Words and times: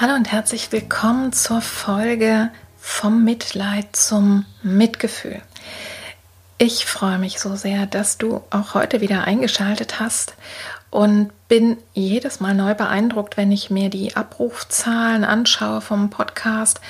Hallo 0.00 0.14
und 0.14 0.32
herzlich 0.32 0.72
willkommen 0.72 1.32
zur 1.32 1.60
Folge 1.60 2.50
vom 2.80 3.22
Mitleid 3.22 3.94
zum 3.94 4.44
Mitgefühl. 4.60 5.40
Ich 6.58 6.84
freue 6.84 7.18
mich 7.18 7.38
so 7.38 7.54
sehr, 7.54 7.86
dass 7.86 8.18
du 8.18 8.42
auch 8.50 8.74
heute 8.74 9.00
wieder 9.00 9.22
eingeschaltet 9.22 10.00
hast 10.00 10.34
und 10.90 11.30
bin 11.46 11.76
jedes 11.92 12.40
Mal 12.40 12.54
neu 12.54 12.74
beeindruckt, 12.74 13.36
wenn 13.36 13.52
ich 13.52 13.70
mir 13.70 13.88
die 13.88 14.16
Abrufzahlen 14.16 15.22
anschaue 15.22 15.80
vom 15.80 16.10
Podcast. 16.10 16.80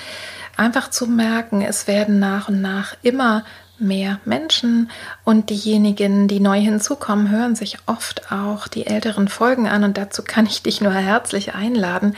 Einfach 0.56 0.88
zu 0.88 1.06
merken, 1.06 1.60
es 1.60 1.86
werden 1.86 2.18
nach 2.20 2.48
und 2.48 2.62
nach 2.62 2.96
immer 3.02 3.44
mehr 3.78 4.20
Menschen 4.24 4.90
und 5.24 5.50
diejenigen, 5.50 6.28
die 6.28 6.40
neu 6.40 6.60
hinzukommen, 6.60 7.30
hören 7.30 7.56
sich 7.56 7.78
oft 7.86 8.30
auch 8.30 8.68
die 8.68 8.86
älteren 8.86 9.28
Folgen 9.28 9.66
an 9.66 9.84
und 9.84 9.98
dazu 9.98 10.22
kann 10.22 10.46
ich 10.46 10.62
dich 10.62 10.80
nur 10.80 10.92
herzlich 10.92 11.54
einladen. 11.54 12.16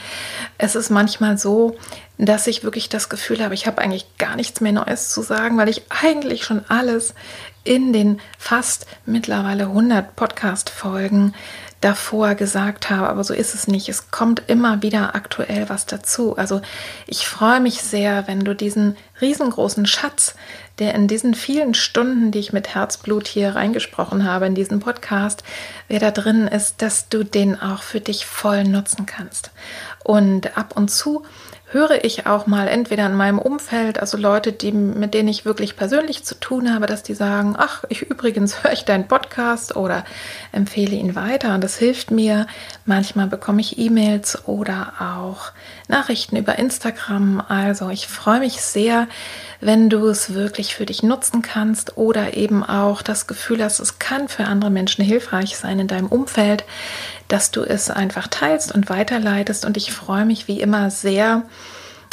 Es 0.57 0.75
ist 0.75 0.89
manchmal 0.89 1.37
so, 1.37 1.77
dass 2.17 2.47
ich 2.47 2.63
wirklich 2.63 2.89
das 2.89 3.09
Gefühl 3.09 3.43
habe, 3.43 3.53
ich 3.53 3.67
habe 3.67 3.81
eigentlich 3.81 4.17
gar 4.17 4.35
nichts 4.35 4.61
mehr 4.61 4.71
Neues 4.71 5.09
zu 5.09 5.21
sagen, 5.21 5.57
weil 5.57 5.69
ich 5.69 5.83
eigentlich 5.89 6.43
schon 6.43 6.63
alles 6.67 7.13
in 7.63 7.91
den 7.91 8.19
fast 8.37 8.87
mittlerweile 9.05 9.63
100 9.65 10.15
Podcast-Folgen 10.15 11.33
davor 11.81 12.35
gesagt 12.35 12.89
habe, 12.89 13.07
aber 13.07 13.23
so 13.23 13.33
ist 13.33 13.53
es 13.53 13.67
nicht. 13.67 13.87
Es 13.87 14.09
kommt 14.09 14.43
immer 14.47 14.81
wieder 14.81 15.15
aktuell 15.15 15.69
was 15.69 15.85
dazu. 15.85 16.35
Also 16.35 16.61
ich 17.05 17.27
freue 17.27 17.59
mich 17.59 17.81
sehr, 17.81 18.27
wenn 18.27 18.43
du 18.43 18.55
diesen 18.55 18.97
riesengroßen 19.21 19.85
Schatz, 19.85 20.35
der 20.79 20.95
in 20.95 21.07
diesen 21.07 21.33
vielen 21.33 21.73
Stunden, 21.73 22.31
die 22.31 22.39
ich 22.39 22.53
mit 22.53 22.73
Herzblut 22.73 23.27
hier 23.27 23.55
reingesprochen 23.55 24.23
habe, 24.23 24.47
in 24.47 24.55
diesen 24.55 24.79
Podcast, 24.79 25.43
wer 25.87 25.99
da 25.99 26.11
drin 26.11 26.47
ist, 26.47 26.81
dass 26.81 27.09
du 27.09 27.23
den 27.23 27.59
auch 27.59 27.83
für 27.83 27.99
dich 27.99 28.25
voll 28.25 28.63
nutzen 28.63 29.05
kannst. 29.05 29.51
Und 30.03 30.57
ab 30.57 30.75
und 30.75 30.89
zu 30.89 31.23
höre 31.69 32.05
ich 32.05 32.25
auch 32.25 32.47
mal 32.47 32.67
entweder 32.67 33.05
in 33.05 33.13
meinem 33.13 33.39
Umfeld, 33.39 33.99
also 33.99 34.17
Leute, 34.17 34.53
die, 34.53 34.71
mit 34.71 35.13
denen 35.13 35.27
ich 35.27 35.43
wirklich 35.43 35.75
persönlich 35.75 36.23
zu 36.23 36.39
tun 36.39 36.73
habe, 36.73 36.85
dass 36.85 37.03
die 37.03 37.13
sagen, 37.13 37.55
ach, 37.57 37.83
ich 37.89 38.03
übrigens 38.03 38.63
höre 38.63 38.71
ich 38.71 38.85
deinen 38.85 39.07
Podcast 39.07 39.75
oder 39.75 40.05
empfehle 40.53 40.95
ihn 40.95 41.15
weiter 41.15 41.53
und 41.55 41.63
das 41.63 41.77
hilft 41.77 42.09
mir. 42.09 42.47
Manchmal 42.85 43.27
bekomme 43.27 43.59
ich 43.59 43.77
E-Mails 43.77 44.47
oder 44.47 44.93
auch 44.99 45.51
Nachrichten 45.87 46.35
über 46.35 46.57
Instagram. 46.57 47.41
Also 47.47 47.89
ich 47.89 48.07
freue 48.07 48.39
mich 48.39 48.61
sehr, 48.61 49.07
wenn 49.61 49.89
du 49.89 50.07
es 50.07 50.33
wirklich 50.33 50.75
für 50.75 50.85
dich 50.85 51.03
nutzen 51.03 51.41
kannst 51.41 51.97
oder 51.97 52.35
eben 52.35 52.63
auch 52.63 53.01
das 53.01 53.27
Gefühl 53.27 53.63
hast, 53.63 53.79
es 53.79 53.99
kann 53.99 54.27
für 54.27 54.45
andere 54.45 54.69
Menschen 54.69 55.03
hilfreich 55.03 55.57
sein 55.57 55.79
in 55.79 55.87
deinem 55.87 56.07
Umfeld 56.07 56.63
dass 57.27 57.51
du 57.51 57.61
es 57.61 57.89
einfach 57.89 58.27
teilst 58.27 58.73
und 58.73 58.89
weiterleitest. 58.89 59.65
Und 59.65 59.77
ich 59.77 59.91
freue 59.91 60.25
mich 60.25 60.47
wie 60.47 60.61
immer 60.61 60.89
sehr, 60.89 61.43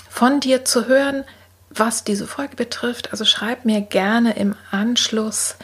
von 0.09 0.41
dir 0.41 0.65
zu 0.65 0.87
hören, 0.87 1.25
was 1.71 2.05
diese 2.05 2.27
Folge 2.27 2.57
betrifft. 2.57 3.11
Also 3.13 3.25
schreib 3.25 3.65
mir 3.65 3.81
gerne 3.81 4.37
im 4.37 4.55
Anschluss, 4.71 5.57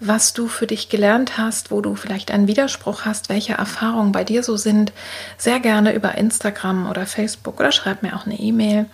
was 0.00 0.32
du 0.32 0.48
für 0.48 0.66
dich 0.66 0.88
gelernt 0.88 1.36
hast, 1.36 1.70
wo 1.70 1.82
du 1.82 1.94
vielleicht 1.94 2.30
einen 2.30 2.48
Widerspruch 2.48 3.04
hast, 3.04 3.28
welche 3.28 3.52
Erfahrungen 3.52 4.12
bei 4.12 4.24
dir 4.24 4.42
so 4.42 4.56
sind. 4.56 4.92
Sehr 5.36 5.60
gerne 5.60 5.94
über 5.94 6.16
Instagram 6.16 6.88
oder 6.88 7.06
Facebook 7.06 7.60
oder 7.60 7.70
schreib 7.70 8.02
mir 8.02 8.16
auch 8.16 8.24
eine 8.24 8.40
E-Mail. 8.40 8.86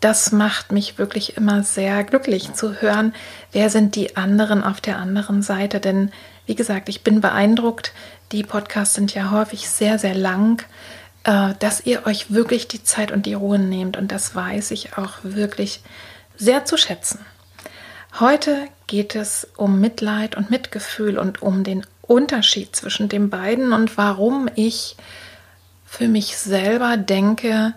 Das 0.00 0.30
macht 0.30 0.70
mich 0.70 0.98
wirklich 0.98 1.36
immer 1.36 1.64
sehr 1.64 2.04
glücklich 2.04 2.52
zu 2.52 2.80
hören, 2.80 3.12
wer 3.50 3.70
sind 3.70 3.96
die 3.96 4.16
anderen 4.16 4.62
auf 4.62 4.80
der 4.80 4.98
anderen 4.98 5.42
Seite. 5.42 5.80
Denn 5.80 6.12
wie 6.46 6.54
gesagt, 6.54 6.88
ich 6.88 7.02
bin 7.02 7.20
beeindruckt, 7.20 7.92
die 8.30 8.44
Podcasts 8.44 8.94
sind 8.94 9.14
ja 9.14 9.32
häufig 9.32 9.68
sehr, 9.68 9.98
sehr 9.98 10.14
lang, 10.14 10.64
äh, 11.24 11.54
dass 11.58 11.84
ihr 11.84 12.06
euch 12.06 12.30
wirklich 12.30 12.68
die 12.68 12.84
Zeit 12.84 13.10
und 13.10 13.26
die 13.26 13.34
Ruhe 13.34 13.58
nehmt. 13.58 13.96
Und 13.96 14.12
das 14.12 14.34
weiß 14.34 14.70
ich 14.70 14.96
auch 14.96 15.14
wirklich 15.22 15.80
sehr 16.36 16.64
zu 16.64 16.76
schätzen. 16.76 17.18
Heute 18.18 18.68
geht 18.86 19.14
es 19.14 19.46
um 19.56 19.78
Mitleid 19.78 20.36
und 20.36 20.50
Mitgefühl 20.50 21.18
und 21.18 21.42
um 21.42 21.64
den 21.64 21.84
Unterschied 22.00 22.74
zwischen 22.74 23.10
den 23.10 23.28
beiden 23.28 23.74
und 23.74 23.98
warum 23.98 24.48
ich 24.54 24.96
für 25.84 26.08
mich 26.08 26.38
selber 26.38 26.96
denke, 26.96 27.74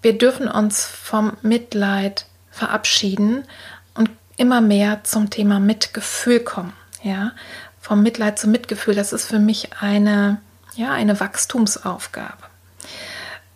wir 0.00 0.18
dürfen 0.18 0.48
uns 0.48 0.84
vom 0.84 1.36
Mitleid 1.42 2.26
verabschieden 2.50 3.44
und 3.94 4.10
immer 4.36 4.60
mehr 4.60 5.04
zum 5.04 5.30
Thema 5.30 5.60
Mitgefühl 5.60 6.40
kommen. 6.40 6.72
Ja, 7.04 7.30
vom 7.80 8.02
Mitleid 8.02 8.40
zum 8.40 8.50
Mitgefühl, 8.50 8.96
das 8.96 9.12
ist 9.12 9.26
für 9.26 9.38
mich 9.38 9.70
eine, 9.78 10.40
ja, 10.74 10.90
eine 10.90 11.20
Wachstumsaufgabe. 11.20 12.51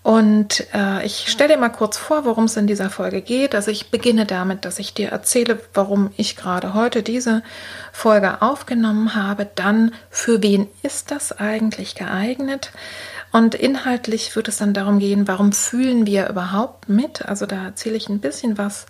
Und 0.06 0.68
äh, 0.72 1.04
ich 1.04 1.28
stelle 1.28 1.54
dir 1.54 1.58
mal 1.58 1.68
kurz 1.68 1.98
vor, 1.98 2.24
worum 2.24 2.44
es 2.44 2.56
in 2.56 2.68
dieser 2.68 2.90
Folge 2.90 3.22
geht. 3.22 3.56
Also 3.56 3.72
ich 3.72 3.90
beginne 3.90 4.24
damit, 4.24 4.64
dass 4.64 4.78
ich 4.78 4.94
dir 4.94 5.08
erzähle, 5.08 5.58
warum 5.74 6.12
ich 6.16 6.36
gerade 6.36 6.74
heute 6.74 7.02
diese 7.02 7.42
Folge 7.90 8.40
aufgenommen 8.40 9.16
habe. 9.16 9.48
Dann, 9.52 9.96
für 10.08 10.44
wen 10.44 10.68
ist 10.84 11.10
das 11.10 11.32
eigentlich 11.32 11.96
geeignet? 11.96 12.70
Und 13.32 13.56
inhaltlich 13.56 14.36
wird 14.36 14.46
es 14.46 14.58
dann 14.58 14.74
darum 14.74 15.00
gehen, 15.00 15.26
warum 15.26 15.50
fühlen 15.50 16.06
wir 16.06 16.28
überhaupt 16.28 16.88
mit? 16.88 17.26
Also 17.26 17.46
da 17.46 17.64
erzähle 17.64 17.96
ich 17.96 18.08
ein 18.08 18.20
bisschen 18.20 18.58
was 18.58 18.86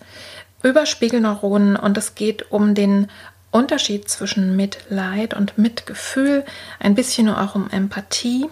über 0.63 0.85
Spiegelneuronen 0.85 1.77
und 1.77 1.97
es 1.97 2.15
geht 2.15 2.53
um 2.53 2.75
den 2.75 3.09
Unterschied 3.51 4.07
zwischen 4.11 4.55
Mitleid 4.55 5.33
und 5.33 5.57
Mitgefühl, 5.57 6.45
ein 6.79 6.95
bisschen 6.95 7.31
auch 7.31 7.55
um 7.55 7.71
Empathie 7.71 8.51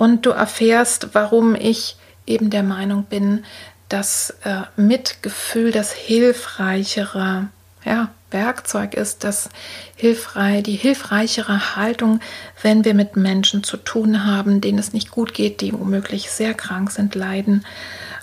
und 0.00 0.24
du 0.24 0.30
erfährst, 0.30 1.08
warum 1.12 1.54
ich 1.54 1.94
eben 2.26 2.48
der 2.48 2.62
Meinung 2.62 3.04
bin, 3.04 3.44
dass 3.90 4.30
äh, 4.44 4.62
Mitgefühl 4.74 5.72
das 5.72 5.92
hilfreichere 5.92 7.48
ja, 7.84 8.08
Werkzeug 8.30 8.94
ist, 8.94 9.24
das 9.24 9.50
hilfreich, 9.96 10.62
die 10.62 10.76
hilfreichere 10.76 11.76
Haltung, 11.76 12.20
wenn 12.62 12.86
wir 12.86 12.94
mit 12.94 13.16
Menschen 13.16 13.62
zu 13.62 13.76
tun 13.76 14.24
haben, 14.24 14.62
denen 14.62 14.78
es 14.78 14.94
nicht 14.94 15.10
gut 15.10 15.34
geht, 15.34 15.60
die 15.60 15.74
womöglich 15.74 16.30
sehr 16.30 16.54
krank 16.54 16.90
sind, 16.90 17.14
leiden 17.14 17.66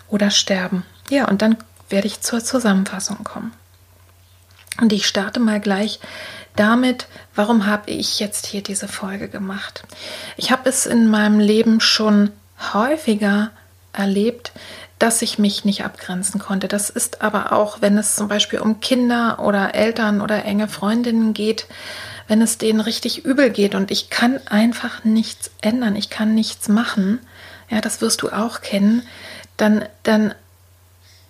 oder 0.08 0.32
sterben. 0.32 0.84
Ja, 1.12 1.28
und 1.28 1.44
dann 1.44 1.58
werde 1.90 2.08
ich 2.08 2.22
zur 2.22 2.44
Zusammenfassung 2.44 3.24
kommen. 3.24 3.54
Und 4.82 4.94
ich 4.94 5.06
starte 5.06 5.40
mal 5.40 5.60
gleich 5.60 6.00
damit, 6.60 7.08
warum 7.36 7.66
habe 7.66 7.90
ich 7.92 8.20
jetzt 8.20 8.46
hier 8.46 8.62
diese 8.62 8.88
Folge 8.88 9.30
gemacht? 9.30 9.84
Ich 10.36 10.52
habe 10.52 10.70
es 10.70 10.86
in 10.86 11.08
meinem 11.08 11.40
Leben 11.40 11.80
schon 11.80 12.32
häufiger 12.74 13.52
erlebt, 13.94 14.52
dass 15.00 15.22
ich 15.22 15.38
mich 15.38 15.64
nicht 15.64 15.84
abgrenzen 15.84 16.40
konnte. 16.40 16.68
Das 16.68 16.90
ist 16.90 17.22
aber 17.22 17.54
auch, 17.54 17.82
wenn 17.82 17.98
es 17.98 18.16
zum 18.16 18.28
Beispiel 18.28 18.60
um 18.60 18.80
Kinder 18.80 19.40
oder 19.40 19.76
Eltern 19.76 20.22
oder 20.22 20.44
enge 20.44 20.68
Freundinnen 20.68 21.34
geht, 21.34 21.68
wenn 22.28 22.42
es 22.42 22.58
denen 22.58 22.82
richtig 22.82 23.24
übel 23.24 23.50
geht 23.50 23.76
und 23.76 23.92
ich 23.92 24.10
kann 24.10 24.40
einfach 24.48 25.04
nichts 25.04 25.52
ändern, 25.62 25.96
ich 25.96 26.10
kann 26.10 26.34
nichts 26.34 26.68
machen, 26.68 27.20
ja, 27.70 27.80
das 27.80 28.02
wirst 28.02 28.22
du 28.22 28.30
auch 28.30 28.62
kennen, 28.62 29.04
dann, 29.56 29.86
dann 30.04 30.34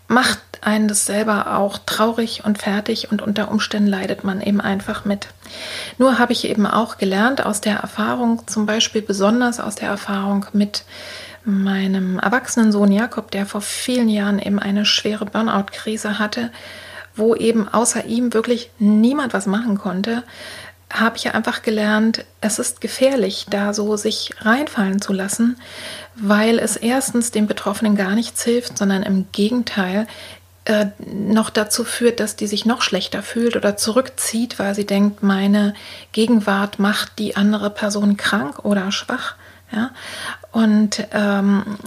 macht 0.08 0.40
einen 0.62 0.88
das 0.88 1.06
selber 1.06 1.58
auch 1.58 1.78
traurig 1.86 2.44
und 2.46 2.58
fertig 2.58 3.12
und 3.12 3.22
unter 3.22 3.52
Umständen 3.52 3.90
leidet 3.90 4.24
man 4.24 4.42
eben 4.42 4.62
einfach 4.62 5.06
mit. 5.06 5.28
Nur 5.98 6.20
habe 6.20 6.34
ich 6.34 6.48
eben 6.48 6.66
auch 6.66 6.98
gelernt 6.98 7.46
aus 7.46 7.62
der 7.62 7.78
Erfahrung, 7.78 8.48
zum 8.48 8.66
Beispiel 8.66 9.02
besonders 9.02 9.60
aus 9.60 9.76
der 9.76 9.90
Erfahrung 9.90 10.46
mit 10.54 10.84
meinem 11.44 12.20
erwachsenen 12.20 12.72
Sohn 12.72 12.92
Jakob, 12.92 13.32
der 13.32 13.46
vor 13.46 13.62
vielen 13.62 14.10
Jahren 14.10 14.40
eben 14.40 14.60
eine 14.60 14.86
schwere 14.86 15.26
Burnout-Krise 15.26 16.20
hatte, 16.20 16.52
wo 17.16 17.36
eben 17.36 17.68
außer 17.68 18.06
ihm 18.06 18.34
wirklich 18.34 18.70
niemand 18.80 19.34
was 19.34 19.46
machen 19.46 19.78
konnte, 19.78 20.24
habe 20.92 21.18
ich 21.18 21.34
einfach 21.34 21.64
gelernt, 21.64 22.24
es 22.40 22.60
ist 22.60 22.80
gefährlich, 22.82 23.48
da 23.50 23.74
so 23.74 23.98
sich 23.98 24.34
reinfallen 24.40 25.02
zu 25.02 25.12
lassen, 25.12 25.58
weil 26.16 26.60
es 26.60 26.78
erstens 26.78 27.32
dem 27.32 27.48
Betroffenen 27.48 27.96
gar 27.96 28.16
nichts 28.16 28.44
hilft, 28.44 28.78
sondern 28.78 29.04
im 29.04 29.28
Gegenteil 29.32 30.08
äh, 30.66 30.88
noch 31.06 31.50
dazu 31.50 31.84
führt, 31.84 32.20
dass 32.20 32.36
die 32.36 32.48
sich 32.48 32.66
noch 32.66 32.82
schlechter 32.82 33.22
fühlt 33.22 33.56
oder 33.56 33.78
zurückzieht, 33.78 34.60
weil 34.60 34.76
sie 34.76 34.86
denkt, 34.86 35.24
meine 35.24 35.74
Gegenwart 36.12 36.80
macht 36.80 37.20
die 37.20 37.36
andere 37.36 37.70
Person 37.70 38.18
krank 38.18 38.66
oder 38.66 38.92
schwach. 38.92 39.36
Ja? 39.72 39.92
Und, 40.52 41.08
ähm, 41.12 41.78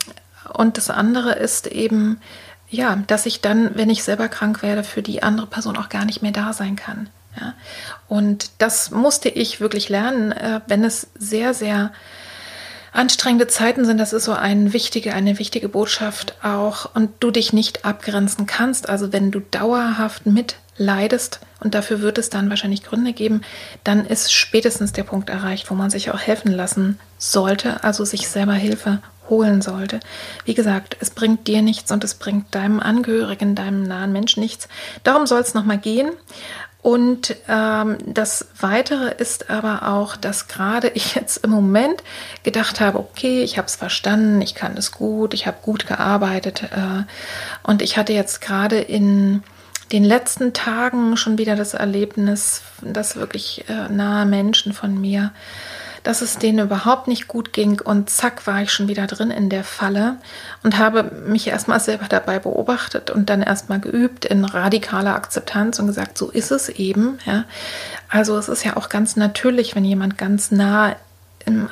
und 0.52 0.76
das 0.76 0.90
andere 0.90 1.32
ist 1.32 1.66
eben, 1.66 2.20
ja, 2.68 2.96
dass 3.06 3.26
ich 3.26 3.40
dann, 3.40 3.76
wenn 3.76 3.90
ich 3.90 4.04
selber 4.04 4.28
krank 4.28 4.62
werde, 4.62 4.84
für 4.84 5.02
die 5.02 5.22
andere 5.22 5.46
Person 5.46 5.76
auch 5.76 5.88
gar 5.88 6.04
nicht 6.04 6.22
mehr 6.22 6.32
da 6.32 6.52
sein 6.52 6.76
kann. 6.76 7.08
Ja? 7.38 7.54
Und 8.08 8.50
das 8.58 8.90
musste 8.90 9.28
ich 9.28 9.60
wirklich 9.60 9.88
lernen, 9.88 10.32
äh, 10.32 10.60
wenn 10.66 10.84
es 10.84 11.08
sehr, 11.18 11.54
sehr 11.54 11.92
anstrengende 12.92 13.46
Zeiten 13.46 13.84
sind. 13.84 13.98
Das 13.98 14.12
ist 14.12 14.24
so 14.24 14.32
eine 14.32 14.72
wichtige, 14.72 15.14
eine 15.14 15.38
wichtige 15.38 15.68
Botschaft 15.68 16.34
auch. 16.42 16.94
Und 16.94 17.10
du 17.20 17.30
dich 17.30 17.52
nicht 17.52 17.84
abgrenzen 17.84 18.46
kannst. 18.46 18.88
Also 18.88 19.12
wenn 19.12 19.30
du 19.30 19.40
dauerhaft 19.40 20.26
mitleidest, 20.26 21.40
und 21.60 21.74
dafür 21.74 22.00
wird 22.00 22.18
es 22.18 22.30
dann 22.30 22.50
wahrscheinlich 22.50 22.82
Gründe 22.82 23.12
geben, 23.12 23.42
dann 23.84 24.06
ist 24.06 24.32
spätestens 24.32 24.92
der 24.92 25.04
Punkt 25.04 25.28
erreicht, 25.28 25.70
wo 25.70 25.74
man 25.74 25.90
sich 25.90 26.10
auch 26.10 26.18
helfen 26.18 26.50
lassen 26.50 26.98
sollte, 27.18 27.84
also 27.84 28.04
sich 28.04 28.28
selber 28.28 28.54
Hilfe 28.54 29.00
holen 29.28 29.62
sollte. 29.62 30.00
Wie 30.44 30.54
gesagt, 30.54 30.96
es 31.00 31.10
bringt 31.10 31.46
dir 31.46 31.62
nichts 31.62 31.92
und 31.92 32.02
es 32.02 32.14
bringt 32.14 32.54
deinem 32.54 32.80
Angehörigen, 32.80 33.54
deinem 33.54 33.84
nahen 33.84 34.10
Menschen 34.12 34.42
nichts. 34.42 34.68
Darum 35.04 35.26
soll 35.26 35.40
es 35.40 35.54
nochmal 35.54 35.78
gehen. 35.78 36.10
Und 36.82 37.36
ähm, 37.46 37.98
das 38.06 38.48
Weitere 38.58 39.12
ist 39.12 39.50
aber 39.50 39.88
auch, 39.88 40.16
dass 40.16 40.48
gerade 40.48 40.88
ich 40.88 41.14
jetzt 41.14 41.44
im 41.44 41.50
Moment 41.50 42.02
gedacht 42.42 42.80
habe, 42.80 42.98
okay, 42.98 43.42
ich 43.42 43.58
habe 43.58 43.66
es 43.66 43.76
verstanden, 43.76 44.40
ich 44.40 44.54
kann 44.54 44.76
es 44.76 44.92
gut, 44.92 45.34
ich 45.34 45.46
habe 45.46 45.58
gut 45.62 45.86
gearbeitet. 45.86 46.64
Äh, 46.64 47.04
und 47.62 47.82
ich 47.82 47.98
hatte 47.98 48.14
jetzt 48.14 48.40
gerade 48.40 48.78
in 48.78 49.42
den 49.92 50.04
letzten 50.04 50.52
Tagen 50.52 51.16
schon 51.16 51.36
wieder 51.36 51.56
das 51.56 51.74
Erlebnis, 51.74 52.62
dass 52.80 53.16
wirklich 53.16 53.64
äh, 53.68 53.92
nahe 53.92 54.24
Menschen 54.24 54.72
von 54.72 54.98
mir 54.98 55.32
dass 56.02 56.22
es 56.22 56.38
denen 56.38 56.66
überhaupt 56.66 57.08
nicht 57.08 57.28
gut 57.28 57.52
ging 57.52 57.80
und 57.80 58.10
zack 58.10 58.46
war 58.46 58.62
ich 58.62 58.72
schon 58.72 58.88
wieder 58.88 59.06
drin 59.06 59.30
in 59.30 59.50
der 59.50 59.64
Falle 59.64 60.16
und 60.62 60.78
habe 60.78 61.02
mich 61.26 61.48
erstmal 61.48 61.80
selber 61.80 62.06
dabei 62.08 62.38
beobachtet 62.38 63.10
und 63.10 63.30
dann 63.30 63.42
erstmal 63.42 63.80
geübt 63.80 64.24
in 64.24 64.44
radikaler 64.44 65.14
Akzeptanz 65.14 65.78
und 65.78 65.86
gesagt, 65.86 66.16
so 66.16 66.30
ist 66.30 66.50
es 66.50 66.68
eben. 66.68 67.18
Ja. 67.26 67.44
Also 68.08 68.36
es 68.38 68.48
ist 68.48 68.64
ja 68.64 68.76
auch 68.76 68.88
ganz 68.88 69.16
natürlich, 69.16 69.74
wenn 69.74 69.84
jemand 69.84 70.18
ganz 70.18 70.50
nah 70.50 70.96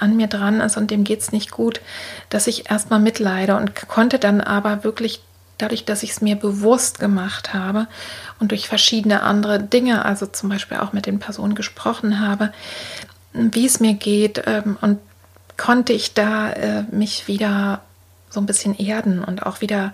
an 0.01 0.17
mir 0.17 0.27
dran 0.27 0.61
ist 0.61 0.77
und 0.77 0.91
dem 0.91 1.05
geht 1.05 1.21
es 1.21 1.33
nicht 1.33 1.51
gut, 1.51 1.81
dass 2.31 2.47
ich 2.47 2.71
erstmal 2.71 3.01
mitleide 3.01 3.57
und 3.57 3.89
konnte 3.89 4.19
dann 4.19 4.41
aber 4.41 4.83
wirklich 4.83 5.21
dadurch, 5.59 5.85
dass 5.85 6.03
ich 6.03 6.11
es 6.11 6.21
mir 6.21 6.37
bewusst 6.37 7.01
gemacht 7.01 7.53
habe 7.53 7.89
und 8.39 8.53
durch 8.53 8.69
verschiedene 8.69 9.23
andere 9.23 9.61
Dinge, 9.61 10.05
also 10.05 10.27
zum 10.27 10.49
Beispiel 10.49 10.79
auch 10.79 10.93
mit 10.93 11.07
den 11.07 11.19
Personen 11.19 11.55
gesprochen 11.55 12.21
habe, 12.21 12.53
wie 13.39 13.67
es 13.67 13.81
mir 13.81 13.95
geht 13.95 14.43
ähm, 14.47 14.77
und 14.81 14.99
konnte 15.57 15.93
ich 15.93 16.15
da 16.15 16.51
äh, 16.53 16.83
mich 16.91 17.29
wieder 17.29 17.83
so 18.31 18.41
ein 18.41 18.47
bisschen 18.47 18.79
erden 18.79 19.25
und 19.25 19.45
auch 19.45 19.61
wieder 19.61 19.93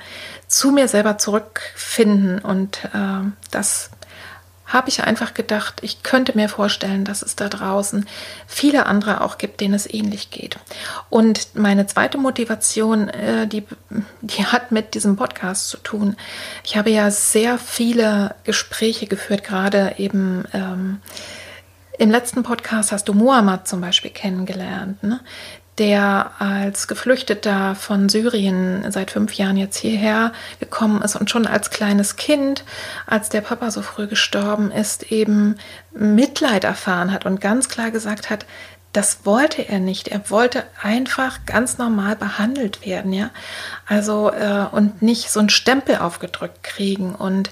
zu 0.49 0.71
mir 0.71 0.89
selber 0.89 1.19
zurückfinden. 1.19 2.39
Und 2.41 2.85
äh, 2.93 3.31
das 3.51 3.91
habe 4.67 4.89
ich 4.89 5.05
einfach 5.05 5.35
gedacht, 5.35 5.81
ich 5.83 6.03
könnte 6.03 6.37
mir 6.37 6.49
vorstellen, 6.49 7.05
dass 7.05 7.23
es 7.23 7.37
da 7.37 7.49
draußen 7.49 8.07
viele 8.47 8.87
andere 8.87 9.21
auch 9.21 9.39
gibt, 9.39 9.61
denen 9.61 9.75
es 9.75 9.93
ähnlich 9.93 10.31
geht. 10.31 10.59
Und 11.11 11.55
meine 11.55 11.87
zweite 11.87 12.19
Motivation, 12.19 13.09
äh, 13.09 13.47
die, 13.47 13.65
die 14.21 14.47
hat 14.47 14.73
mit 14.73 14.95
diesem 14.95 15.17
Podcast 15.17 15.69
zu 15.69 15.77
tun. 15.79 16.17
Ich 16.65 16.77
habe 16.77 16.91
ja 16.91 17.11
sehr 17.11 17.59
viele 17.59 18.35
Gespräche 18.45 19.07
geführt, 19.07 19.45
gerade 19.45 19.95
eben. 19.99 20.45
Ähm, 20.53 21.01
im 21.99 22.11
letzten 22.11 22.43
Podcast 22.43 22.93
hast 22.93 23.09
du 23.09 23.15
Muhammad 23.15 23.69
zum 23.69 23.81
Beispiel 23.81 24.11
kennengelernt, 24.11 25.03
ne? 25.03 25.21
der 25.79 26.31
als 26.39 26.87
Geflüchteter 26.87 27.75
von 27.75 28.09
Syrien 28.09 28.85
seit 28.91 29.11
fünf 29.11 29.35
Jahren 29.35 29.57
jetzt 29.57 29.77
hierher 29.77 30.33
gekommen 30.61 31.03
ist 31.03 31.17
und 31.17 31.31
schon 31.31 31.47
als 31.47 31.71
kleines 31.71 32.15
Kind, 32.15 32.65
als 33.07 33.29
der 33.29 33.41
Papa 33.41 33.73
so 33.73 33.83
früh 33.83 34.07
gestorben 34.07 34.71
ist, 34.71 35.11
eben 35.11 35.57
Mitleid 35.93 36.63
erfahren 36.63 37.13
hat 37.13 37.27
und 37.27 37.41
ganz 37.41 37.69
klar 37.69 37.91
gesagt 37.91 38.31
hat, 38.31 38.47
das 38.93 39.27
wollte 39.27 39.69
er 39.69 39.81
nicht. 39.81 40.07
Er 40.07 40.31
wollte 40.31 40.63
einfach 40.81 41.45
ganz 41.47 41.79
normal 41.79 42.15
behandelt 42.15 42.87
werden, 42.87 43.13
ja. 43.13 43.31
Also 43.87 44.31
äh, 44.31 44.67
und 44.71 45.03
nicht 45.03 45.31
so 45.31 45.41
einen 45.41 45.49
Stempel 45.49 45.97
aufgedrückt 45.97 46.63
kriegen 46.63 47.17
und 47.17 47.51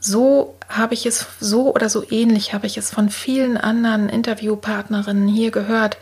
so 0.00 0.56
habe 0.68 0.94
ich 0.94 1.06
es, 1.06 1.26
so 1.40 1.74
oder 1.74 1.88
so 1.88 2.08
ähnlich 2.10 2.52
habe 2.52 2.66
ich 2.66 2.76
es 2.76 2.90
von 2.90 3.08
vielen 3.08 3.56
anderen 3.56 4.08
Interviewpartnerinnen 4.08 5.28
hier 5.28 5.50
gehört, 5.50 5.98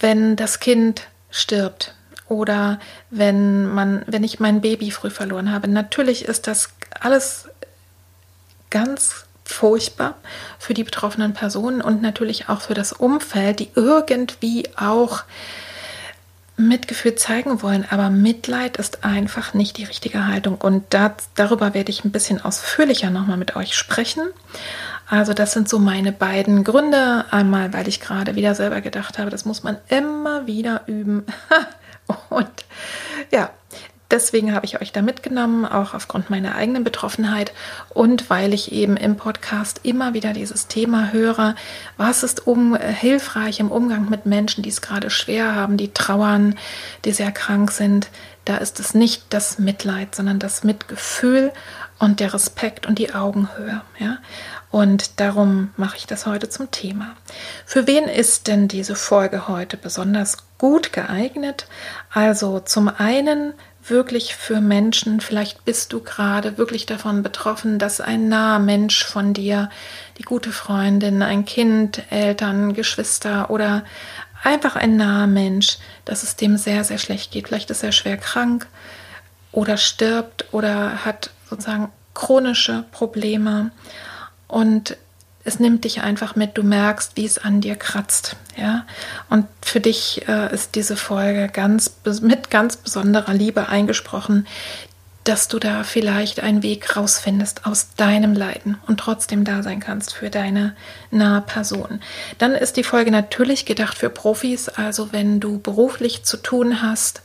wenn 0.00 0.36
das 0.36 0.60
Kind 0.60 1.06
stirbt 1.30 1.94
oder 2.28 2.78
wenn 3.10 3.66
man, 3.66 4.02
wenn 4.06 4.24
ich 4.24 4.40
mein 4.40 4.60
Baby 4.60 4.90
früh 4.90 5.10
verloren 5.10 5.52
habe. 5.52 5.68
Natürlich 5.68 6.24
ist 6.24 6.46
das 6.46 6.70
alles 7.00 7.48
ganz 8.70 9.24
furchtbar 9.44 10.14
für 10.58 10.74
die 10.74 10.84
betroffenen 10.84 11.32
Personen 11.32 11.80
und 11.80 12.02
natürlich 12.02 12.48
auch 12.48 12.60
für 12.60 12.74
das 12.74 12.92
Umfeld, 12.92 13.60
die 13.60 13.70
irgendwie 13.74 14.68
auch 14.76 15.22
Mitgefühl 16.58 17.14
zeigen 17.14 17.62
wollen, 17.62 17.86
aber 17.88 18.10
Mitleid 18.10 18.76
ist 18.76 19.04
einfach 19.04 19.54
nicht 19.54 19.78
die 19.78 19.84
richtige 19.84 20.26
Haltung. 20.26 20.56
Und 20.56 20.84
das, 20.90 21.12
darüber 21.34 21.72
werde 21.74 21.90
ich 21.90 22.04
ein 22.04 22.12
bisschen 22.12 22.44
ausführlicher 22.44 23.10
nochmal 23.10 23.36
mit 23.36 23.56
euch 23.56 23.74
sprechen. 23.74 24.22
Also 25.06 25.32
das 25.32 25.52
sind 25.52 25.68
so 25.68 25.78
meine 25.78 26.12
beiden 26.12 26.64
Gründe. 26.64 27.24
Einmal, 27.30 27.72
weil 27.72 27.88
ich 27.88 28.00
gerade 28.00 28.34
wieder 28.34 28.54
selber 28.54 28.80
gedacht 28.80 29.18
habe, 29.18 29.30
das 29.30 29.44
muss 29.44 29.62
man 29.62 29.78
immer 29.88 30.46
wieder 30.46 30.82
üben. 30.86 31.24
Und 32.28 32.64
ja, 33.30 33.50
Deswegen 34.10 34.54
habe 34.54 34.64
ich 34.64 34.80
euch 34.80 34.90
da 34.90 35.02
mitgenommen, 35.02 35.66
auch 35.66 35.92
aufgrund 35.92 36.30
meiner 36.30 36.54
eigenen 36.54 36.82
Betroffenheit 36.82 37.52
und 37.90 38.30
weil 38.30 38.54
ich 38.54 38.72
eben 38.72 38.96
im 38.96 39.16
Podcast 39.16 39.80
immer 39.82 40.14
wieder 40.14 40.32
dieses 40.32 40.66
Thema 40.66 41.12
höre, 41.12 41.54
was 41.98 42.22
ist 42.22 42.46
um, 42.46 42.74
äh, 42.74 42.90
hilfreich 42.90 43.60
im 43.60 43.70
Umgang 43.70 44.08
mit 44.08 44.24
Menschen, 44.24 44.62
die 44.62 44.70
es 44.70 44.80
gerade 44.80 45.10
schwer 45.10 45.54
haben, 45.54 45.76
die 45.76 45.92
trauern, 45.92 46.54
die 47.04 47.12
sehr 47.12 47.32
krank 47.32 47.70
sind. 47.70 48.08
Da 48.46 48.56
ist 48.56 48.80
es 48.80 48.94
nicht 48.94 49.24
das 49.28 49.58
Mitleid, 49.58 50.14
sondern 50.14 50.38
das 50.38 50.64
Mitgefühl 50.64 51.52
und 51.98 52.20
der 52.20 52.32
Respekt 52.32 52.86
und 52.86 52.98
die 52.98 53.14
Augenhöhe. 53.14 53.82
Ja? 53.98 54.18
Und 54.70 55.20
darum 55.20 55.70
mache 55.76 55.98
ich 55.98 56.06
das 56.06 56.24
heute 56.24 56.48
zum 56.48 56.70
Thema. 56.70 57.14
Für 57.66 57.86
wen 57.86 58.04
ist 58.04 58.46
denn 58.46 58.68
diese 58.68 58.94
Folge 58.94 59.48
heute 59.48 59.76
besonders 59.76 60.38
gut 60.56 60.94
geeignet? 60.94 61.66
Also 62.10 62.60
zum 62.60 62.88
einen 62.88 63.52
wirklich 63.90 64.34
für 64.34 64.60
Menschen, 64.60 65.20
vielleicht 65.20 65.64
bist 65.64 65.92
du 65.92 66.00
gerade 66.00 66.58
wirklich 66.58 66.86
davon 66.86 67.22
betroffen, 67.22 67.78
dass 67.78 68.00
ein 68.00 68.28
naher 68.28 68.58
Mensch 68.58 69.04
von 69.04 69.34
dir, 69.34 69.70
die 70.18 70.22
gute 70.22 70.52
Freundin, 70.52 71.22
ein 71.22 71.44
Kind, 71.44 72.02
Eltern, 72.10 72.74
Geschwister 72.74 73.50
oder 73.50 73.84
einfach 74.42 74.76
ein 74.76 74.96
naher 74.96 75.26
Mensch, 75.26 75.78
dass 76.04 76.22
es 76.22 76.36
dem 76.36 76.56
sehr, 76.56 76.84
sehr 76.84 76.98
schlecht 76.98 77.32
geht. 77.32 77.48
Vielleicht 77.48 77.70
ist 77.70 77.82
er 77.82 77.92
schwer 77.92 78.16
krank 78.16 78.66
oder 79.52 79.76
stirbt 79.76 80.46
oder 80.52 81.04
hat 81.04 81.30
sozusagen 81.48 81.90
chronische 82.14 82.84
Probleme 82.90 83.70
und 84.46 84.96
es 85.48 85.58
nimmt 85.58 85.84
dich 85.84 86.02
einfach 86.02 86.36
mit, 86.36 86.56
du 86.56 86.62
merkst, 86.62 87.16
wie 87.16 87.24
es 87.24 87.38
an 87.38 87.60
dir 87.60 87.74
kratzt, 87.74 88.36
ja. 88.56 88.86
Und 89.30 89.46
für 89.62 89.80
dich 89.80 90.28
äh, 90.28 90.54
ist 90.54 90.74
diese 90.74 90.96
Folge 90.96 91.48
ganz 91.52 91.96
mit 92.20 92.50
ganz 92.50 92.76
besonderer 92.76 93.34
Liebe 93.34 93.68
eingesprochen, 93.68 94.46
dass 95.24 95.48
du 95.48 95.58
da 95.58 95.82
vielleicht 95.84 96.40
einen 96.40 96.62
Weg 96.62 96.96
rausfindest 96.96 97.66
aus 97.66 97.88
deinem 97.96 98.34
Leiden 98.34 98.78
und 98.86 99.00
trotzdem 99.00 99.44
da 99.44 99.62
sein 99.62 99.80
kannst 99.80 100.14
für 100.14 100.30
deine 100.30 100.74
nahe 101.10 101.42
Person. 101.42 102.00
Dann 102.38 102.54
ist 102.54 102.76
die 102.76 102.84
Folge 102.84 103.10
natürlich 103.10 103.66
gedacht 103.66 103.98
für 103.98 104.08
Profis, 104.08 104.68
also 104.68 105.12
wenn 105.12 105.40
du 105.40 105.58
beruflich 105.58 106.24
zu 106.24 106.36
tun 106.38 106.80
hast 106.80 107.20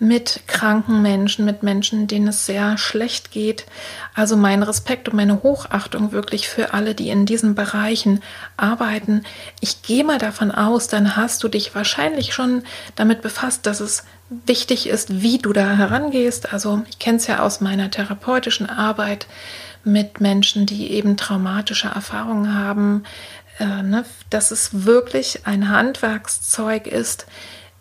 mit 0.00 0.40
kranken 0.46 1.02
Menschen, 1.02 1.44
mit 1.44 1.62
Menschen, 1.62 2.06
denen 2.06 2.28
es 2.28 2.46
sehr 2.46 2.78
schlecht 2.78 3.30
geht. 3.30 3.66
Also 4.14 4.34
mein 4.34 4.62
Respekt 4.62 5.08
und 5.08 5.14
meine 5.14 5.42
Hochachtung 5.42 6.10
wirklich 6.10 6.48
für 6.48 6.72
alle, 6.72 6.94
die 6.94 7.10
in 7.10 7.26
diesen 7.26 7.54
Bereichen 7.54 8.22
arbeiten. 8.56 9.24
Ich 9.60 9.82
gehe 9.82 10.02
mal 10.02 10.18
davon 10.18 10.50
aus, 10.50 10.88
dann 10.88 11.16
hast 11.16 11.44
du 11.44 11.48
dich 11.48 11.74
wahrscheinlich 11.74 12.32
schon 12.32 12.62
damit 12.96 13.20
befasst, 13.20 13.66
dass 13.66 13.80
es 13.80 14.04
wichtig 14.46 14.88
ist, 14.88 15.22
wie 15.22 15.36
du 15.36 15.52
da 15.52 15.76
herangehst. 15.76 16.52
Also 16.52 16.82
ich 16.88 16.98
kenne 16.98 17.18
es 17.18 17.26
ja 17.26 17.40
aus 17.40 17.60
meiner 17.60 17.90
therapeutischen 17.90 18.70
Arbeit 18.70 19.26
mit 19.84 20.20
Menschen, 20.20 20.64
die 20.64 20.92
eben 20.92 21.18
traumatische 21.18 21.88
Erfahrungen 21.88 22.54
haben, 22.54 23.04
äh, 23.58 23.82
ne, 23.82 24.06
dass 24.30 24.50
es 24.50 24.86
wirklich 24.86 25.46
ein 25.46 25.68
Handwerkszeug 25.68 26.86
ist, 26.86 27.26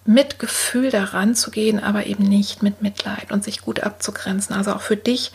mit 0.05 0.39
Gefühl 0.39 0.89
daran 0.89 1.35
zu 1.35 1.51
gehen, 1.51 1.81
aber 1.81 2.05
eben 2.05 2.23
nicht 2.23 2.63
mit 2.63 2.81
Mitleid 2.81 3.31
und 3.31 3.43
sich 3.43 3.61
gut 3.61 3.81
abzugrenzen. 3.81 4.55
Also 4.55 4.73
auch 4.73 4.81
für 4.81 4.97
dich 4.97 5.31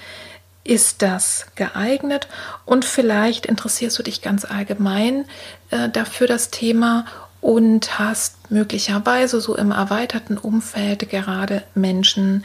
ist 0.65 1.03
das 1.03 1.47
geeignet 1.55 2.27
und 2.65 2.85
vielleicht 2.85 3.47
interessierst 3.47 3.99
du 3.99 4.03
dich 4.03 4.23
ganz 4.23 4.45
allgemein 4.45 5.27
äh, 5.71 5.91
dafür 5.91 6.27
das 6.27 6.51
Thema 6.51 7.05
und 7.43 7.99
hast 7.99 8.51
möglicherweise 8.51 9.43
so 9.43 9.55
im 9.55 9.71
erweiterten 9.71 10.39
Umfeld 10.39 11.11
gerade 11.11 11.63
Menschen, 11.75 12.45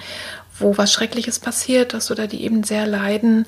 wo 0.60 0.78
was 0.78 0.92
Schreckliches 0.92 1.40
passiert 1.40 1.94
ist 1.94 2.12
oder 2.12 2.28
die 2.28 2.44
eben 2.44 2.64
sehr 2.64 2.86
leiden 2.86 3.48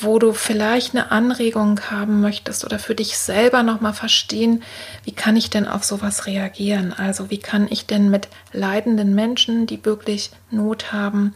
wo 0.00 0.18
du 0.18 0.32
vielleicht 0.32 0.94
eine 0.94 1.10
Anregung 1.10 1.80
haben 1.90 2.20
möchtest 2.20 2.64
oder 2.64 2.78
für 2.78 2.94
dich 2.94 3.16
selber 3.18 3.62
nochmal 3.62 3.94
verstehen, 3.94 4.62
wie 5.04 5.12
kann 5.12 5.36
ich 5.36 5.50
denn 5.50 5.66
auf 5.66 5.84
sowas 5.84 6.26
reagieren? 6.26 6.92
Also 6.92 7.30
wie 7.30 7.38
kann 7.38 7.66
ich 7.70 7.86
denn 7.86 8.10
mit 8.10 8.28
leidenden 8.52 9.14
Menschen, 9.14 9.66
die 9.66 9.84
wirklich 9.84 10.30
Not 10.50 10.92
haben, 10.92 11.34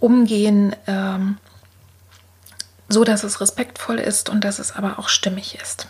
umgehen, 0.00 0.74
ähm, 0.86 1.38
so 2.88 3.04
dass 3.04 3.22
es 3.22 3.40
respektvoll 3.40 3.98
ist 3.98 4.28
und 4.28 4.42
dass 4.42 4.58
es 4.58 4.72
aber 4.72 4.98
auch 4.98 5.08
stimmig 5.08 5.58
ist. 5.62 5.86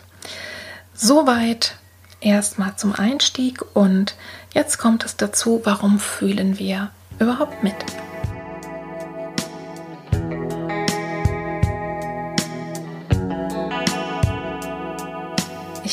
Soweit 0.93 1.75
erstmal 2.19 2.75
zum 2.75 2.93
Einstieg 2.93 3.63
und 3.73 4.15
jetzt 4.53 4.77
kommt 4.77 5.03
es 5.03 5.17
dazu, 5.17 5.61
warum 5.63 5.99
fühlen 5.99 6.59
wir 6.59 6.91
überhaupt 7.19 7.63
mit? 7.63 7.75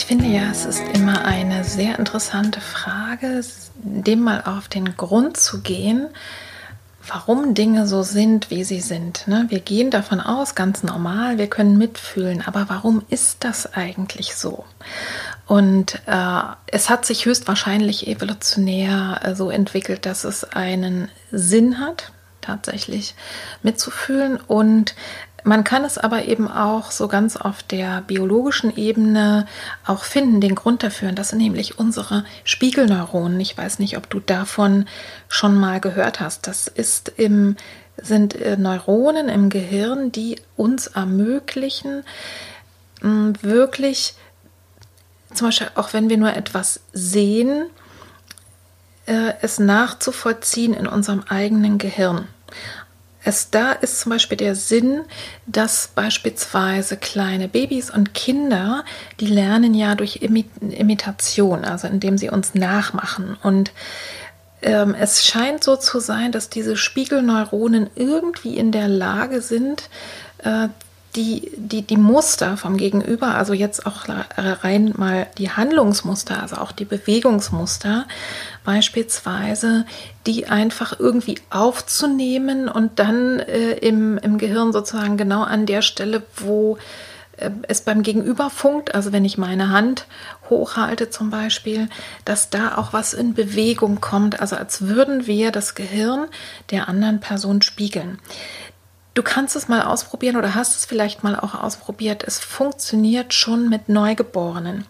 Finde 0.09 0.25
ja, 0.25 0.51
es 0.51 0.65
ist 0.65 0.83
immer 0.95 1.27
eine 1.27 1.65
sehr 1.65 1.99
interessante 1.99 2.63
Frage, 2.63 3.45
dem 3.75 4.21
mal 4.21 4.43
auf 4.47 4.67
den 4.67 4.97
Grund 4.97 5.37
zu 5.37 5.61
gehen, 5.61 6.09
warum 7.07 7.53
Dinge 7.53 7.87
so 7.87 8.03
sind, 8.03 8.51
wie 8.51 8.65
sie 8.65 8.81
sind. 8.81 9.29
Ne? 9.29 9.45
Wir 9.51 9.61
gehen 9.61 9.91
davon 9.91 10.21
aus, 10.21 10.55
ganz 10.55 10.83
normal, 10.83 11.37
wir 11.37 11.49
können 11.49 11.77
mitfühlen, 11.77 12.43
aber 12.47 12.71
warum 12.71 13.03
ist 13.11 13.45
das 13.45 13.75
eigentlich 13.75 14.35
so? 14.35 14.65
Und 15.47 16.01
äh, 16.07 16.41
es 16.69 16.89
hat 16.89 17.05
sich 17.05 17.27
höchstwahrscheinlich 17.27 18.07
evolutionär 18.07 19.21
äh, 19.23 19.35
so 19.35 19.51
entwickelt, 19.51 20.07
dass 20.07 20.25
es 20.25 20.43
einen 20.43 21.11
Sinn 21.31 21.81
hat, 21.81 22.13
tatsächlich 22.41 23.15
mitzufühlen 23.63 24.39
und 24.39 24.95
man 25.45 25.65
kann 25.65 25.85
es 25.85 25.99
aber 25.99 26.25
eben 26.25 26.49
auch 26.49 26.91
so 26.91 27.09
ganz 27.09 27.37
auf 27.37 27.63
der 27.63 28.03
biologischen 28.03 28.77
Ebene 28.77 29.47
auch 29.87 30.05
finden, 30.05 30.41
den 30.41 30.55
Grund 30.55 30.83
dafür. 30.83 31.09
Und 31.09 31.19
das 31.19 31.31
sind 31.31 31.39
nämlich 31.39 31.79
unsere 31.79 32.25
Spiegelneuronen. 32.45 33.39
Ich 33.41 33.57
weiß 33.57 33.79
nicht, 33.79 33.97
ob 33.97 34.11
du 34.11 34.21
davon 34.21 34.87
schon 35.29 35.57
mal 35.57 35.81
gehört 35.81 36.21
hast. 36.21 36.47
Das 36.47 36.67
ist 36.67 37.13
im, 37.17 37.57
sind 37.97 38.35
äh, 38.35 38.57
Neuronen 38.57 39.29
im 39.29 39.49
Gehirn, 39.49 40.13
die 40.13 40.41
uns 40.57 40.89
ermöglichen, 40.89 42.05
wirklich, 43.01 44.15
zum 45.35 45.49
Beispiel 45.49 45.71
auch 45.75 45.93
wenn 45.93 46.09
wir 46.09 46.17
nur 46.17 46.35
etwas 46.35 46.81
sehen, 46.93 47.67
äh, 49.07 49.35
es 49.41 49.59
nachzuvollziehen 49.59 50.75
in 50.75 50.87
unserem 50.87 51.23
eigenen 51.29 51.79
Gehirn. 51.79 52.29
Es, 53.25 53.51
da 53.51 53.73
ist 53.73 54.01
zum 54.01 54.11
Beispiel 54.11 54.37
der 54.37 54.55
Sinn, 54.55 55.03
dass 55.47 55.89
beispielsweise 55.95 56.97
kleine 56.97 57.49
Babys 57.49 57.91
und 57.91 58.15
Kinder, 58.15 58.85
die 59.21 59.27
lernen 59.27 59.75
ja 59.75 59.95
durch 59.95 60.21
Imitation, 60.23 61.65
also 61.65 61.89
indem 61.89 62.17
sie 62.17 62.31
uns 62.31 62.55
nachmachen. 62.55 63.37
Und 63.43 63.73
ähm, 64.63 64.95
es 64.95 65.25
scheint 65.25 65.65
so 65.65 65.77
zu 65.77 66.01
sein, 66.01 66.33
dass 66.33 66.49
diese 66.49 66.77
Spiegelneuronen 66.77 67.91
irgendwie 67.97 68.57
in 68.57 68.73
der 68.73 68.89
Lage 68.89 69.41
sind, 69.41 69.89
äh, 70.45 70.69
die, 71.19 71.51
die, 71.57 71.83
die 71.83 71.97
Muster 71.97 72.57
vom 72.57 72.77
Gegenüber, 72.77 73.35
also 73.35 73.53
jetzt 73.53 73.87
auch 73.87 74.05
rein 74.09 74.95
mal 74.97 75.27
die 75.37 75.51
Handlungsmuster, 75.51 76.41
also 76.41 76.57
auch 76.57 76.71
die 76.71 76.85
Bewegungsmuster 76.85 78.07
beispielsweise, 78.65 79.85
die 80.27 80.47
einfach 80.47 81.01
irgendwie 81.01 81.41
aufzunehmen 81.51 82.69
und 82.69 83.01
dann 83.01 83.41
äh, 83.41 83.73
im, 83.73 84.17
im 84.19 84.39
Gehirn 84.39 84.73
sozusagen 84.73 85.17
genau 85.17 85.43
an 85.43 85.67
der 85.67 85.83
Stelle, 85.83 86.23
wo 86.37 86.79
äh, 87.37 87.51
es 87.67 87.81
beim 87.81 88.05
Gegenüber 88.05 88.49
funkt, 88.49 88.95
also 88.95 89.13
wenn 89.13 89.25
ich 89.25 89.39
meine 89.39 89.71
Hand 89.71 90.07
hochhalte 90.51 91.11
zum 91.11 91.31
Beispiel, 91.31 91.89
dass 92.25 92.49
da 92.49 92.79
auch 92.79 92.93
was 92.93 93.13
in 93.13 93.35
Bewegung 93.35 94.01
kommt, 94.01 94.39
also 94.39 94.55
als 94.55 94.83
würden 94.83 95.27
wir 95.27 95.51
das 95.51 95.75
Gehirn 95.75 96.29
der 96.71 96.89
anderen 96.89 97.19
Person 97.19 97.61
spiegeln. 97.61 98.21
Du 99.19 99.25
kannst 99.25 99.57
es 99.57 99.67
mal 99.67 99.83
ausprobieren 99.83 100.37
oder 100.37 100.55
hast 100.55 100.77
es 100.77 100.85
vielleicht 100.85 101.25
mal 101.25 101.35
auch 101.35 101.57
ausprobiert. 101.57 102.23
Es 102.25 102.39
funktioniert 102.39 103.35
schon 103.35 103.69
mit 103.69 103.89
Neugeborenen. 103.89 104.85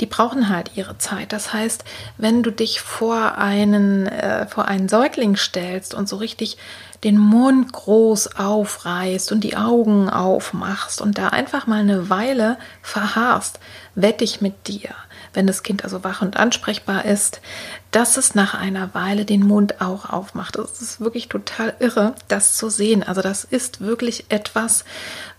Die 0.00 0.06
brauchen 0.06 0.48
halt 0.48 0.70
ihre 0.76 0.96
Zeit. 0.96 1.30
Das 1.34 1.52
heißt, 1.52 1.84
wenn 2.16 2.42
du 2.42 2.50
dich 2.50 2.80
vor 2.80 3.36
einen, 3.36 4.06
äh, 4.06 4.46
vor 4.46 4.64
einen 4.64 4.88
Säugling 4.88 5.36
stellst 5.36 5.92
und 5.92 6.08
so 6.08 6.16
richtig 6.16 6.56
den 7.04 7.18
Mund 7.18 7.70
groß 7.70 8.36
aufreißt 8.38 9.30
und 9.30 9.44
die 9.44 9.58
Augen 9.58 10.08
aufmachst 10.08 11.02
und 11.02 11.18
da 11.18 11.28
einfach 11.28 11.66
mal 11.66 11.80
eine 11.80 12.08
Weile 12.08 12.56
verharrst, 12.80 13.60
wette 13.94 14.24
ich 14.24 14.40
mit 14.40 14.68
dir, 14.68 14.88
wenn 15.34 15.46
das 15.46 15.62
Kind 15.62 15.84
also 15.84 16.02
wach 16.02 16.22
und 16.22 16.38
ansprechbar 16.38 17.04
ist, 17.04 17.42
dass 17.90 18.16
es 18.16 18.34
nach 18.34 18.54
einer 18.54 18.94
Weile 18.94 19.24
den 19.24 19.46
Mund 19.46 19.80
auch 19.80 20.10
aufmacht. 20.10 20.56
Es 20.56 20.82
ist 20.82 21.00
wirklich 21.00 21.28
total 21.28 21.74
irre, 21.78 22.14
das 22.28 22.54
zu 22.56 22.68
sehen. 22.68 23.02
Also 23.02 23.22
das 23.22 23.44
ist 23.44 23.80
wirklich 23.80 24.26
etwas, 24.28 24.84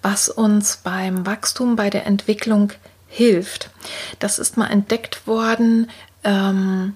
was 0.01 0.29
uns 0.29 0.77
beim 0.77 1.25
Wachstum, 1.25 1.75
bei 1.75 1.89
der 1.89 2.05
Entwicklung 2.05 2.71
hilft. 3.07 3.69
Das 4.19 4.39
ist 4.39 4.57
mal 4.57 4.67
entdeckt 4.67 5.27
worden. 5.27 5.89
Ähm, 6.23 6.95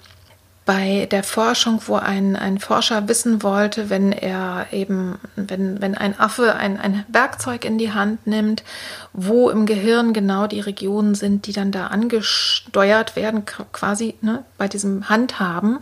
bei 0.72 1.06
der 1.12 1.26
Forschung, 1.26 1.82
wo 1.88 1.96
ein, 1.96 2.38
ein 2.38 2.58
Forscher 2.58 3.10
wissen 3.10 3.44
wollte, 3.44 3.90
wenn 3.90 4.14
er 4.14 4.68
eben, 4.72 5.20
wenn, 5.36 5.82
wenn 5.82 5.96
ein 5.96 6.18
Affe 6.18 6.56
ein, 6.56 6.80
ein 6.80 7.04
Werkzeug 7.10 7.66
in 7.66 7.78
die 7.78 7.92
Hand 7.92 8.26
nimmt, 8.26 8.64
wo 9.12 9.50
im 9.50 9.66
Gehirn 9.66 10.14
genau 10.14 10.48
die 10.48 10.62
Regionen 10.62 11.14
sind, 11.14 11.46
die 11.46 11.52
dann 11.52 11.74
da 11.74 11.88
angesteuert 11.88 13.18
werden, 13.18 13.44
quasi 13.74 14.16
ne, 14.22 14.46
bei 14.58 14.70
diesem 14.70 15.10
Handhaben. 15.10 15.80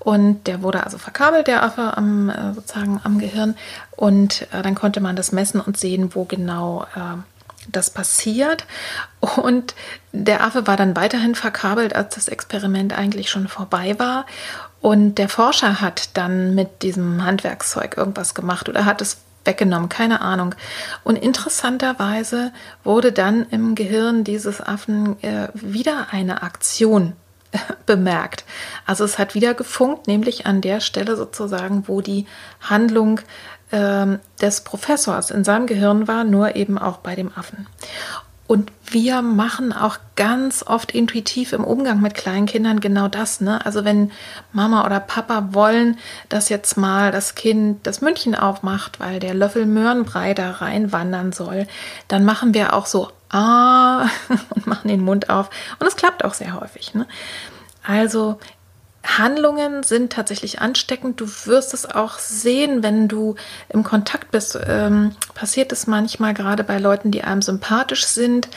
Und 0.00 0.48
der 0.48 0.60
wurde 0.60 0.82
also 0.82 0.98
verkabelt, 0.98 1.46
der 1.46 1.62
Affe 1.62 1.96
am, 1.96 2.28
äh, 2.28 2.52
sozusagen 2.52 3.00
am 3.04 3.20
Gehirn. 3.20 3.54
Und 3.94 4.48
äh, 4.52 4.60
dann 4.62 4.74
konnte 4.74 5.00
man 5.00 5.14
das 5.14 5.30
messen 5.30 5.60
und 5.60 5.76
sehen, 5.76 6.16
wo 6.16 6.24
genau 6.24 6.84
äh, 6.96 7.22
das 7.68 7.90
passiert. 7.90 8.66
Und 9.20 9.74
der 10.12 10.44
Affe 10.44 10.66
war 10.66 10.76
dann 10.76 10.96
weiterhin 10.96 11.34
verkabelt, 11.34 11.94
als 11.94 12.14
das 12.14 12.28
Experiment 12.28 12.96
eigentlich 12.96 13.30
schon 13.30 13.48
vorbei 13.48 13.98
war. 13.98 14.26
Und 14.80 15.16
der 15.16 15.28
Forscher 15.28 15.80
hat 15.80 16.16
dann 16.16 16.54
mit 16.54 16.82
diesem 16.82 17.24
Handwerkszeug 17.24 17.96
irgendwas 17.96 18.34
gemacht 18.34 18.68
oder 18.68 18.84
hat 18.84 19.00
es 19.00 19.18
weggenommen, 19.44 19.88
keine 19.88 20.20
Ahnung. 20.20 20.54
Und 21.04 21.16
interessanterweise 21.16 22.52
wurde 22.84 23.12
dann 23.12 23.46
im 23.50 23.74
Gehirn 23.74 24.24
dieses 24.24 24.60
Affen 24.60 25.22
äh, 25.22 25.48
wieder 25.54 26.08
eine 26.10 26.42
Aktion 26.42 27.14
bemerkt. 27.86 28.44
Also 28.84 29.04
es 29.04 29.18
hat 29.18 29.34
wieder 29.34 29.54
gefunkt, 29.54 30.06
nämlich 30.06 30.46
an 30.46 30.60
der 30.60 30.80
Stelle 30.80 31.16
sozusagen, 31.16 31.88
wo 31.88 32.00
die 32.00 32.26
Handlung 32.60 33.20
ähm, 33.72 34.20
des 34.40 34.62
Professors 34.62 35.30
in 35.30 35.44
seinem 35.44 35.66
Gehirn 35.66 36.08
war, 36.08 36.24
nur 36.24 36.56
eben 36.56 36.78
auch 36.78 36.98
bei 36.98 37.14
dem 37.14 37.30
Affen. 37.36 37.66
Und 38.46 38.70
wir 38.88 39.22
machen 39.22 39.72
auch 39.72 39.98
ganz 40.14 40.62
oft 40.64 40.92
intuitiv 40.92 41.52
im 41.52 41.64
Umgang 41.64 42.00
mit 42.00 42.14
kleinen 42.14 42.46
Kindern 42.46 42.78
genau 42.78 43.08
das. 43.08 43.40
Ne? 43.40 43.64
Also 43.66 43.84
wenn 43.84 44.12
Mama 44.52 44.86
oder 44.86 45.00
Papa 45.00 45.48
wollen, 45.50 45.98
dass 46.28 46.48
jetzt 46.48 46.76
mal 46.76 47.10
das 47.10 47.34
Kind 47.34 47.84
das 47.86 48.00
Mündchen 48.00 48.36
aufmacht, 48.36 49.00
weil 49.00 49.18
der 49.18 49.34
Löffel 49.34 49.66
Möhrenbrei 49.66 50.32
da 50.32 50.52
reinwandern 50.52 51.32
soll, 51.32 51.66
dann 52.06 52.24
machen 52.24 52.54
wir 52.54 52.74
auch 52.74 52.86
so 52.86 53.10
ah 53.30 54.02
und 54.50 54.66
machen 54.68 54.88
den 54.88 55.02
Mund 55.02 55.28
auf. 55.28 55.50
Und 55.80 55.86
es 55.88 55.96
klappt 55.96 56.24
auch 56.24 56.34
sehr 56.34 56.58
häufig. 56.60 56.94
Ne? 56.94 57.06
Also 57.82 58.38
Handlungen 59.06 59.82
sind 59.82 60.12
tatsächlich 60.12 60.60
ansteckend. 60.60 61.20
Du 61.20 61.26
wirst 61.44 61.72
es 61.74 61.86
auch 61.86 62.18
sehen, 62.18 62.82
wenn 62.82 63.08
du 63.08 63.36
im 63.68 63.84
Kontakt 63.84 64.30
bist. 64.30 64.58
Ähm, 64.66 65.14
passiert 65.34 65.72
es 65.72 65.86
manchmal 65.86 66.34
gerade 66.34 66.64
bei 66.64 66.78
Leuten, 66.78 67.10
die 67.10 67.22
einem 67.22 67.42
sympathisch 67.42 68.04
sind, 68.04 68.48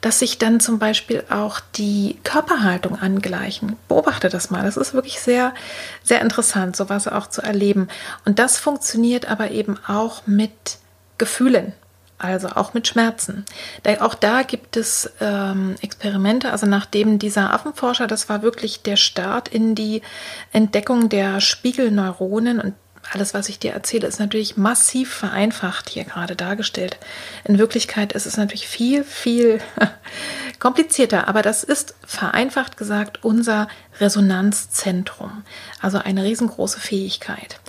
dass 0.00 0.18
sich 0.18 0.38
dann 0.38 0.60
zum 0.60 0.78
Beispiel 0.78 1.24
auch 1.28 1.60
die 1.76 2.18
Körperhaltung 2.24 2.98
angleichen. 2.98 3.76
Beobachte 3.88 4.28
das 4.28 4.50
mal. 4.50 4.64
Das 4.64 4.76
ist 4.76 4.94
wirklich 4.94 5.20
sehr, 5.20 5.54
sehr 6.02 6.22
interessant, 6.22 6.76
sowas 6.76 7.06
auch 7.06 7.28
zu 7.28 7.42
erleben. 7.42 7.88
Und 8.24 8.38
das 8.38 8.58
funktioniert 8.58 9.30
aber 9.30 9.50
eben 9.50 9.78
auch 9.86 10.26
mit 10.26 10.78
Gefühlen 11.18 11.74
also 12.18 12.48
auch 12.48 12.74
mit 12.74 12.86
Schmerzen. 12.86 13.44
Da, 13.84 14.00
auch 14.00 14.14
da 14.14 14.42
gibt 14.42 14.76
es 14.76 15.10
ähm, 15.20 15.76
Experimente, 15.80 16.50
also 16.50 16.66
nachdem 16.66 17.18
dieser 17.18 17.52
Affenforscher, 17.52 18.06
das 18.06 18.28
war 18.28 18.42
wirklich 18.42 18.82
der 18.82 18.96
Start 18.96 19.48
in 19.48 19.74
die 19.74 20.02
Entdeckung 20.52 21.08
der 21.08 21.40
Spiegelneuronen 21.40 22.60
und 22.60 22.74
alles, 23.12 23.32
was 23.32 23.48
ich 23.48 23.58
dir 23.58 23.72
erzähle, 23.72 24.06
ist 24.06 24.20
natürlich 24.20 24.56
massiv 24.56 25.12
vereinfacht 25.12 25.88
hier 25.88 26.04
gerade 26.04 26.36
dargestellt. 26.36 26.98
In 27.44 27.58
Wirklichkeit 27.58 28.12
ist 28.12 28.26
es 28.26 28.36
natürlich 28.36 28.68
viel, 28.68 29.04
viel 29.04 29.60
komplizierter, 30.58 31.28
aber 31.28 31.42
das 31.42 31.64
ist 31.64 31.94
vereinfacht 32.04 32.76
gesagt 32.76 33.24
unser 33.24 33.68
Resonanzzentrum, 34.00 35.44
also 35.80 35.98
eine 35.98 36.24
riesengroße 36.24 36.80
Fähigkeit. 36.80 37.60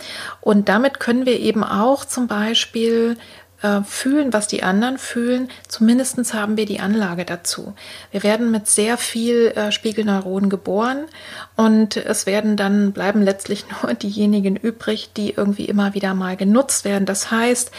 Und 0.42 0.68
damit 0.68 1.00
können 1.00 1.26
wir 1.26 1.40
eben 1.40 1.64
auch 1.64 2.06
zum 2.06 2.28
Beispiel 2.28 3.18
äh, 3.62 3.82
fühlen, 3.82 4.34
was 4.34 4.48
die 4.48 4.64
anderen 4.64 4.98
fühlen. 4.98 5.50
Zumindest 5.68 6.34
haben 6.34 6.58
wir 6.58 6.66
die 6.66 6.80
Anlage 6.80 7.26
dazu. 7.26 7.74
Wir 8.12 8.24
werden 8.24 8.52
mit 8.52 8.68
sehr 8.68 8.98
viel 8.98 9.48
äh, 9.56 9.72
Spiegelneuronen 9.72 10.50
geboren 10.50 11.06
und 11.56 11.98
es 11.98 12.26
werden 12.26 12.56
dann 12.56 12.94
bleiben 12.94 13.22
letztlich 13.22 13.66
nur 13.84 13.94
diejenigen 13.94 14.56
übrig, 14.56 15.12
die 15.16 15.32
irgendwie 15.32 15.66
immer 15.66 15.94
wieder 15.94 16.14
mal 16.14 16.38
genutzt 16.38 16.86
werden. 16.86 17.06
Das 17.06 17.32
heißt, 17.32 17.72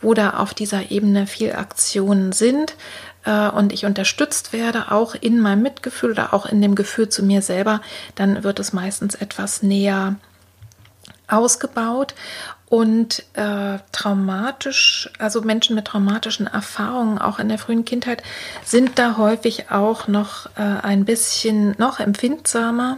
wo 0.00 0.14
da 0.14 0.30
auf 0.34 0.54
dieser 0.54 0.90
Ebene 0.90 1.26
viel 1.26 1.52
Aktionen 1.52 2.32
sind, 2.32 2.74
äh, 3.24 3.48
und 3.48 3.72
ich 3.72 3.86
unterstützt 3.86 4.52
werde, 4.52 4.90
auch 4.90 5.14
in 5.14 5.40
meinem 5.40 5.62
Mitgefühl 5.62 6.12
oder 6.12 6.34
auch 6.34 6.46
in 6.46 6.60
dem 6.60 6.74
Gefühl 6.74 7.08
zu 7.08 7.24
mir 7.24 7.42
selber, 7.42 7.80
dann 8.14 8.44
wird 8.44 8.58
es 8.58 8.72
meistens 8.72 9.14
etwas 9.14 9.62
näher 9.62 10.16
ausgebaut 11.28 12.14
und 12.72 13.24
äh, 13.34 13.80
traumatisch, 13.92 15.10
also 15.18 15.42
Menschen 15.42 15.76
mit 15.76 15.84
traumatischen 15.84 16.46
Erfahrungen 16.46 17.18
auch 17.18 17.38
in 17.38 17.50
der 17.50 17.58
frühen 17.58 17.84
Kindheit 17.84 18.22
sind 18.64 18.98
da 18.98 19.18
häufig 19.18 19.70
auch 19.70 20.08
noch 20.08 20.46
äh, 20.56 20.62
ein 20.62 21.04
bisschen 21.04 21.74
noch 21.76 22.00
empfindsamer, 22.00 22.96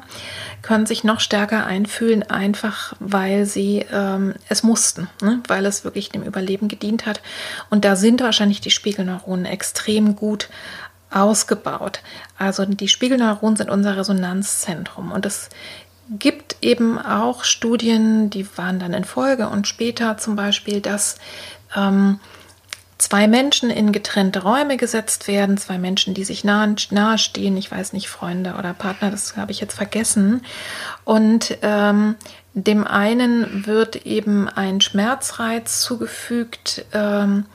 können 0.63 0.87
sich 0.87 1.03
noch 1.03 1.19
stärker 1.19 1.67
einfühlen, 1.67 2.23
einfach 2.23 2.93
weil 3.01 3.47
sie 3.47 3.85
ähm, 3.91 4.35
es 4.49 4.63
mussten, 4.63 5.09
ne? 5.21 5.41
weil 5.49 5.67
es 5.67 5.83
wirklich 5.83 6.09
dem 6.09 6.23
Überleben 6.23 6.69
gedient 6.69 7.05
hat. 7.05 7.21
Und 7.69 7.85
da 7.85 7.97
sind 7.97 8.21
wahrscheinlich 8.21 8.61
die 8.61 8.71
Spiegelneuronen 8.71 9.45
extrem 9.45 10.15
gut 10.15 10.51
ausgebaut. 11.11 12.01
Also 12.39 12.65
die 12.65 12.89
Spiegelneuronen 12.89 13.57
sind 13.57 13.71
unser 13.71 13.97
Resonanzzentrum 13.97 15.11
und 15.11 15.25
das 15.25 15.49
gibt 16.11 16.57
eben 16.61 16.99
auch 16.99 17.45
Studien, 17.45 18.31
die 18.31 18.47
waren 18.57 18.79
dann 18.79 18.93
in 18.93 19.05
Folge 19.05 19.49
und 19.49 19.67
später 19.67 20.19
zum 20.19 20.37
Beispiel, 20.37 20.81
dass 20.81 21.17
ähm, 21.75 22.21
zwei 22.99 23.27
Menschen 23.27 23.71
in 23.71 23.93
getrennte 23.93 24.43
Räume 24.43 24.77
gesetzt 24.77 25.29
werden, 25.29 25.59
zwei 25.59 25.79
Menschen, 25.79 26.15
die 26.15 26.25
sich 26.25 26.45
nahe, 26.45 26.75
nahe 26.91 27.19
stehen, 27.19 27.57
ich 27.57 27.71
weiß 27.71 27.93
nicht, 27.93 28.09
Freunde 28.09 28.55
oder 28.59 28.73
Partner, 28.73 29.11
das 29.11 29.37
habe 29.37 29.53
ich 29.53 29.61
jetzt 29.61 29.75
vergessen. 29.75 30.45
Und 31.05 31.59
ähm, 31.63 32.15
dem 32.55 32.87
einen 32.87 33.67
wird 33.67 34.07
eben 34.07 34.49
ein 34.49 34.81
Schmerzreiz 34.81 35.81
zugefügt, 35.81 36.85
ähm, 36.93 37.47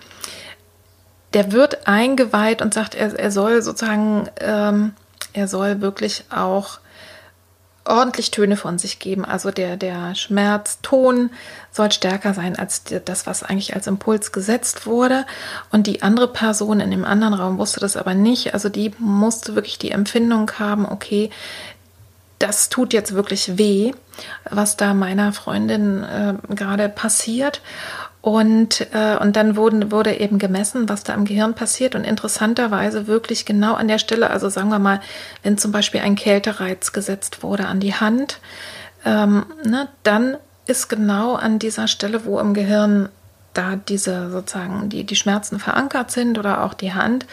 der 1.33 1.51
wird 1.51 1.87
eingeweiht 1.87 2.61
und 2.61 2.73
sagt, 2.73 2.95
er, 2.95 3.17
er 3.17 3.31
soll 3.31 3.61
sozusagen, 3.61 4.29
ähm, 4.41 4.93
er 5.33 5.47
soll 5.47 5.79
wirklich 5.79 6.25
auch 6.29 6.79
ordentlich 7.89 8.31
Töne 8.31 8.55
von 8.55 8.77
sich 8.77 8.99
geben. 8.99 9.25
Also 9.25 9.51
der, 9.51 9.75
der 9.75 10.15
Schmerzton 10.15 11.31
soll 11.71 11.91
stärker 11.91 12.33
sein 12.33 12.57
als 12.57 12.83
das, 13.05 13.25
was 13.25 13.43
eigentlich 13.43 13.75
als 13.75 13.87
Impuls 13.87 14.31
gesetzt 14.31 14.85
wurde. 14.85 15.25
Und 15.71 15.87
die 15.87 16.01
andere 16.01 16.27
Person 16.27 16.79
in 16.79 16.91
dem 16.91 17.05
anderen 17.05 17.33
Raum 17.33 17.57
wusste 17.57 17.79
das 17.79 17.97
aber 17.97 18.13
nicht. 18.13 18.53
Also 18.53 18.69
die 18.69 18.91
musste 18.99 19.55
wirklich 19.55 19.77
die 19.77 19.91
Empfindung 19.91 20.51
haben, 20.59 20.85
okay, 20.85 21.29
das 22.39 22.69
tut 22.69 22.93
jetzt 22.93 23.13
wirklich 23.13 23.57
weh, 23.57 23.91
was 24.49 24.77
da 24.77 24.93
meiner 24.93 25.33
Freundin 25.33 26.03
äh, 26.03 26.33
gerade 26.53 26.89
passiert. 26.89 27.61
Und, 28.21 28.87
äh, 28.93 29.17
und 29.17 29.35
dann 29.35 29.55
wurden, 29.55 29.91
wurde 29.91 30.19
eben 30.19 30.39
gemessen, 30.39 30.89
was 30.89 31.03
da 31.03 31.13
im 31.13 31.25
Gehirn 31.25 31.53
passiert. 31.53 31.95
Und 31.95 32.03
interessanterweise 32.03 33.07
wirklich 33.07 33.45
genau 33.45 33.75
an 33.75 33.87
der 33.87 33.99
Stelle, 33.99 34.29
also 34.29 34.49
sagen 34.49 34.69
wir 34.69 34.79
mal, 34.79 34.99
wenn 35.43 35.57
zum 35.57 35.71
Beispiel 35.71 36.01
ein 36.01 36.15
Kältereiz 36.15 36.91
gesetzt 36.91 37.43
wurde 37.43 37.67
an 37.67 37.79
die 37.79 37.93
Hand, 37.93 38.39
ähm, 39.05 39.45
ne, 39.63 39.87
dann 40.03 40.37
ist 40.65 40.89
genau 40.89 41.35
an 41.35 41.59
dieser 41.59 41.87
Stelle, 41.87 42.25
wo 42.25 42.39
im 42.39 42.53
Gehirn 42.53 43.09
da 43.53 43.75
diese 43.75 44.29
sozusagen 44.29 44.89
die, 44.89 45.03
die 45.05 45.15
Schmerzen 45.15 45.59
verankert 45.59 46.11
sind 46.11 46.37
oder 46.37 46.63
auch 46.63 46.73
die 46.73 46.93
Hand, 46.93 47.25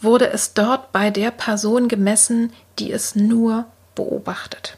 wurde 0.00 0.30
es 0.30 0.54
dort 0.54 0.92
bei 0.92 1.10
der 1.10 1.30
Person 1.30 1.88
gemessen, 1.88 2.52
die 2.78 2.90
es 2.90 3.14
nur 3.14 3.66
beobachtet 3.94 4.76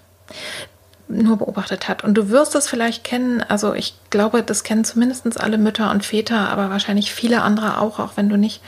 nur 1.08 1.36
beobachtet 1.36 1.88
hat. 1.88 2.02
Und 2.04 2.14
du 2.14 2.30
wirst 2.30 2.54
es 2.54 2.68
vielleicht 2.68 3.04
kennen, 3.04 3.42
also 3.42 3.74
ich 3.74 3.94
glaube, 4.10 4.42
das 4.42 4.64
kennen 4.64 4.84
zumindest 4.84 5.40
alle 5.40 5.58
Mütter 5.58 5.90
und 5.90 6.04
Väter, 6.04 6.48
aber 6.48 6.70
wahrscheinlich 6.70 7.12
viele 7.12 7.42
andere 7.42 7.80
auch, 7.80 7.98
auch 7.98 8.16
wenn 8.16 8.28
du 8.28 8.36
nicht 8.36 8.62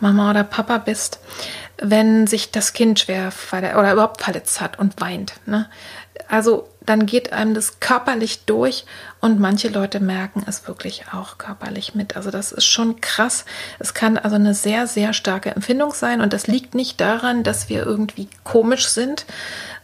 Mama 0.00 0.30
oder 0.30 0.44
Papa 0.44 0.78
bist, 0.78 1.20
wenn 1.78 2.26
sich 2.26 2.50
das 2.50 2.72
Kind 2.72 3.00
schwer 3.00 3.32
oder 3.52 3.92
überhaupt 3.92 4.22
verletzt 4.22 4.60
hat 4.60 4.78
und 4.78 5.00
weint. 5.00 5.34
Ne? 5.46 5.68
Also 6.28 6.68
dann 6.84 7.06
geht 7.06 7.32
einem 7.32 7.54
das 7.54 7.80
körperlich 7.80 8.44
durch 8.44 8.84
und 9.20 9.38
manche 9.38 9.68
Leute 9.68 10.00
merken 10.00 10.44
es 10.46 10.66
wirklich 10.66 11.04
auch 11.12 11.38
körperlich 11.38 11.94
mit. 11.94 12.16
Also 12.16 12.30
das 12.30 12.52
ist 12.52 12.64
schon 12.64 13.00
krass. 13.00 13.44
Es 13.78 13.94
kann 13.94 14.18
also 14.18 14.36
eine 14.36 14.54
sehr, 14.54 14.86
sehr 14.86 15.12
starke 15.12 15.50
Empfindung 15.50 15.92
sein 15.92 16.20
und 16.20 16.32
das 16.32 16.46
liegt 16.46 16.74
nicht 16.74 17.00
daran, 17.00 17.44
dass 17.44 17.68
wir 17.68 17.86
irgendwie 17.86 18.28
komisch 18.42 18.88
sind, 18.88 19.26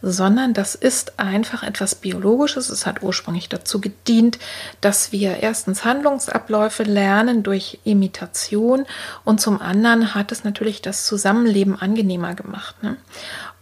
sondern 0.02 0.54
das 0.54 0.74
ist 0.74 1.18
einfach 1.18 1.62
etwas 1.62 1.94
Biologisches. 1.94 2.68
Es 2.68 2.86
hat 2.86 3.02
ursprünglich 3.02 3.48
dazu 3.48 3.80
gedient, 3.80 4.38
dass 4.80 5.12
wir 5.12 5.38
erstens 5.38 5.84
Handlungsabläufe 5.84 6.82
lernen 6.82 7.42
durch 7.42 7.78
Imitation 7.84 8.86
und 9.24 9.40
zum 9.40 9.60
anderen 9.60 10.14
hat 10.14 10.32
es 10.32 10.44
natürlich 10.44 10.82
das 10.82 11.06
Zusammenleben 11.06 11.80
angenehmer 11.80 12.34
gemacht. 12.34 12.82
Ne? 12.82 12.96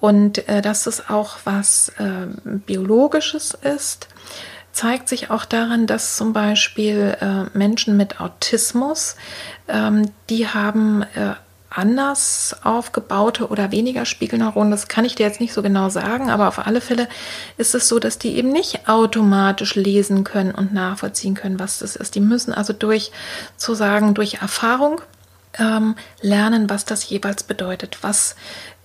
Und 0.00 0.48
äh, 0.48 0.62
dass 0.62 0.86
es 0.86 1.08
auch 1.08 1.38
was 1.44 1.90
äh, 1.98 2.26
Biologisches 2.44 3.54
ist, 3.54 4.08
zeigt 4.72 5.08
sich 5.08 5.30
auch 5.30 5.46
daran, 5.46 5.86
dass 5.86 6.16
zum 6.16 6.32
Beispiel 6.34 7.16
äh, 7.20 7.56
Menschen 7.56 7.96
mit 7.96 8.20
Autismus, 8.20 9.16
ähm, 9.68 10.10
die 10.28 10.48
haben 10.48 11.02
äh, 11.02 11.34
anders 11.70 12.56
aufgebaute 12.62 13.48
oder 13.48 13.72
weniger 13.72 14.04
Spiegelneuronen, 14.04 14.70
das 14.70 14.88
kann 14.88 15.04
ich 15.04 15.14
dir 15.14 15.26
jetzt 15.26 15.40
nicht 15.40 15.52
so 15.52 15.62
genau 15.62 15.88
sagen, 15.88 16.30
aber 16.30 16.48
auf 16.48 16.66
alle 16.66 16.80
Fälle 16.80 17.08
ist 17.56 17.74
es 17.74 17.88
so, 17.88 17.98
dass 17.98 18.18
die 18.18 18.36
eben 18.36 18.50
nicht 18.50 18.88
automatisch 18.88 19.74
lesen 19.74 20.24
können 20.24 20.54
und 20.54 20.72
nachvollziehen 20.72 21.34
können, 21.34 21.58
was 21.58 21.78
das 21.80 21.96
ist. 21.96 22.14
Die 22.14 22.20
müssen 22.20 22.52
also 22.52 22.72
durch, 22.72 23.12
zu 23.56 23.74
sagen, 23.74 24.14
durch 24.14 24.34
Erfahrung 24.34 25.00
ähm, 25.58 25.96
lernen, 26.20 26.70
was 26.70 26.84
das 26.84 27.08
jeweils 27.08 27.42
bedeutet, 27.42 27.98
was 28.02 28.36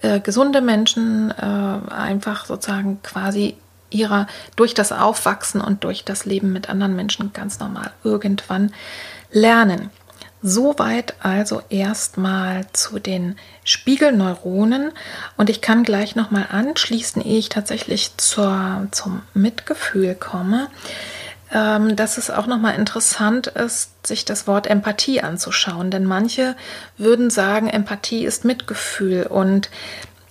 äh, 0.01 0.19
gesunde 0.19 0.61
Menschen 0.61 1.31
äh, 1.31 1.91
einfach 1.91 2.45
sozusagen 2.45 3.01
quasi 3.03 3.55
ihrer 3.89 4.27
durch 4.55 4.73
das 4.73 4.91
Aufwachsen 4.91 5.61
und 5.61 5.83
durch 5.83 6.03
das 6.03 6.25
Leben 6.25 6.53
mit 6.53 6.69
anderen 6.69 6.95
Menschen 6.95 7.33
ganz 7.33 7.59
normal 7.59 7.91
irgendwann 8.03 8.71
lernen. 9.31 9.89
Soweit 10.43 11.13
also 11.19 11.61
erstmal 11.69 12.65
zu 12.73 12.97
den 12.97 13.35
Spiegelneuronen 13.63 14.91
und 15.37 15.51
ich 15.51 15.61
kann 15.61 15.83
gleich 15.83 16.15
nochmal 16.15 16.47
anschließen, 16.49 17.21
ehe 17.21 17.37
ich 17.37 17.49
tatsächlich 17.49 18.17
zur, 18.17 18.87
zum 18.89 19.21
Mitgefühl 19.35 20.15
komme, 20.15 20.67
ähm, 21.53 21.95
dass 21.95 22.17
es 22.17 22.29
auch 22.29 22.47
nochmal 22.47 22.75
interessant 22.75 23.47
ist, 23.47 24.07
sich 24.07 24.25
das 24.25 24.47
Wort 24.47 24.67
Empathie 24.67 25.21
anzuschauen, 25.21 25.91
denn 25.91 26.05
manche 26.05 26.55
würden 26.97 27.29
sagen, 27.29 27.67
Empathie 27.67 28.25
ist 28.25 28.45
Mitgefühl 28.45 29.27
und 29.27 29.69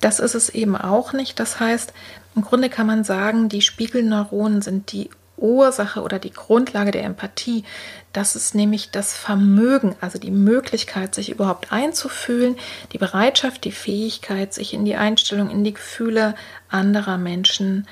das 0.01 0.19
ist 0.19 0.35
es 0.35 0.49
eben 0.49 0.77
auch 0.77 1.13
nicht. 1.13 1.39
Das 1.39 1.61
heißt, 1.61 1.93
im 2.35 2.43
Grunde 2.43 2.71
kann 2.71 2.87
man 2.87 3.05
sagen, 3.05 3.49
die 3.49 3.61
Spiegelneuronen 3.61 4.63
sind 4.63 4.93
die 4.93 5.11
Ursache 5.37 6.03
oder 6.03 6.19
die 6.19 6.33
Grundlage 6.33 6.91
der 6.91 7.05
Empathie. 7.05 7.65
Das 8.13 8.37
ist 8.37 8.55
nämlich 8.55 8.91
das 8.91 9.15
Vermögen, 9.15 9.97
also 10.01 10.19
die 10.19 10.31
Möglichkeit, 10.31 11.15
sich 11.15 11.31
überhaupt 11.31 11.73
einzufühlen, 11.73 12.57
die 12.93 12.99
Bereitschaft, 12.99 13.65
die 13.65 13.73
Fähigkeit, 13.73 14.53
sich 14.53 14.75
in 14.75 14.85
die 14.85 14.97
Einstellung, 14.97 15.51
in 15.51 15.65
die 15.65 15.75
Gefühle 15.75 16.35
anderer 16.69 17.19
Menschen 17.19 17.87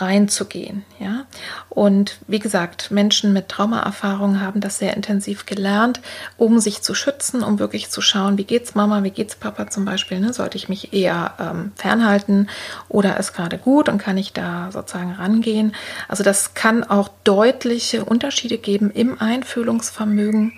reinzugehen. 0.00 0.84
Ja? 0.98 1.26
Und 1.68 2.18
wie 2.26 2.38
gesagt, 2.38 2.90
Menschen 2.90 3.32
mit 3.32 3.48
Traumaerfahrungen 3.48 4.40
haben 4.40 4.60
das 4.60 4.78
sehr 4.78 4.96
intensiv 4.96 5.46
gelernt, 5.46 6.00
um 6.36 6.58
sich 6.58 6.82
zu 6.82 6.94
schützen, 6.94 7.42
um 7.42 7.58
wirklich 7.58 7.90
zu 7.90 8.00
schauen, 8.00 8.38
wie 8.38 8.44
geht's 8.44 8.74
Mama, 8.74 9.02
wie 9.02 9.10
geht's 9.10 9.36
Papa 9.36 9.68
zum 9.68 9.84
Beispiel. 9.84 10.20
Ne? 10.20 10.32
Sollte 10.32 10.56
ich 10.56 10.68
mich 10.68 10.92
eher 10.92 11.34
ähm, 11.38 11.72
fernhalten 11.76 12.48
oder 12.88 13.18
ist 13.18 13.34
gerade 13.34 13.58
gut 13.58 13.88
und 13.88 13.98
kann 13.98 14.18
ich 14.18 14.32
da 14.32 14.70
sozusagen 14.72 15.12
rangehen? 15.12 15.74
Also 16.08 16.24
das 16.24 16.54
kann 16.54 16.84
auch 16.84 17.08
deutliche 17.24 18.04
Unterschiede 18.04 18.58
geben 18.58 18.90
im 18.90 19.20
Einfühlungsvermögen. 19.20 20.52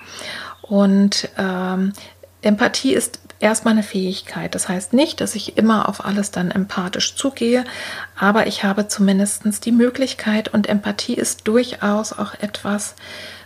Und 0.62 1.28
ähm, 1.38 1.92
Empathie 2.42 2.94
ist 2.94 3.20
erstmal 3.40 3.72
eine 3.72 3.82
Fähigkeit. 3.82 4.54
Das 4.54 4.68
heißt 4.68 4.92
nicht, 4.92 5.20
dass 5.20 5.34
ich 5.34 5.56
immer 5.56 5.88
auf 5.88 6.04
alles 6.04 6.30
dann 6.30 6.50
empathisch 6.50 7.14
zugehe, 7.14 7.64
aber 8.16 8.46
ich 8.46 8.64
habe 8.64 8.88
zumindest 8.88 9.64
die 9.64 9.72
Möglichkeit 9.72 10.48
und 10.48 10.68
Empathie 10.68 11.14
ist 11.14 11.46
durchaus 11.46 12.12
auch 12.12 12.34
etwas, 12.40 12.94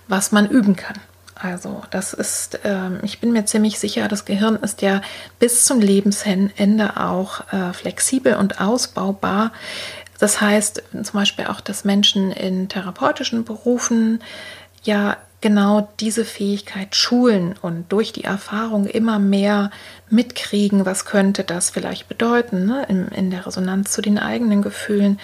was 0.09 0.33
man 0.33 0.49
üben 0.49 0.77
kann. 0.77 0.97
Also 1.35 1.83
das 1.91 2.13
ist, 2.13 2.65
äh, 2.65 2.91
ich 3.03 3.21
bin 3.21 3.33
mir 3.33 3.45
ziemlich 3.47 3.79
sicher, 3.79 4.07
das 4.07 4.25
Gehirn 4.25 4.57
ist 4.57 4.81
ja 4.81 5.01
bis 5.41 5.65
zum 5.65 5.81
Lebensende 5.81 6.97
auch 6.97 7.53
äh, 7.53 7.73
flexibel 7.73 8.37
und 8.37 8.61
ausbaubar. 8.61 9.53
Das 10.21 10.41
heißt 10.41 10.85
zum 10.93 11.13
Beispiel 11.13 11.47
auch, 11.47 11.61
dass 11.61 11.85
Menschen 11.85 12.31
in 12.31 12.69
therapeutischen 12.69 13.45
Berufen 13.45 14.23
ja 14.85 15.17
genau 15.43 15.89
diese 16.01 16.25
Fähigkeit 16.25 16.97
schulen 16.97 17.55
und 17.61 17.93
durch 17.93 18.13
die 18.13 18.25
Erfahrung 18.25 18.87
immer 18.87 19.19
mehr 19.19 19.71
mitkriegen, 20.09 20.87
was 20.87 21.05
könnte 21.05 21.45
das 21.45 21.69
vielleicht 21.69 22.09
bedeuten 22.09 22.65
ne? 22.65 22.87
in, 22.89 23.09
in 23.09 23.31
der 23.31 23.47
Resonanz 23.47 23.93
zu 23.93 24.01
den 24.01 24.19
eigenen 24.19 24.63
Gefühlen. 24.63 25.21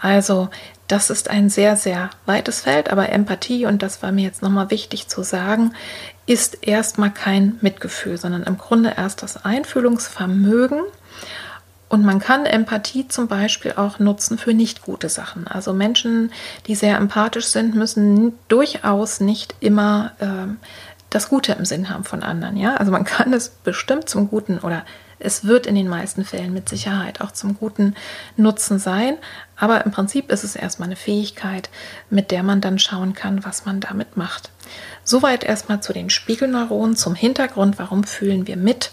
Also 0.00 0.48
das 0.88 1.10
ist 1.10 1.28
ein 1.28 1.50
sehr, 1.50 1.76
sehr 1.76 2.10
weites 2.26 2.60
Feld, 2.60 2.90
aber 2.90 3.08
Empathie, 3.08 3.66
und 3.66 3.82
das 3.82 4.02
war 4.02 4.12
mir 4.12 4.22
jetzt 4.22 4.40
nochmal 4.40 4.70
wichtig 4.70 5.08
zu 5.08 5.22
sagen, 5.22 5.74
ist 6.26 6.66
erstmal 6.66 7.10
kein 7.10 7.58
Mitgefühl, 7.60 8.18
sondern 8.18 8.44
im 8.44 8.58
Grunde 8.58 8.94
erst 8.96 9.22
das 9.22 9.44
Einfühlungsvermögen 9.44 10.80
und 11.88 12.04
man 12.04 12.18
kann 12.18 12.46
Empathie 12.46 13.06
zum 13.06 13.28
Beispiel 13.28 13.74
auch 13.76 13.98
nutzen 13.98 14.38
für 14.38 14.54
nicht 14.54 14.82
gute 14.82 15.08
Sachen. 15.08 15.46
Also 15.46 15.72
Menschen, 15.72 16.32
die 16.66 16.74
sehr 16.74 16.96
empathisch 16.96 17.46
sind, 17.46 17.74
müssen 17.76 18.34
durchaus 18.48 19.20
nicht 19.20 19.54
immer 19.60 20.12
äh, 20.18 20.52
das 21.10 21.28
Gute 21.28 21.52
im 21.52 21.64
Sinn 21.64 21.88
haben 21.88 22.04
von 22.04 22.24
anderen. 22.24 22.56
Ja, 22.56 22.74
also 22.74 22.90
man 22.90 23.04
kann 23.04 23.32
es 23.32 23.50
bestimmt 23.50 24.08
zum 24.08 24.28
Guten 24.28 24.58
oder 24.58 24.84
es 25.18 25.44
wird 25.44 25.66
in 25.66 25.76
den 25.76 25.88
meisten 25.88 26.24
Fällen 26.24 26.52
mit 26.52 26.68
Sicherheit 26.68 27.20
auch 27.20 27.30
zum 27.30 27.56
guten 27.56 27.94
Nutzen 28.36 28.78
sein. 28.78 29.16
Aber 29.56 29.84
im 29.86 29.92
Prinzip 29.92 30.30
ist 30.30 30.44
es 30.44 30.56
erstmal 30.56 30.88
eine 30.88 30.96
Fähigkeit, 30.96 31.70
mit 32.10 32.30
der 32.30 32.42
man 32.42 32.60
dann 32.60 32.78
schauen 32.78 33.14
kann, 33.14 33.44
was 33.44 33.64
man 33.64 33.80
damit 33.80 34.16
macht. 34.16 34.50
Soweit 35.04 35.44
erstmal 35.44 35.80
zu 35.80 35.92
den 35.92 36.10
Spiegelneuronen, 36.10 36.96
zum 36.96 37.14
Hintergrund, 37.14 37.78
warum 37.78 38.04
fühlen 38.04 38.46
wir 38.46 38.56
mit 38.56 38.90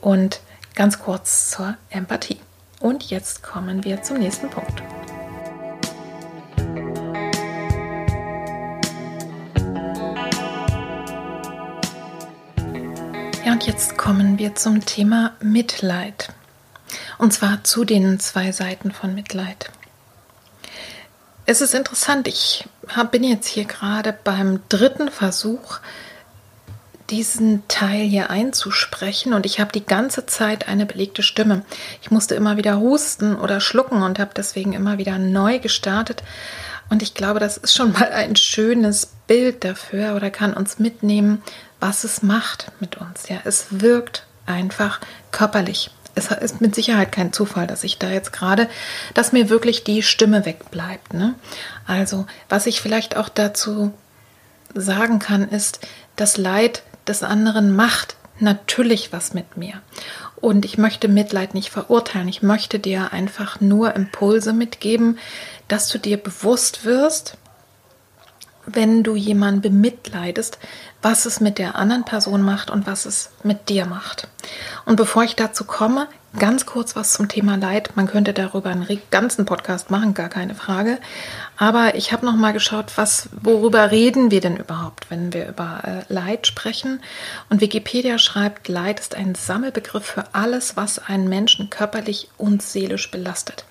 und 0.00 0.40
Ganz 0.76 0.98
kurz 0.98 1.50
zur 1.50 1.74
Empathie. 1.88 2.38
Und 2.80 3.04
jetzt 3.04 3.42
kommen 3.42 3.82
wir 3.82 4.02
zum 4.02 4.18
nächsten 4.18 4.50
Punkt. 4.50 4.82
Ja, 13.42 13.52
und 13.52 13.66
jetzt 13.66 13.96
kommen 13.96 14.38
wir 14.38 14.54
zum 14.54 14.84
Thema 14.84 15.32
Mitleid. 15.40 16.34
Und 17.16 17.32
zwar 17.32 17.64
zu 17.64 17.86
den 17.86 18.20
zwei 18.20 18.52
Seiten 18.52 18.92
von 18.92 19.14
Mitleid. 19.14 19.70
Es 21.46 21.62
ist 21.62 21.72
interessant, 21.72 22.28
ich 22.28 22.68
bin 23.10 23.24
jetzt 23.24 23.46
hier 23.46 23.64
gerade 23.64 24.12
beim 24.12 24.60
dritten 24.68 25.10
Versuch, 25.10 25.78
diesen 27.10 27.66
Teil 27.68 28.00
hier 28.00 28.30
einzusprechen 28.30 29.32
und 29.32 29.46
ich 29.46 29.60
habe 29.60 29.72
die 29.72 29.84
ganze 29.84 30.26
Zeit 30.26 30.68
eine 30.68 30.86
belegte 30.86 31.22
Stimme. 31.22 31.64
Ich 32.02 32.10
musste 32.10 32.34
immer 32.34 32.56
wieder 32.56 32.78
husten 32.78 33.36
oder 33.36 33.60
schlucken 33.60 34.02
und 34.02 34.18
habe 34.18 34.32
deswegen 34.36 34.72
immer 34.72 34.98
wieder 34.98 35.18
neu 35.18 35.58
gestartet. 35.58 36.22
Und 36.88 37.02
ich 37.02 37.14
glaube, 37.14 37.40
das 37.40 37.56
ist 37.56 37.74
schon 37.74 37.92
mal 37.92 38.10
ein 38.12 38.36
schönes 38.36 39.12
Bild 39.26 39.64
dafür 39.64 40.14
oder 40.14 40.30
kann 40.30 40.54
uns 40.54 40.78
mitnehmen, 40.78 41.42
was 41.80 42.04
es 42.04 42.22
macht 42.22 42.72
mit 42.80 42.96
uns. 42.96 43.28
Ja, 43.28 43.38
es 43.44 43.66
wirkt 43.70 44.24
einfach 44.46 45.00
körperlich. 45.32 45.90
Es 46.14 46.30
ist 46.30 46.60
mit 46.60 46.74
Sicherheit 46.74 47.12
kein 47.12 47.32
Zufall, 47.32 47.66
dass 47.66 47.84
ich 47.84 47.98
da 47.98 48.08
jetzt 48.08 48.32
gerade, 48.32 48.70
dass 49.12 49.32
mir 49.32 49.50
wirklich 49.50 49.84
die 49.84 50.02
Stimme 50.02 50.46
wegbleibt. 50.46 51.12
Ne? 51.12 51.34
Also, 51.86 52.26
was 52.48 52.66
ich 52.66 52.80
vielleicht 52.80 53.16
auch 53.16 53.28
dazu 53.28 53.92
sagen 54.74 55.18
kann, 55.18 55.48
ist, 55.48 55.80
das 56.16 56.38
Leid 56.38 56.82
des 57.06 57.22
anderen 57.22 57.74
macht 57.74 58.16
natürlich 58.38 59.12
was 59.12 59.34
mit 59.34 59.56
mir. 59.56 59.80
Und 60.36 60.64
ich 60.64 60.76
möchte 60.78 61.08
Mitleid 61.08 61.54
nicht 61.54 61.70
verurteilen. 61.70 62.28
Ich 62.28 62.42
möchte 62.42 62.78
dir 62.78 63.12
einfach 63.12 63.60
nur 63.60 63.94
Impulse 63.94 64.52
mitgeben, 64.52 65.18
dass 65.68 65.88
du 65.88 65.98
dir 65.98 66.18
bewusst 66.18 66.84
wirst, 66.84 67.38
wenn 68.66 69.02
du 69.02 69.16
jemanden 69.16 69.60
bemitleidest, 69.60 70.58
was 71.02 71.24
es 71.24 71.40
mit 71.40 71.58
der 71.58 71.76
anderen 71.76 72.04
Person 72.04 72.42
macht 72.42 72.70
und 72.70 72.86
was 72.86 73.06
es 73.06 73.30
mit 73.42 73.68
dir 73.68 73.86
macht. 73.86 74.28
Und 74.84 74.96
bevor 74.96 75.24
ich 75.24 75.36
dazu 75.36 75.64
komme, 75.64 76.08
ganz 76.38 76.66
kurz 76.66 76.96
was 76.96 77.12
zum 77.12 77.28
Thema 77.28 77.56
Leid. 77.56 77.96
Man 77.96 78.06
könnte 78.06 78.32
darüber 78.32 78.70
einen 78.70 79.00
ganzen 79.10 79.44
Podcast 79.44 79.90
machen, 79.90 80.14
gar 80.14 80.28
keine 80.28 80.54
Frage. 80.54 80.98
Aber 81.56 81.94
ich 81.94 82.12
habe 82.12 82.26
noch 82.26 82.36
mal 82.36 82.52
geschaut, 82.52 82.92
was, 82.96 83.28
worüber 83.40 83.90
reden 83.90 84.30
wir 84.30 84.40
denn 84.40 84.56
überhaupt, 84.56 85.10
wenn 85.10 85.32
wir 85.32 85.48
über 85.48 85.82
äh, 85.84 86.12
Leid 86.12 86.46
sprechen? 86.46 87.00
Und 87.48 87.60
Wikipedia 87.60 88.18
schreibt, 88.18 88.68
Leid 88.68 89.00
ist 89.00 89.14
ein 89.14 89.34
Sammelbegriff 89.34 90.04
für 90.04 90.34
alles, 90.34 90.76
was 90.76 90.98
einen 90.98 91.28
Menschen 91.28 91.70
körperlich 91.70 92.28
und 92.36 92.62
seelisch 92.62 93.10
belastet. 93.10 93.64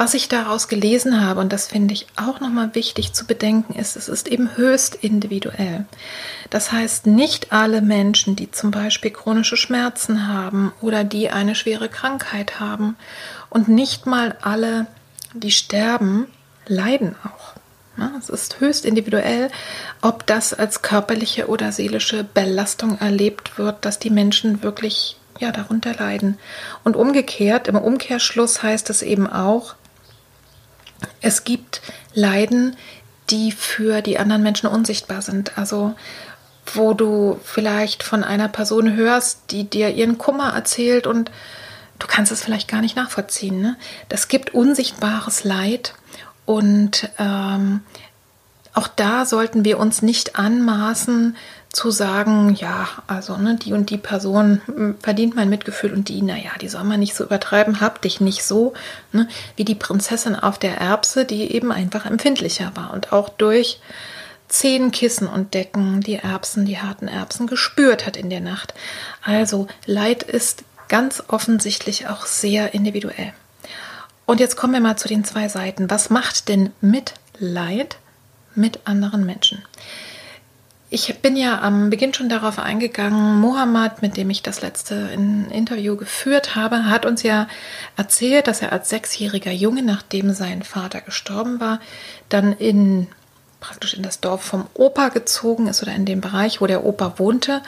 Was 0.00 0.14
ich 0.14 0.28
daraus 0.28 0.68
gelesen 0.68 1.20
habe, 1.26 1.40
und 1.40 1.52
das 1.52 1.66
finde 1.66 1.92
ich 1.92 2.06
auch 2.14 2.38
nochmal 2.38 2.72
wichtig 2.76 3.14
zu 3.14 3.26
bedenken, 3.26 3.76
ist, 3.76 3.96
es 3.96 4.08
ist 4.08 4.28
eben 4.28 4.56
höchst 4.56 4.94
individuell. 4.94 5.86
Das 6.50 6.70
heißt, 6.70 7.08
nicht 7.08 7.52
alle 7.52 7.82
Menschen, 7.82 8.36
die 8.36 8.48
zum 8.48 8.70
Beispiel 8.70 9.10
chronische 9.10 9.56
Schmerzen 9.56 10.28
haben 10.28 10.72
oder 10.80 11.02
die 11.02 11.30
eine 11.30 11.56
schwere 11.56 11.88
Krankheit 11.88 12.60
haben 12.60 12.96
und 13.50 13.66
nicht 13.66 14.06
mal 14.06 14.36
alle, 14.40 14.86
die 15.34 15.50
sterben, 15.50 16.28
leiden 16.68 17.16
auch. 17.24 17.54
es 18.20 18.28
ist 18.28 18.60
höchst 18.60 18.84
individuell, 18.84 19.50
ob 20.00 20.24
das 20.26 20.54
als 20.54 20.82
körperliche 20.82 21.48
oder 21.48 21.72
seelische 21.72 22.22
Belastung 22.22 23.00
erlebt 23.00 23.58
wird, 23.58 23.84
dass 23.84 23.98
die 23.98 24.10
Menschen 24.10 24.62
wirklich 24.62 25.16
ja, 25.40 25.50
darunter 25.50 25.94
leiden. 25.94 26.38
Und 26.84 26.94
umgekehrt, 26.94 27.66
im 27.66 27.76
Umkehrschluss 27.76 28.62
heißt 28.62 28.90
es 28.90 29.02
eben 29.02 29.26
auch, 29.26 29.74
es 31.20 31.44
gibt 31.44 31.80
Leiden, 32.14 32.76
die 33.30 33.52
für 33.52 34.02
die 34.02 34.18
anderen 34.18 34.42
Menschen 34.42 34.68
unsichtbar 34.68 35.22
sind. 35.22 35.58
Also 35.58 35.94
wo 36.74 36.94
du 36.94 37.40
vielleicht 37.44 38.02
von 38.02 38.24
einer 38.24 38.48
Person 38.48 38.94
hörst, 38.94 39.50
die 39.50 39.64
dir 39.64 39.90
ihren 39.90 40.18
Kummer 40.18 40.52
erzählt 40.54 41.06
und 41.06 41.30
du 41.98 42.06
kannst 42.06 42.32
es 42.32 42.42
vielleicht 42.42 42.68
gar 42.68 42.80
nicht 42.80 42.96
nachvollziehen. 42.96 43.60
Ne? 43.60 43.76
Das 44.08 44.28
gibt 44.28 44.54
unsichtbares 44.54 45.44
Leid 45.44 45.94
und 46.44 47.08
ähm, 47.18 47.80
auch 48.74 48.88
da 48.88 49.24
sollten 49.24 49.64
wir 49.64 49.78
uns 49.78 50.02
nicht 50.02 50.38
anmaßen, 50.38 51.36
zu 51.70 51.90
sagen, 51.90 52.54
ja, 52.54 52.88
also 53.06 53.36
ne, 53.36 53.56
die 53.56 53.72
und 53.72 53.90
die 53.90 53.98
Person 53.98 54.62
hm, 54.66 54.96
verdient 55.00 55.36
mein 55.36 55.50
Mitgefühl 55.50 55.92
und 55.92 56.08
die, 56.08 56.22
naja, 56.22 56.50
die 56.60 56.68
soll 56.68 56.84
man 56.84 57.00
nicht 57.00 57.14
so 57.14 57.24
übertreiben, 57.24 57.80
hab 57.80 58.00
dich 58.00 58.20
nicht 58.20 58.42
so, 58.42 58.72
ne, 59.12 59.28
wie 59.56 59.64
die 59.64 59.74
Prinzessin 59.74 60.34
auf 60.34 60.58
der 60.58 60.78
Erbse, 60.78 61.24
die 61.24 61.52
eben 61.52 61.70
einfach 61.70 62.06
empfindlicher 62.06 62.72
war 62.74 62.92
und 62.92 63.12
auch 63.12 63.28
durch 63.28 63.80
zehn 64.48 64.90
Kissen 64.92 65.28
und 65.28 65.52
Decken 65.52 66.00
die 66.00 66.16
Erbsen, 66.16 66.64
die 66.64 66.78
harten 66.78 67.06
Erbsen 67.06 67.46
gespürt 67.46 68.06
hat 68.06 68.16
in 68.16 68.30
der 68.30 68.40
Nacht. 68.40 68.72
Also 69.22 69.66
Leid 69.84 70.22
ist 70.22 70.64
ganz 70.88 71.22
offensichtlich 71.28 72.08
auch 72.08 72.24
sehr 72.24 72.72
individuell. 72.72 73.34
Und 74.24 74.40
jetzt 74.40 74.56
kommen 74.56 74.72
wir 74.72 74.80
mal 74.80 74.96
zu 74.96 75.08
den 75.08 75.24
zwei 75.24 75.48
Seiten. 75.48 75.90
Was 75.90 76.10
macht 76.10 76.48
denn 76.48 76.72
Mitleid 76.80 77.96
mit 78.54 78.80
anderen 78.86 79.24
Menschen? 79.24 79.62
Ich 80.90 81.20
bin 81.20 81.36
ja 81.36 81.60
am 81.60 81.90
Beginn 81.90 82.14
schon 82.14 82.30
darauf 82.30 82.58
eingegangen. 82.58 83.38
Mohammed, 83.40 84.00
mit 84.00 84.16
dem 84.16 84.30
ich 84.30 84.42
das 84.42 84.62
letzte 84.62 84.94
Interview 84.94 85.96
geführt 85.96 86.56
habe, 86.56 86.86
hat 86.86 87.04
uns 87.04 87.22
ja 87.22 87.46
erzählt, 87.98 88.46
dass 88.46 88.62
er 88.62 88.72
als 88.72 88.88
sechsjähriger 88.88 89.52
Junge, 89.52 89.82
nachdem 89.82 90.32
sein 90.32 90.62
Vater 90.62 91.02
gestorben 91.02 91.60
war, 91.60 91.80
dann 92.30 92.54
in 92.54 93.06
praktisch 93.60 93.94
in 93.94 94.02
das 94.02 94.20
Dorf 94.20 94.42
vom 94.42 94.66
Opa 94.74 95.08
gezogen 95.08 95.66
ist 95.66 95.82
oder 95.82 95.94
in 95.94 96.04
dem 96.04 96.20
Bereich, 96.20 96.60
wo 96.60 96.66
der 96.66 96.86
Opa 96.86 97.18
wohnte 97.18 97.60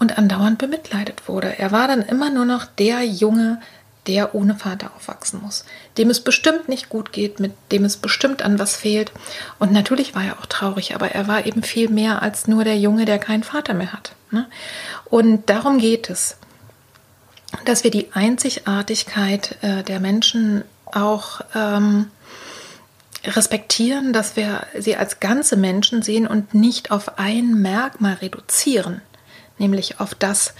und 0.00 0.18
andauernd 0.18 0.58
bemitleidet 0.58 1.28
wurde. 1.28 1.58
Er 1.58 1.72
war 1.72 1.88
dann 1.88 2.02
immer 2.02 2.30
nur 2.30 2.44
noch 2.44 2.64
der 2.64 3.04
Junge, 3.04 3.60
der 4.06 4.34
ohne 4.34 4.54
Vater 4.54 4.90
aufwachsen 4.96 5.40
muss, 5.42 5.64
dem 5.98 6.10
es 6.10 6.20
bestimmt 6.20 6.68
nicht 6.68 6.88
gut 6.88 7.12
geht, 7.12 7.40
mit 7.40 7.52
dem 7.72 7.84
es 7.84 7.96
bestimmt 7.96 8.42
an 8.42 8.58
was 8.58 8.76
fehlt. 8.76 9.12
Und 9.58 9.72
natürlich 9.72 10.14
war 10.14 10.24
er 10.24 10.38
auch 10.38 10.46
traurig, 10.46 10.94
aber 10.94 11.12
er 11.12 11.28
war 11.28 11.46
eben 11.46 11.62
viel 11.62 11.88
mehr 11.88 12.22
als 12.22 12.46
nur 12.46 12.64
der 12.64 12.78
Junge, 12.78 13.04
der 13.04 13.18
keinen 13.18 13.42
Vater 13.42 13.74
mehr 13.74 13.92
hat. 13.92 14.12
Ne? 14.30 14.46
Und 15.06 15.48
darum 15.50 15.78
geht 15.78 16.10
es, 16.10 16.36
dass 17.64 17.84
wir 17.84 17.90
die 17.90 18.12
Einzigartigkeit 18.12 19.56
äh, 19.62 19.82
der 19.82 20.00
Menschen 20.00 20.64
auch 20.92 21.40
ähm, 21.54 22.10
respektieren, 23.24 24.12
dass 24.12 24.36
wir 24.36 24.66
sie 24.78 24.96
als 24.96 25.20
ganze 25.20 25.56
Menschen 25.56 26.02
sehen 26.02 26.26
und 26.26 26.54
nicht 26.54 26.90
auf 26.90 27.18
ein 27.18 27.60
Merkmal 27.60 28.14
reduzieren, 28.14 29.00
nämlich 29.58 30.00
auf 30.00 30.14
das, 30.14 30.54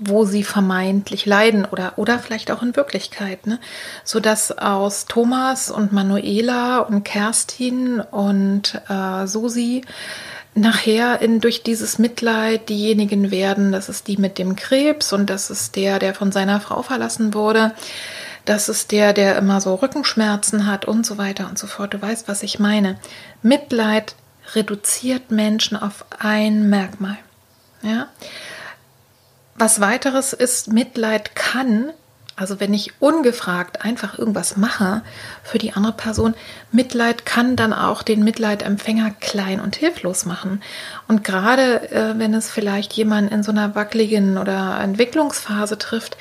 wo 0.00 0.24
sie 0.24 0.42
vermeintlich 0.42 1.26
leiden 1.26 1.66
oder, 1.66 1.92
oder 1.96 2.18
vielleicht 2.18 2.50
auch 2.50 2.62
in 2.62 2.74
Wirklichkeit, 2.74 3.46
ne? 3.46 3.58
sodass 4.02 4.56
aus 4.56 5.04
Thomas 5.06 5.70
und 5.70 5.92
Manuela 5.92 6.78
und 6.80 7.04
Kerstin 7.04 8.00
und 8.00 8.80
äh, 8.88 9.26
Susi 9.26 9.82
nachher 10.54 11.20
in, 11.20 11.40
durch 11.40 11.62
dieses 11.62 11.98
Mitleid 11.98 12.68
diejenigen 12.68 13.30
werden, 13.30 13.72
das 13.72 13.88
ist 13.88 14.08
die 14.08 14.16
mit 14.16 14.38
dem 14.38 14.56
Krebs 14.56 15.12
und 15.12 15.28
das 15.28 15.50
ist 15.50 15.76
der, 15.76 15.98
der 15.98 16.14
von 16.14 16.32
seiner 16.32 16.60
Frau 16.60 16.82
verlassen 16.82 17.34
wurde, 17.34 17.72
das 18.44 18.68
ist 18.68 18.90
der, 18.90 19.12
der 19.12 19.36
immer 19.36 19.60
so 19.60 19.74
Rückenschmerzen 19.74 20.66
hat 20.66 20.86
und 20.86 21.04
so 21.04 21.18
weiter 21.18 21.46
und 21.48 21.58
so 21.58 21.66
fort. 21.66 21.94
Du 21.94 22.00
weißt, 22.00 22.26
was 22.26 22.42
ich 22.42 22.58
meine. 22.58 22.98
Mitleid 23.42 24.14
reduziert 24.54 25.30
Menschen 25.30 25.76
auf 25.76 26.04
ein 26.18 26.68
Merkmal. 26.68 27.18
Ja? 27.82 28.08
Was 29.60 29.78
weiteres 29.82 30.32
ist, 30.32 30.72
Mitleid 30.72 31.36
kann, 31.36 31.90
also 32.34 32.60
wenn 32.60 32.72
ich 32.72 32.94
ungefragt 32.98 33.84
einfach 33.84 34.18
irgendwas 34.18 34.56
mache 34.56 35.02
für 35.42 35.58
die 35.58 35.74
andere 35.74 35.92
Person, 35.92 36.32
Mitleid 36.72 37.26
kann 37.26 37.56
dann 37.56 37.74
auch 37.74 38.02
den 38.02 38.24
Mitleidempfänger 38.24 39.10
klein 39.20 39.60
und 39.60 39.76
hilflos 39.76 40.24
machen. 40.24 40.62
Und 41.08 41.24
gerade 41.24 41.90
äh, 41.90 42.14
wenn 42.18 42.32
es 42.32 42.50
vielleicht 42.50 42.94
jemanden 42.94 43.34
in 43.34 43.42
so 43.42 43.50
einer 43.50 43.74
wackeligen 43.74 44.38
oder 44.38 44.80
Entwicklungsphase 44.80 45.76
trifft, 45.76 46.16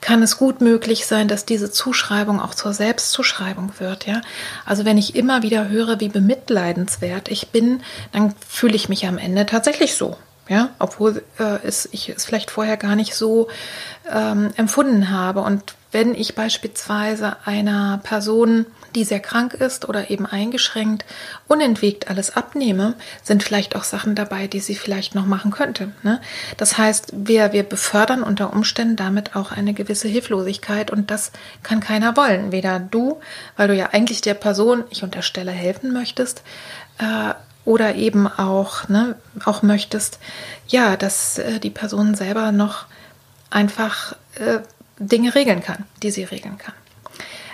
kann 0.00 0.22
es 0.22 0.38
gut 0.38 0.62
möglich 0.62 1.04
sein, 1.04 1.28
dass 1.28 1.44
diese 1.44 1.70
Zuschreibung 1.70 2.40
auch 2.40 2.54
zur 2.54 2.72
Selbstzuschreibung 2.72 3.72
wird, 3.80 4.06
ja. 4.06 4.22
Also 4.64 4.86
wenn 4.86 4.96
ich 4.96 5.14
immer 5.14 5.42
wieder 5.42 5.68
höre, 5.68 6.00
wie 6.00 6.08
bemitleidenswert 6.08 7.28
ich 7.28 7.48
bin, 7.48 7.82
dann 8.12 8.34
fühle 8.48 8.76
ich 8.76 8.88
mich 8.88 9.06
am 9.06 9.18
Ende 9.18 9.44
tatsächlich 9.44 9.94
so, 9.94 10.16
ja, 10.48 10.70
obwohl 10.78 11.22
äh, 11.38 11.58
es, 11.64 11.88
ich 11.92 12.08
es 12.08 12.24
vielleicht 12.24 12.50
vorher 12.50 12.76
gar 12.76 12.96
nicht 12.96 13.14
so 13.14 13.48
ähm, 14.10 14.50
empfunden 14.56 15.10
habe. 15.10 15.40
Und 15.40 15.74
wenn 15.92 16.14
ich 16.14 16.34
beispielsweise 16.34 17.36
einer 17.44 18.00
Person, 18.02 18.66
die 18.94 19.04
sehr 19.04 19.20
krank 19.20 19.54
ist 19.54 19.88
oder 19.88 20.10
eben 20.10 20.26
eingeschränkt, 20.26 21.04
unentwegt 21.46 22.08
alles 22.08 22.36
abnehme, 22.36 22.94
sind 23.22 23.42
vielleicht 23.42 23.76
auch 23.76 23.84
Sachen 23.84 24.14
dabei, 24.14 24.46
die 24.46 24.60
sie 24.60 24.74
vielleicht 24.74 25.14
noch 25.14 25.26
machen 25.26 25.50
könnte. 25.50 25.92
Ne? 26.02 26.20
Das 26.56 26.76
heißt, 26.76 27.12
wir, 27.14 27.52
wir 27.52 27.62
befördern 27.62 28.22
unter 28.22 28.52
Umständen 28.52 28.96
damit 28.96 29.36
auch 29.36 29.52
eine 29.52 29.72
gewisse 29.74 30.08
Hilflosigkeit 30.08 30.90
und 30.90 31.10
das 31.10 31.32
kann 31.62 31.80
keiner 31.80 32.16
wollen. 32.16 32.52
Weder 32.52 32.80
du, 32.80 33.20
weil 33.56 33.68
du 33.68 33.74
ja 33.74 33.90
eigentlich 33.92 34.20
der 34.20 34.34
Person, 34.34 34.84
ich 34.90 35.02
unterstelle, 35.02 35.52
helfen 35.52 35.92
möchtest, 35.92 36.42
äh, 36.98 37.34
oder 37.64 37.94
eben 37.94 38.26
auch, 38.26 38.88
ne, 38.88 39.16
auch 39.44 39.62
möchtest, 39.62 40.18
ja, 40.68 40.96
dass 40.96 41.38
äh, 41.38 41.60
die 41.60 41.70
Person 41.70 42.14
selber 42.14 42.52
noch 42.52 42.86
einfach 43.50 44.14
äh, 44.36 44.60
Dinge 44.98 45.34
regeln 45.34 45.62
kann, 45.62 45.84
die 46.02 46.10
sie 46.10 46.24
regeln 46.24 46.58
kann. 46.58 46.74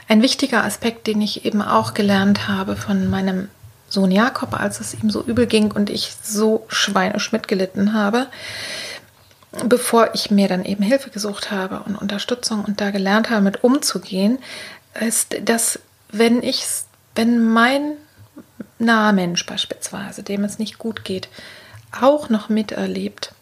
Ein 0.08 0.22
wichtiger 0.22 0.64
Aspekt, 0.64 1.06
den 1.06 1.20
ich 1.20 1.44
eben 1.44 1.62
auch 1.62 1.94
gelernt 1.94 2.48
habe 2.48 2.76
von 2.76 3.08
meinem 3.08 3.48
Sohn 3.88 4.10
Jakob, 4.10 4.54
als 4.54 4.80
es 4.80 4.94
ihm 4.94 5.10
so 5.10 5.22
übel 5.22 5.46
ging 5.46 5.72
und 5.72 5.88
ich 5.88 6.14
so 6.22 6.66
schweinisch 6.68 7.32
mitgelitten 7.32 7.94
habe, 7.94 8.26
bevor 9.66 10.14
ich 10.14 10.30
mir 10.30 10.48
dann 10.48 10.64
eben 10.64 10.82
Hilfe 10.82 11.10
gesucht 11.10 11.50
habe 11.50 11.80
und 11.80 11.96
Unterstützung 11.96 12.64
und 12.64 12.80
da 12.80 12.90
gelernt 12.90 13.30
habe, 13.30 13.42
mit 13.42 13.62
umzugehen, 13.64 14.38
ist, 15.00 15.36
dass 15.42 15.78
wenn 16.10 16.42
ich, 16.42 16.64
wenn 17.14 17.46
mein 17.48 17.92
naher 18.84 19.12
Mensch 19.12 19.44
beispielsweise, 19.46 20.22
dem 20.22 20.44
es 20.44 20.58
nicht 20.58 20.78
gut 20.78 21.04
geht, 21.04 21.28
auch 21.92 22.28
noch 22.28 22.48
miterlebt, 22.48 23.32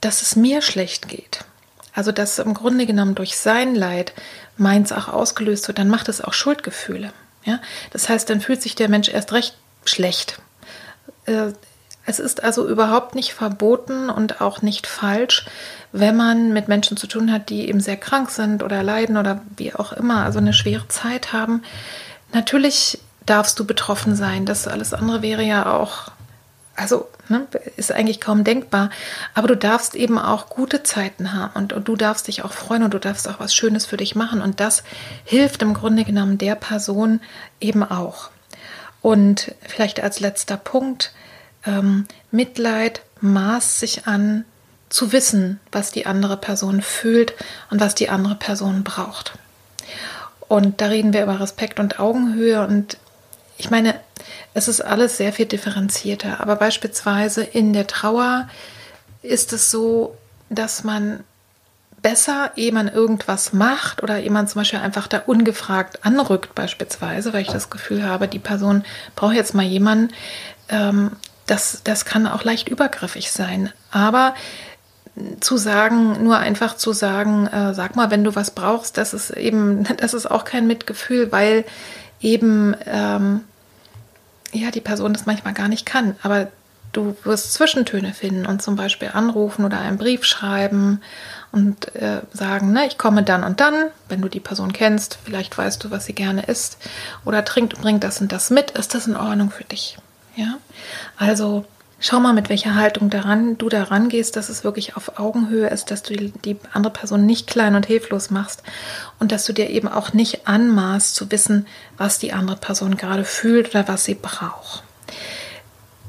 dass 0.00 0.22
es 0.22 0.36
mir 0.36 0.62
schlecht 0.62 1.08
geht. 1.08 1.44
Also 1.92 2.12
dass 2.12 2.38
im 2.38 2.54
Grunde 2.54 2.86
genommen 2.86 3.14
durch 3.14 3.36
sein 3.36 3.74
Leid 3.74 4.12
meins 4.56 4.92
auch 4.92 5.08
ausgelöst 5.08 5.68
wird, 5.68 5.78
dann 5.78 5.88
macht 5.88 6.08
es 6.08 6.20
auch 6.20 6.32
Schuldgefühle. 6.32 7.12
Ja? 7.44 7.60
Das 7.90 8.08
heißt, 8.08 8.30
dann 8.30 8.40
fühlt 8.40 8.62
sich 8.62 8.74
der 8.74 8.88
Mensch 8.88 9.08
erst 9.08 9.32
recht 9.32 9.56
schlecht. 9.84 10.40
Äh, 11.26 11.52
es 12.06 12.18
ist 12.18 12.42
also 12.42 12.68
überhaupt 12.68 13.14
nicht 13.14 13.34
verboten 13.34 14.10
und 14.10 14.40
auch 14.40 14.62
nicht 14.62 14.86
falsch, 14.86 15.46
wenn 15.92 16.16
man 16.16 16.52
mit 16.52 16.68
Menschen 16.68 16.96
zu 16.96 17.06
tun 17.06 17.30
hat, 17.32 17.50
die 17.50 17.68
eben 17.68 17.80
sehr 17.80 17.96
krank 17.96 18.30
sind 18.30 18.62
oder 18.62 18.82
leiden 18.82 19.16
oder 19.16 19.42
wie 19.56 19.74
auch 19.74 19.92
immer, 19.92 20.24
also 20.24 20.38
eine 20.38 20.52
schwere 20.52 20.88
Zeit 20.88 21.32
haben. 21.32 21.62
Natürlich 22.32 22.98
darfst 23.30 23.58
du 23.58 23.64
betroffen 23.64 24.16
sein. 24.16 24.44
Das 24.44 24.66
alles 24.66 24.92
andere 24.92 25.22
wäre 25.22 25.42
ja 25.42 25.72
auch, 25.72 26.10
also 26.74 27.08
ne, 27.28 27.46
ist 27.76 27.92
eigentlich 27.92 28.20
kaum 28.20 28.42
denkbar. 28.42 28.90
Aber 29.34 29.46
du 29.46 29.56
darfst 29.56 29.94
eben 29.94 30.18
auch 30.18 30.48
gute 30.48 30.82
Zeiten 30.82 31.32
haben 31.32 31.52
und, 31.54 31.72
und 31.72 31.86
du 31.86 31.96
darfst 31.96 32.26
dich 32.26 32.44
auch 32.44 32.52
freuen 32.52 32.82
und 32.82 32.92
du 32.92 32.98
darfst 32.98 33.28
auch 33.28 33.38
was 33.38 33.54
Schönes 33.54 33.86
für 33.86 33.96
dich 33.96 34.16
machen. 34.16 34.42
Und 34.42 34.58
das 34.58 34.82
hilft 35.24 35.62
im 35.62 35.74
Grunde 35.74 36.04
genommen 36.04 36.38
der 36.38 36.56
Person 36.56 37.20
eben 37.60 37.84
auch. 37.84 38.30
Und 39.00 39.54
vielleicht 39.66 40.00
als 40.00 40.20
letzter 40.20 40.56
Punkt, 40.56 41.12
ähm, 41.64 42.06
Mitleid 42.30 43.02
maßt 43.20 43.78
sich 43.78 44.06
an, 44.06 44.44
zu 44.88 45.12
wissen, 45.12 45.60
was 45.70 45.92
die 45.92 46.04
andere 46.04 46.36
Person 46.36 46.82
fühlt 46.82 47.34
und 47.70 47.80
was 47.80 47.94
die 47.94 48.08
andere 48.08 48.34
Person 48.34 48.82
braucht. 48.82 49.38
Und 50.48 50.80
da 50.80 50.86
reden 50.86 51.12
wir 51.12 51.22
über 51.22 51.38
Respekt 51.38 51.78
und 51.78 52.00
Augenhöhe 52.00 52.66
und 52.66 52.96
ich 53.60 53.70
meine, 53.70 53.94
es 54.54 54.68
ist 54.68 54.80
alles 54.80 55.16
sehr 55.16 55.32
viel 55.32 55.46
differenzierter, 55.46 56.40
aber 56.40 56.56
beispielsweise 56.56 57.42
in 57.42 57.72
der 57.72 57.86
Trauer 57.86 58.48
ist 59.22 59.52
es 59.52 59.70
so, 59.70 60.16
dass 60.48 60.82
man 60.82 61.22
besser, 62.02 62.52
ehe 62.56 62.72
man 62.72 62.88
irgendwas 62.88 63.52
macht 63.52 64.02
oder 64.02 64.20
ehe 64.20 64.30
man 64.30 64.48
zum 64.48 64.60
Beispiel 64.60 64.78
einfach 64.78 65.06
da 65.06 65.18
ungefragt 65.26 66.04
anrückt, 66.04 66.54
beispielsweise, 66.54 67.32
weil 67.32 67.42
ich 67.42 67.48
das 67.48 67.70
Gefühl 67.70 68.02
habe, 68.02 68.26
die 68.26 68.38
Person 68.38 68.84
braucht 69.14 69.34
jetzt 69.34 69.54
mal 69.54 69.64
jemanden, 69.64 70.14
ähm, 70.70 71.12
das, 71.46 71.82
das 71.84 72.04
kann 72.04 72.26
auch 72.26 72.44
leicht 72.44 72.68
übergriffig 72.68 73.30
sein. 73.30 73.72
Aber 73.90 74.34
zu 75.40 75.58
sagen, 75.58 76.22
nur 76.22 76.38
einfach 76.38 76.76
zu 76.76 76.92
sagen, 76.92 77.46
äh, 77.48 77.74
sag 77.74 77.96
mal, 77.96 78.10
wenn 78.10 78.24
du 78.24 78.34
was 78.34 78.52
brauchst, 78.52 78.96
das 78.96 79.12
ist 79.12 79.30
eben, 79.30 79.84
das 79.98 80.14
ist 80.14 80.30
auch 80.30 80.44
kein 80.44 80.66
Mitgefühl, 80.66 81.30
weil 81.30 81.64
eben 82.20 82.74
ähm, 82.86 83.44
ja, 84.52 84.70
die 84.70 84.80
Person 84.80 85.12
das 85.12 85.26
manchmal 85.26 85.54
gar 85.54 85.68
nicht 85.68 85.86
kann. 85.86 86.16
Aber 86.22 86.48
du 86.92 87.16
wirst 87.24 87.52
Zwischentöne 87.52 88.12
finden 88.12 88.46
und 88.46 88.62
zum 88.62 88.76
Beispiel 88.76 89.10
anrufen 89.12 89.64
oder 89.64 89.78
einen 89.80 89.98
Brief 89.98 90.24
schreiben 90.24 91.00
und 91.52 91.94
äh, 91.94 92.22
sagen, 92.32 92.72
ne, 92.72 92.86
ich 92.86 92.98
komme 92.98 93.22
dann 93.22 93.44
und 93.44 93.60
dann, 93.60 93.74
wenn 94.08 94.20
du 94.20 94.28
die 94.28 94.40
Person 94.40 94.72
kennst, 94.72 95.18
vielleicht 95.24 95.56
weißt 95.56 95.84
du, 95.84 95.90
was 95.90 96.06
sie 96.06 96.14
gerne 96.14 96.42
isst 96.42 96.78
oder 97.24 97.44
trinkt 97.44 97.74
und 97.74 97.82
bringt 97.82 98.04
das 98.04 98.20
und 98.20 98.32
das 98.32 98.50
mit, 98.50 98.72
ist 98.72 98.94
das 98.94 99.06
in 99.06 99.16
Ordnung 99.16 99.50
für 99.50 99.64
dich? 99.64 99.98
Ja, 100.36 100.58
also 101.16 101.64
Schau 102.02 102.18
mal, 102.18 102.32
mit 102.32 102.48
welcher 102.48 102.76
Haltung 102.76 103.10
daran, 103.10 103.58
du 103.58 103.68
daran 103.68 104.08
gehst, 104.08 104.34
dass 104.34 104.48
es 104.48 104.64
wirklich 104.64 104.96
auf 104.96 105.18
Augenhöhe 105.18 105.68
ist, 105.68 105.90
dass 105.90 106.02
du 106.02 106.14
die, 106.14 106.30
die 106.30 106.56
andere 106.72 106.94
Person 106.94 107.26
nicht 107.26 107.46
klein 107.46 107.74
und 107.74 107.84
hilflos 107.84 108.30
machst 108.30 108.62
und 109.18 109.32
dass 109.32 109.44
du 109.44 109.52
dir 109.52 109.68
eben 109.68 109.86
auch 109.86 110.14
nicht 110.14 110.48
anmaßt 110.48 111.14
zu 111.14 111.30
wissen, 111.30 111.66
was 111.98 112.18
die 112.18 112.32
andere 112.32 112.56
Person 112.56 112.96
gerade 112.96 113.26
fühlt 113.26 113.70
oder 113.70 113.86
was 113.86 114.06
sie 114.06 114.14
braucht. 114.14 114.82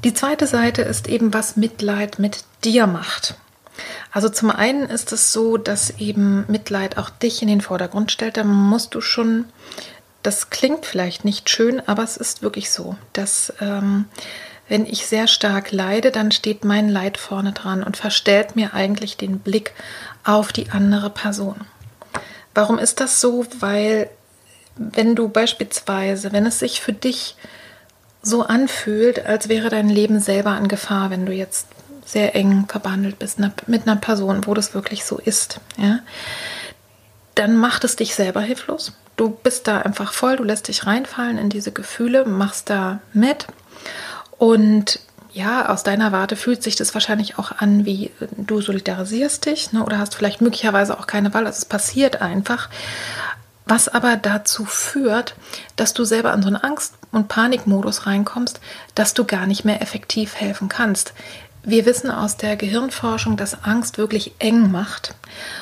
Die 0.02 0.14
zweite 0.14 0.46
Seite 0.46 0.80
ist 0.80 1.08
eben, 1.08 1.34
was 1.34 1.56
Mitleid 1.56 2.18
mit 2.18 2.44
dir 2.64 2.86
macht. 2.86 3.34
Also 4.10 4.30
zum 4.30 4.50
einen 4.50 4.84
ist 4.84 5.12
es 5.12 5.30
so, 5.30 5.58
dass 5.58 5.90
eben 5.98 6.46
Mitleid 6.48 6.96
auch 6.96 7.10
dich 7.10 7.42
in 7.42 7.48
den 7.48 7.60
Vordergrund 7.60 8.10
stellt. 8.10 8.38
Da 8.38 8.44
musst 8.44 8.94
du 8.94 9.02
schon, 9.02 9.44
das 10.22 10.48
klingt 10.48 10.86
vielleicht 10.86 11.26
nicht 11.26 11.50
schön, 11.50 11.82
aber 11.86 12.02
es 12.02 12.16
ist 12.16 12.42
wirklich 12.42 12.70
so, 12.70 12.96
dass 13.12 13.52
ähm, 13.60 14.06
wenn 14.72 14.86
ich 14.86 15.06
sehr 15.06 15.26
stark 15.26 15.70
leide, 15.70 16.10
dann 16.10 16.32
steht 16.32 16.64
mein 16.64 16.88
Leid 16.88 17.18
vorne 17.18 17.52
dran 17.52 17.82
und 17.82 17.98
verstellt 17.98 18.56
mir 18.56 18.72
eigentlich 18.72 19.18
den 19.18 19.38
Blick 19.38 19.74
auf 20.24 20.50
die 20.50 20.70
andere 20.70 21.10
Person. 21.10 21.66
Warum 22.54 22.78
ist 22.78 22.98
das 22.98 23.20
so? 23.20 23.44
Weil 23.60 24.08
wenn 24.76 25.14
du 25.14 25.28
beispielsweise, 25.28 26.32
wenn 26.32 26.46
es 26.46 26.58
sich 26.58 26.80
für 26.80 26.94
dich 26.94 27.36
so 28.22 28.44
anfühlt, 28.44 29.26
als 29.26 29.50
wäre 29.50 29.68
dein 29.68 29.90
Leben 29.90 30.20
selber 30.20 30.56
in 30.56 30.68
Gefahr, 30.68 31.10
wenn 31.10 31.26
du 31.26 31.32
jetzt 31.32 31.66
sehr 32.06 32.34
eng 32.34 32.64
verbandelt 32.66 33.18
bist 33.18 33.40
mit 33.66 33.82
einer 33.86 33.96
Person, 33.96 34.46
wo 34.46 34.54
das 34.54 34.72
wirklich 34.72 35.04
so 35.04 35.18
ist, 35.18 35.60
ja, 35.76 35.98
dann 37.34 37.58
macht 37.58 37.84
es 37.84 37.96
dich 37.96 38.14
selber 38.14 38.40
hilflos. 38.40 38.94
Du 39.18 39.28
bist 39.28 39.68
da 39.68 39.82
einfach 39.82 40.14
voll, 40.14 40.36
du 40.36 40.44
lässt 40.44 40.68
dich 40.68 40.86
reinfallen 40.86 41.36
in 41.36 41.50
diese 41.50 41.72
Gefühle, 41.72 42.24
machst 42.24 42.70
da 42.70 43.00
mit 43.12 43.48
und 44.42 44.98
ja, 45.32 45.68
aus 45.68 45.84
deiner 45.84 46.10
Warte 46.10 46.34
fühlt 46.34 46.64
sich 46.64 46.74
das 46.74 46.94
wahrscheinlich 46.94 47.38
auch 47.38 47.52
an, 47.58 47.86
wie 47.86 48.10
du 48.36 48.60
solidarisierst 48.60 49.46
dich 49.46 49.72
ne, 49.72 49.84
oder 49.84 50.00
hast 50.00 50.16
vielleicht 50.16 50.40
möglicherweise 50.40 50.98
auch 50.98 51.06
keine 51.06 51.32
Wahl. 51.32 51.46
Also 51.46 51.58
es 51.58 51.64
passiert 51.64 52.20
einfach. 52.20 52.68
Was 53.64 53.86
aber 53.86 54.16
dazu 54.16 54.64
führt, 54.64 55.36
dass 55.76 55.94
du 55.94 56.02
selber 56.02 56.34
in 56.34 56.42
so 56.42 56.48
einen 56.48 56.56
Angst- 56.56 56.94
und 57.12 57.28
Panikmodus 57.28 58.08
reinkommst, 58.08 58.58
dass 58.96 59.14
du 59.14 59.24
gar 59.24 59.46
nicht 59.46 59.64
mehr 59.64 59.80
effektiv 59.80 60.34
helfen 60.34 60.68
kannst. 60.68 61.12
Wir 61.64 61.86
wissen 61.86 62.10
aus 62.10 62.36
der 62.36 62.56
Gehirnforschung, 62.56 63.36
dass 63.36 63.62
Angst 63.62 63.96
wirklich 63.96 64.32
eng 64.40 64.72
macht. 64.72 65.14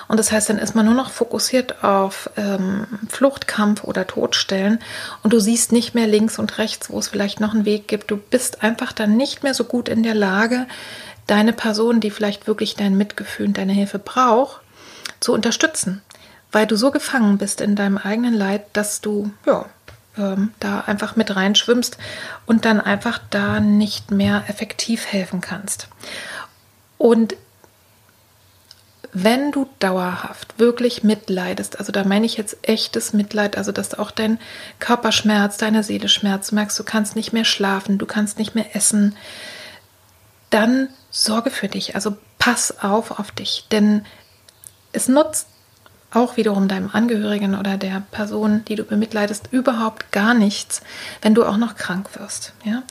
Und 0.09 0.19
das 0.19 0.33
heißt, 0.33 0.49
dann 0.49 0.59
ist 0.59 0.75
man 0.75 0.87
nur 0.87 0.95
noch 0.95 1.11
fokussiert 1.11 1.85
auf 1.85 2.31
ähm, 2.37 2.87
Fluchtkampf 3.09 3.85
oder 3.85 4.07
Todstellen 4.07 4.79
und 5.23 5.33
du 5.33 5.41
siehst 5.41 5.73
nicht 5.73 5.95
mehr 5.95 6.07
links 6.07 6.39
und 6.39 6.57
rechts, 6.57 6.89
wo 6.89 6.99
es 6.99 7.09
vielleicht 7.09 7.41
noch 7.41 7.53
einen 7.53 7.67
Weg 7.67 7.87
gibt. 7.87 8.11
Du 8.11 8.17
bist 8.17 8.63
einfach 8.63 8.93
dann 8.93 9.19
nicht 9.19 9.43
mehr 9.43 9.53
so 9.53 9.65
gut 9.65 9.91
in 9.91 10.03
der 10.03 10.15
Lage, 10.15 10.67
deine 11.27 11.53
Person, 11.53 12.01
die 12.01 12.11
vielleicht 12.11 12.47
wirklich 12.47 12.77
dein 12.77 12.97
Mitgefühl 12.97 13.49
und 13.49 13.59
deine 13.59 13.73
Hilfe 13.73 13.99
braucht, 13.99 14.63
zu 15.21 15.35
unterstützen, 15.35 16.01
weil 16.51 16.67
du 16.67 16.77
so 16.77 16.91
gefangen 16.91 17.37
bist 17.37 17.61
in 17.61 17.77
deinem 17.77 17.99
eigenen 17.99 18.35
Leid, 18.35 18.65
dass 18.73 19.03
du 19.03 19.31
ja, 19.45 19.67
ähm, 20.16 20.53
da 20.61 20.81
einfach 20.81 21.16
mit 21.16 21.35
reinschwimmst 21.35 21.99
und 22.46 22.64
dann 22.64 22.81
einfach 22.81 23.20
da 23.31 23.61
nicht 23.61 24.11
mehr 24.11 24.44
effektiv 24.49 25.07
helfen 25.07 25.40
kannst. 25.40 25.88
Und 26.99 27.37
wenn 29.12 29.51
du 29.51 29.68
dauerhaft 29.81 30.59
wirklich 30.59 31.03
mitleidest, 31.03 31.79
also 31.79 31.90
da 31.90 32.05
meine 32.05 32.27
ich 32.27 32.37
jetzt 32.37 32.59
echtes 32.62 33.12
Mitleid, 33.12 33.57
also 33.57 33.73
dass 33.73 33.99
auch 33.99 34.11
dein 34.11 34.38
Körper 34.79 35.11
schmerzt, 35.11 35.62
deine 35.62 35.83
Seele 35.83 36.09
schmerzt, 36.09 36.53
du 36.53 36.55
merkst, 36.55 36.79
du 36.79 36.85
kannst 36.85 37.16
nicht 37.16 37.33
mehr 37.33 37.44
schlafen, 37.44 37.99
du 37.99 38.07
kannst 38.07 38.38
nicht 38.38 38.55
mehr 38.55 38.77
essen, 38.77 39.16
dann 40.51 40.88
sorge 41.11 41.51
für 41.51 41.68
dich, 41.68 41.94
also 41.94 42.16
pass 42.38 42.83
auf 42.83 43.18
auf 43.18 43.33
dich, 43.33 43.66
denn 43.73 44.05
es 44.92 45.09
nutzt 45.09 45.46
auch 46.12 46.37
wiederum 46.37 46.66
deinem 46.68 46.90
Angehörigen 46.92 47.57
oder 47.57 47.77
der 47.77 48.03
Person, 48.11 48.64
die 48.66 48.75
du 48.75 48.85
bemitleidest, 48.85 49.49
überhaupt 49.53 50.11
gar 50.12 50.35
nichts, 50.35 50.83
wenn 51.23 51.35
du 51.35 51.44
auch 51.44 51.57
noch 51.57 51.77
krank 51.77 52.11
wirst. 52.18 52.53
Ja? 52.64 52.83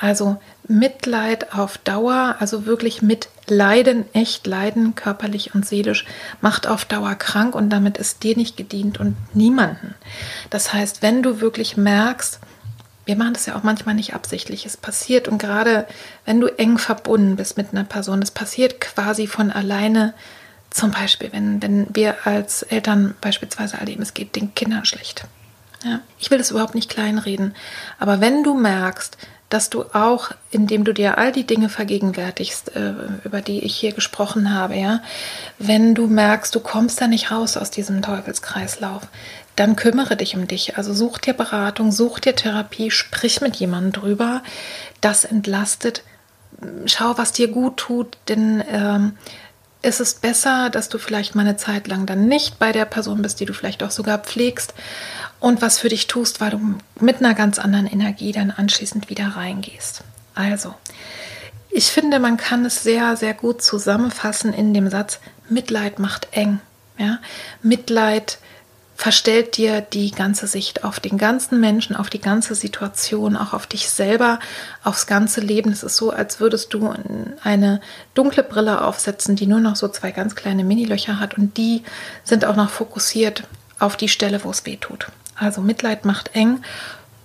Also 0.00 0.36
Mitleid 0.68 1.54
auf 1.54 1.78
Dauer, 1.78 2.36
also 2.38 2.66
wirklich 2.66 3.00
mit 3.00 3.28
Leiden, 3.46 4.04
echt 4.12 4.46
Leiden, 4.46 4.94
körperlich 4.94 5.54
und 5.54 5.66
seelisch, 5.66 6.04
macht 6.42 6.66
auf 6.66 6.84
Dauer 6.84 7.14
krank 7.14 7.54
und 7.54 7.70
damit 7.70 7.96
ist 7.96 8.22
dir 8.22 8.36
nicht 8.36 8.56
gedient 8.56 9.00
und 9.00 9.16
niemanden. 9.34 9.94
Das 10.50 10.72
heißt, 10.74 11.00
wenn 11.00 11.22
du 11.22 11.40
wirklich 11.40 11.78
merkst, 11.78 12.38
wir 13.06 13.16
machen 13.16 13.32
das 13.32 13.46
ja 13.46 13.56
auch 13.56 13.62
manchmal 13.62 13.94
nicht 13.94 14.14
absichtlich, 14.14 14.66
es 14.66 14.76
passiert 14.76 15.28
und 15.28 15.38
gerade 15.38 15.86
wenn 16.26 16.40
du 16.40 16.48
eng 16.58 16.76
verbunden 16.76 17.36
bist 17.36 17.56
mit 17.56 17.68
einer 17.72 17.84
Person, 17.84 18.20
es 18.20 18.30
passiert 18.30 18.82
quasi 18.82 19.26
von 19.26 19.50
alleine, 19.50 20.12
zum 20.70 20.90
Beispiel, 20.90 21.32
wenn, 21.32 21.62
wenn 21.62 21.86
wir 21.94 22.26
als 22.26 22.62
Eltern 22.62 23.14
beispielsweise 23.20 23.78
erleben, 23.78 24.02
es 24.02 24.14
geht 24.14 24.36
den 24.36 24.54
Kindern 24.54 24.84
schlecht. 24.84 25.24
Ja, 25.84 26.00
ich 26.18 26.30
will 26.30 26.38
das 26.38 26.50
überhaupt 26.50 26.74
nicht 26.74 26.90
kleinreden, 26.90 27.54
aber 27.98 28.20
wenn 28.20 28.42
du 28.42 28.54
merkst, 28.54 29.16
dass 29.48 29.70
du 29.70 29.84
auch, 29.94 30.30
indem 30.50 30.84
du 30.84 30.92
dir 30.92 31.16
all 31.16 31.32
die 31.32 31.46
Dinge 31.46 31.68
vergegenwärtigst, 31.68 32.76
äh, 32.76 32.92
über 33.24 33.40
die 33.40 33.60
ich 33.60 33.76
hier 33.76 33.92
gesprochen 33.92 34.52
habe, 34.52 34.76
ja, 34.76 35.00
wenn 35.58 35.94
du 35.94 36.06
merkst, 36.06 36.54
du 36.54 36.60
kommst 36.60 37.00
da 37.00 37.06
nicht 37.06 37.30
raus 37.30 37.56
aus 37.56 37.70
diesem 37.70 38.02
Teufelskreislauf, 38.02 39.08
dann 39.56 39.74
kümmere 39.74 40.16
dich 40.16 40.36
um 40.36 40.46
dich. 40.46 40.76
Also 40.76 40.92
such 40.92 41.18
dir 41.18 41.32
Beratung, 41.32 41.92
such 41.92 42.20
dir 42.20 42.36
Therapie, 42.36 42.90
sprich 42.90 43.40
mit 43.40 43.56
jemandem 43.56 43.92
drüber. 43.92 44.42
Das 45.00 45.24
entlastet. 45.24 46.02
Schau, 46.86 47.16
was 47.16 47.32
dir 47.32 47.48
gut 47.48 47.76
tut, 47.76 48.18
denn 48.28 48.62
ähm, 48.70 49.16
es 49.82 50.00
ist 50.00 50.20
besser, 50.20 50.70
dass 50.70 50.88
du 50.88 50.98
vielleicht 50.98 51.34
mal 51.34 51.42
eine 51.42 51.56
Zeit 51.56 51.86
lang 51.86 52.06
dann 52.06 52.26
nicht 52.26 52.58
bei 52.58 52.72
der 52.72 52.84
Person 52.84 53.22
bist, 53.22 53.40
die 53.40 53.44
du 53.44 53.52
vielleicht 53.52 53.82
auch 53.82 53.90
sogar 53.90 54.18
pflegst 54.18 54.74
und 55.40 55.62
was 55.62 55.78
für 55.78 55.88
dich 55.88 56.06
tust, 56.06 56.40
weil 56.40 56.50
du 56.50 56.60
mit 57.00 57.18
einer 57.18 57.34
ganz 57.34 57.58
anderen 57.58 57.86
Energie 57.86 58.32
dann 58.32 58.50
anschließend 58.50 59.08
wieder 59.08 59.28
reingehst. 59.36 60.02
Also, 60.34 60.74
ich 61.70 61.86
finde, 61.86 62.18
man 62.18 62.36
kann 62.36 62.64
es 62.64 62.82
sehr, 62.82 63.16
sehr 63.16 63.34
gut 63.34 63.62
zusammenfassen 63.62 64.52
in 64.52 64.74
dem 64.74 64.90
Satz, 64.90 65.20
Mitleid 65.48 65.98
macht 65.98 66.28
eng. 66.32 66.60
Ja? 66.96 67.18
Mitleid 67.62 68.38
verstellt 68.98 69.56
dir 69.56 69.80
die 69.80 70.10
ganze 70.10 70.48
Sicht 70.48 70.82
auf 70.82 70.98
den 70.98 71.18
ganzen 71.18 71.60
Menschen, 71.60 71.94
auf 71.94 72.10
die 72.10 72.20
ganze 72.20 72.56
Situation, 72.56 73.36
auch 73.36 73.52
auf 73.52 73.68
dich 73.68 73.88
selber, 73.88 74.40
aufs 74.82 75.06
ganze 75.06 75.40
Leben. 75.40 75.70
Es 75.70 75.84
ist 75.84 75.96
so, 75.96 76.10
als 76.10 76.40
würdest 76.40 76.74
du 76.74 76.92
eine 77.44 77.80
dunkle 78.14 78.42
Brille 78.42 78.84
aufsetzen, 78.84 79.36
die 79.36 79.46
nur 79.46 79.60
noch 79.60 79.76
so 79.76 79.86
zwei 79.86 80.10
ganz 80.10 80.34
kleine 80.34 80.64
Minilöcher 80.64 81.20
hat 81.20 81.38
und 81.38 81.56
die 81.56 81.84
sind 82.24 82.44
auch 82.44 82.56
noch 82.56 82.70
fokussiert 82.70 83.44
auf 83.78 83.96
die 83.96 84.08
Stelle, 84.08 84.42
wo 84.42 84.50
es 84.50 84.66
weh 84.66 84.76
tut. 84.76 85.06
Also 85.36 85.60
Mitleid 85.60 86.04
macht 86.04 86.34
eng 86.34 86.60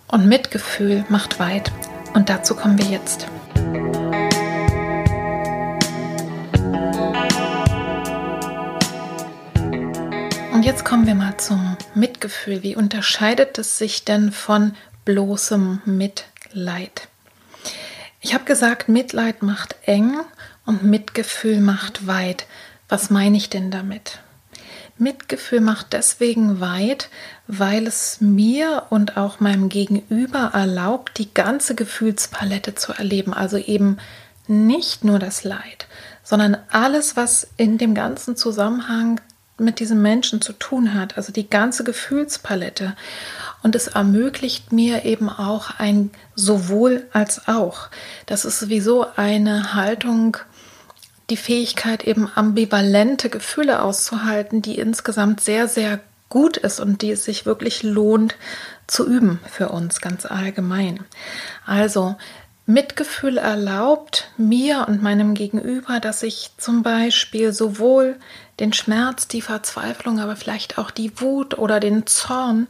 und 0.08 0.28
Mitgefühl 0.28 1.04
macht 1.10 1.40
weit. 1.40 1.72
Und 2.14 2.30
dazu 2.30 2.54
kommen 2.54 2.78
wir 2.78 2.86
jetzt. 2.86 3.26
Und 10.54 10.66
jetzt 10.66 10.86
kommen 10.86 11.08
wir 11.08 11.16
mal 11.16 11.36
zum 11.38 11.78
Mitgefühl. 11.96 12.62
Wie 12.62 12.76
unterscheidet 12.76 13.58
es 13.58 13.80
sich 13.80 14.06
denn 14.06 14.32
von 14.32 14.76
bloßem 15.04 15.82
Mitleid? 15.84 17.08
Ich 18.22 18.36
habe 18.36 18.44
gesagt, 18.44 18.88
Mitleid 18.88 19.42
macht 19.42 19.76
eng 19.88 20.16
und 20.68 20.84
Mitgefühl 20.84 21.60
macht 21.60 22.06
weit. 22.06 22.46
Was 22.88 23.10
meine 23.10 23.36
ich 23.36 23.50
denn 23.50 23.72
damit? 23.72 24.20
Mitgefühl 25.00 25.60
macht 25.60 25.92
deswegen 25.92 26.60
weit, 26.60 27.10
weil 27.48 27.88
es 27.88 28.22
mir 28.22 28.84
und 28.92 29.18
auch 29.18 29.40
meinem 29.40 29.70
Gegenüber 29.70 30.52
erlaubt, 30.54 31.18
die 31.18 31.34
ganze 31.34 31.74
Gefühlspalette 31.74 32.76
zu 32.76 32.94
erleben. 32.94 33.34
Also 33.34 33.58
eben 33.58 33.98
nicht 34.46 35.04
nur 35.04 35.18
das 35.18 35.44
Leid, 35.44 35.88
sondern 36.22 36.58
alles, 36.70 37.18
was 37.18 37.48
in 37.58 37.80
dem 37.80 37.96
ganzen 37.96 38.38
Zusammenhang 38.38 39.20
mit 39.58 39.80
diesem 39.80 40.02
Menschen 40.02 40.42
zu 40.42 40.54
tun 40.54 40.94
hat, 40.94 41.18
also 41.18 41.32
die 41.32 41.50
ganze 41.50 41.84
Gefühlspalette. 41.84 42.96
Und 43.62 43.76
es 43.76 43.88
ermöglicht 43.88 44.72
mir 44.72 45.06
eben 45.06 45.30
auch 45.30 45.72
ein 45.78 46.12
sowohl 46.36 47.08
als 47.14 47.48
auch. 47.48 47.90
Das 48.26 48.46
ist 48.46 48.60
sowieso 48.60 49.06
eine 49.16 49.74
Haltung, 49.74 50.38
die 51.30 51.38
Fähigkeit, 51.38 52.04
eben 52.04 52.30
ambivalente 52.34 53.30
Gefühle 53.30 53.82
auszuhalten, 53.82 54.62
die 54.62 54.78
insgesamt 54.78 55.42
sehr, 55.42 55.68
sehr 55.68 56.00
gut 56.30 56.58
ist 56.58 56.80
und 56.80 57.02
die 57.02 57.12
es 57.12 57.24
sich 57.24 57.46
wirklich 57.46 57.84
lohnt 57.84 58.36
zu 58.88 59.08
üben 59.08 59.40
für 59.50 59.70
uns 59.70 60.02
ganz 60.02 60.26
allgemein. 60.26 61.00
Also 61.66 62.16
Mitgefühl 62.66 63.38
erlaubt 63.38 64.30
mir 64.38 64.86
und 64.88 65.04
meinem 65.04 65.34
Gegenüber, 65.34 66.00
dass 66.00 66.24
ich 66.24 66.52
zum 66.58 66.82
Beispiel 66.82 67.52
sowohl 67.52 68.18
den 68.60 68.72
Schmerz, 68.72 69.28
die 69.28 69.42
Verzweiflung, 69.42 70.22
aber 70.22 70.38
vielleicht 70.38 70.78
auch 70.78 70.90
die 70.90 71.20
Wut 71.20 71.58
oder 71.58 71.82
den 71.82 72.08
Zorn 72.08 72.68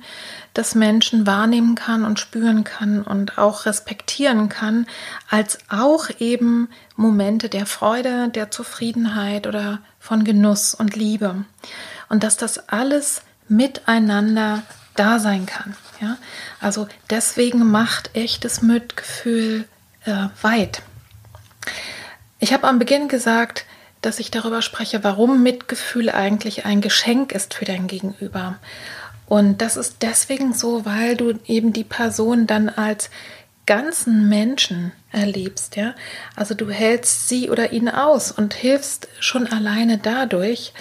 des 0.55 0.73
Menschen 0.73 1.27
wahrnehmen 1.27 1.75
kann 1.75 2.05
und 2.05 2.19
spüren 2.19 2.63
kann 2.63 3.03
und 3.03 3.37
auch 3.37 3.67
respektieren 3.67 4.49
kann, 4.49 4.87
als 5.29 5.59
auch 5.69 6.09
eben 6.19 6.69
Momente 6.95 7.47
der 7.49 7.67
Freude, 7.67 8.29
der 8.29 8.49
Zufriedenheit 8.49 9.45
oder 9.45 9.79
von 9.99 10.23
Genuss 10.23 10.73
und 10.73 10.95
Liebe. 10.95 11.45
Und 12.09 12.23
dass 12.23 12.37
das 12.37 12.69
alles 12.69 13.21
miteinander 13.47 14.63
da 14.95 15.19
sein 15.19 15.45
kann. 15.45 15.75
Ja? 16.01 16.17
Also 16.59 16.87
deswegen 17.09 17.69
macht 17.69 18.15
echtes 18.15 18.61
Mitgefühl 18.63 19.65
äh, 20.05 20.27
weit. 20.41 20.81
Ich 22.39 22.53
habe 22.53 22.67
am 22.67 22.79
Beginn 22.79 23.07
gesagt, 23.07 23.65
dass 24.01 24.19
ich 24.19 24.31
darüber 24.31 24.61
spreche, 24.61 25.03
warum 25.03 25.43
Mitgefühl 25.43 26.09
eigentlich 26.09 26.65
ein 26.65 26.81
Geschenk 26.81 27.31
ist 27.31 27.53
für 27.53 27.65
dein 27.65 27.87
Gegenüber. 27.87 28.59
Und 29.27 29.61
das 29.61 29.77
ist 29.77 29.97
deswegen 30.01 30.53
so, 30.53 30.85
weil 30.85 31.15
du 31.15 31.39
eben 31.45 31.73
die 31.73 31.85
Person 31.85 32.45
dann 32.45 32.69
als 32.69 33.09
ganzen 33.65 34.27
Menschen 34.27 34.91
erlebst, 35.11 35.77
ja. 35.77 35.95
Also 36.35 36.53
du 36.53 36.69
hältst 36.69 37.29
sie 37.29 37.49
oder 37.49 37.71
ihn 37.71 37.87
aus 37.87 38.31
und 38.31 38.53
hilfst 38.53 39.07
schon 39.19 39.47
alleine 39.47 39.97
dadurch, 39.97 40.73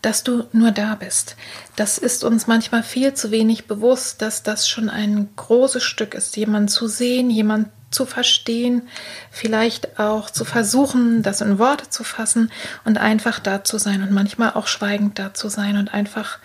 dass 0.00 0.24
du 0.24 0.44
nur 0.52 0.72
da 0.72 0.94
bist. 0.94 1.36
Das 1.76 1.98
ist 1.98 2.24
uns 2.24 2.46
manchmal 2.46 2.82
viel 2.82 3.14
zu 3.14 3.30
wenig 3.30 3.66
bewusst, 3.66 4.22
dass 4.22 4.42
das 4.42 4.68
schon 4.68 4.88
ein 4.88 5.28
großes 5.36 5.84
Stück 5.84 6.14
ist, 6.14 6.36
jemanden 6.36 6.68
zu 6.68 6.88
sehen, 6.88 7.30
jemanden 7.30 7.70
zu 7.92 8.06
verstehen, 8.06 8.88
vielleicht 9.30 9.98
auch 9.98 10.30
zu 10.30 10.44
versuchen, 10.44 11.22
das 11.22 11.40
in 11.40 11.58
Worte 11.58 11.90
zu 11.90 12.04
fassen 12.04 12.50
und 12.84 12.98
einfach 12.98 13.38
da 13.38 13.62
zu 13.62 13.78
sein 13.78 14.02
und 14.02 14.10
manchmal 14.10 14.52
auch 14.54 14.66
schweigend 14.66 15.18
da 15.18 15.34
zu 15.34 15.48
sein 15.48 15.76
und 15.76 15.94
einfach 15.94 16.38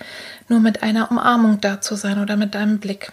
nur 0.47 0.59
mit 0.59 0.83
einer 0.83 1.09
Umarmung 1.09 1.59
da 1.61 1.81
zu 1.81 1.95
sein 1.95 2.21
oder 2.21 2.37
mit 2.37 2.55
deinem 2.55 2.79
Blick. 2.79 3.11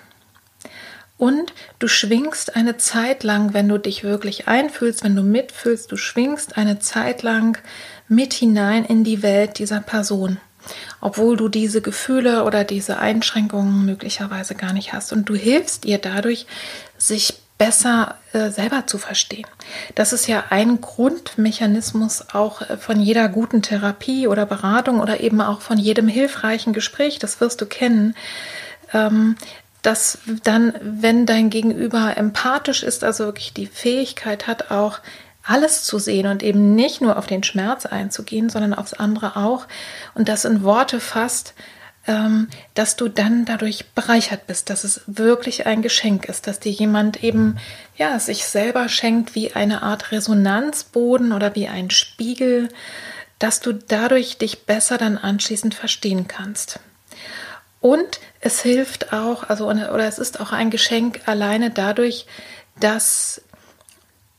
Und 1.17 1.53
du 1.79 1.87
schwingst 1.87 2.57
eine 2.57 2.77
Zeit 2.77 3.23
lang, 3.23 3.55
wenn 3.55 3.69
du 3.69 3.79
dich 3.79 4.03
wirklich 4.03 4.49
einfühlst, 4.49 5.05
wenn 5.05 5.15
du 5.15 5.23
mitfühlst, 5.23 5.91
du 5.91 5.97
schwingst 5.97 6.57
eine 6.57 6.81
Zeit 6.81 7.23
lang 7.23 7.59
mit 8.09 8.33
hinein 8.35 8.85
in 8.85 9.05
die 9.05 9.23
Welt 9.23 9.59
dieser 9.59 9.81
Person, 9.81 10.39
obwohl 11.01 11.37
du 11.37 11.49
diese 11.49 11.81
Gefühle 11.81 12.45
oder 12.45 12.65
diese 12.65 12.99
Einschränkungen 12.99 13.87
möglicherweise 13.87 14.57
gar 14.57 14.73
nicht 14.73 14.93
hast. 14.93 15.13
Und 15.13 15.29
du 15.29 15.35
hilfst 15.35 15.85
ihr 15.85 15.99
dadurch, 15.99 16.47
sich 16.99 17.44
besser 17.65 18.17
äh, 18.35 18.51
selber 18.51 18.87
zu 18.87 18.99
verstehen. 18.99 19.47
Das 19.95 20.13
ist 20.13 20.27
ja 20.27 20.45
ein 20.51 20.83
Grundmechanismus 20.83 22.27
auch 22.35 22.61
äh, 22.61 22.77
von 22.77 23.01
jeder 23.01 23.31
guten 23.31 23.63
Therapie 23.63 24.29
oder 24.29 24.45
Beratung 24.45 25.01
oder 25.01 25.21
eben 25.21 25.41
auch 25.41 25.63
von 25.63 25.79
jedem 25.79 26.07
hilfreichen 26.07 26.75
Gespräch, 26.75 27.19
das 27.19 27.41
wirst 27.41 27.63
du 27.63 27.67
kennen, 27.67 28.15
ähm, 28.93 29.37
dass 29.81 30.19
dann, 30.43 30.75
wenn 30.83 31.25
dein 31.25 31.49
Gegenüber 31.49 32.19
empathisch 32.19 32.83
ist, 32.83 33.03
also 33.03 33.25
wirklich 33.25 33.55
die 33.55 33.67
Fähigkeit 33.67 34.47
hat, 34.47 34.71
auch 34.71 34.99
alles 35.43 35.85
zu 35.85 35.99
sehen 35.99 36.27
und 36.27 36.43
eben 36.43 36.75
nicht 36.75 37.01
nur 37.01 37.17
auf 37.17 37.27
den 37.27 37.43
Schmerz 37.43 37.87
einzugehen, 37.87 38.51
sondern 38.51 38.75
aufs 38.75 38.93
andere 38.93 39.37
auch 39.37 39.67
und 40.15 40.29
das 40.29 40.45
in 40.45 40.65
Worte 40.65 41.01
fasst, 41.01 41.55
dass 42.75 42.97
du 42.97 43.09
dann 43.09 43.47
dadurch 43.47 43.87
bereichert 43.95 44.47
bist, 44.47 44.69
dass 44.69 44.85
es 44.85 45.01
wirklich 45.07 45.67
ein 45.67 45.81
Geschenk 45.81 46.27
ist, 46.27 46.47
dass 46.47 46.61
dir 46.61 46.73
jemand 46.73 47.25
eben 47.25 47.57
ja 47.97 48.19
sich 48.19 48.45
selber 48.45 48.91
schenkt 48.91 49.35
wie 49.35 49.55
eine 49.55 49.83
Art 49.83 50.13
Resonanzboden 50.13 51.33
oder 51.33 51.55
wie 51.55 51.69
ein 51.69 51.91
Spiegel, 51.91 52.69
dass 53.39 53.61
du 53.61 53.73
dadurch 53.73 54.37
dich 54.37 54.67
besser 54.67 54.99
dann 54.99 55.17
anschließend 55.17 55.75
verstehen 55.75 56.29
kannst. 56.29 56.79
Und 57.81 58.21
es 58.41 58.61
hilft 58.61 59.13
auch, 59.13 59.49
also 59.49 59.69
oder 59.69 60.07
es 60.07 60.19
ist 60.19 60.41
auch 60.41 60.53
ein 60.53 60.71
Geschenk 60.71 61.21
alleine 61.27 61.71
dadurch, 61.71 62.27
dass 62.79 63.43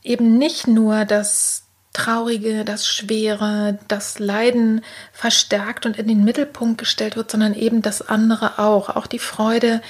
eben 0.04 0.38
nicht 0.38 0.66
nur 0.68 1.04
das 1.04 1.65
Traurige, 1.96 2.66
das 2.66 2.86
Schwere, 2.86 3.78
das 3.88 4.18
Leiden 4.18 4.84
verstärkt 5.14 5.86
und 5.86 5.96
in 5.96 6.06
den 6.06 6.24
Mittelpunkt 6.24 6.76
gestellt 6.76 7.16
wird, 7.16 7.30
sondern 7.30 7.54
eben 7.54 7.80
das 7.80 8.06
andere 8.06 8.58
auch, 8.58 8.90
auch 8.90 9.06
die 9.06 9.18
Freude, 9.18 9.80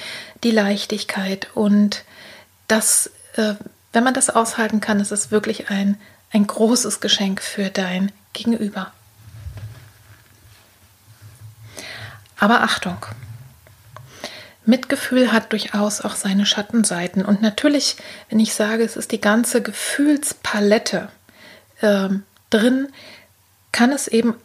die 0.45 0.51
Leichtigkeit 0.51 1.49
und 1.53 2.05
das, 2.69 3.11
äh, 3.35 3.55
wenn 3.91 4.05
man 4.05 4.13
das 4.13 4.29
aushalten 4.29 4.79
kann, 4.79 5.01
ist 5.01 5.11
es 5.11 5.31
wirklich 5.31 5.69
ein, 5.69 5.97
ein 6.31 6.47
großes 6.47 7.01
Geschenk 7.01 7.41
für 7.41 7.69
dein 7.69 8.13
Gegenüber. 8.31 8.93
Aber 12.39 12.61
Achtung, 12.61 13.05
Mitgefühl 14.65 15.33
hat 15.33 15.51
durchaus 15.51 15.99
auch 15.99 16.15
seine 16.15 16.45
Schattenseiten. 16.45 17.25
Und 17.25 17.41
natürlich, 17.41 17.97
wenn 18.29 18.39
ich 18.39 18.53
sage, 18.53 18.83
es 18.83 18.95
ist 18.95 19.11
die 19.11 19.19
ganze 19.19 19.61
Gefühlspalette 19.61 21.09
äh, 21.81 22.09
drin, 22.49 22.87
kann 23.71 23.91
es 23.91 24.07
eben 24.07 24.35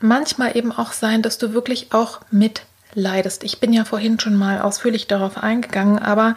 manchmal 0.00 0.56
eben 0.56 0.72
auch 0.72 0.92
sein, 0.92 1.22
dass 1.22 1.38
du 1.38 1.52
wirklich 1.52 1.92
auch 1.92 2.20
mitleidest. 2.30 3.44
Ich 3.44 3.60
bin 3.60 3.72
ja 3.72 3.84
vorhin 3.84 4.20
schon 4.20 4.34
mal 4.34 4.60
ausführlich 4.60 5.06
darauf 5.06 5.38
eingegangen, 5.38 5.98
aber 5.98 6.36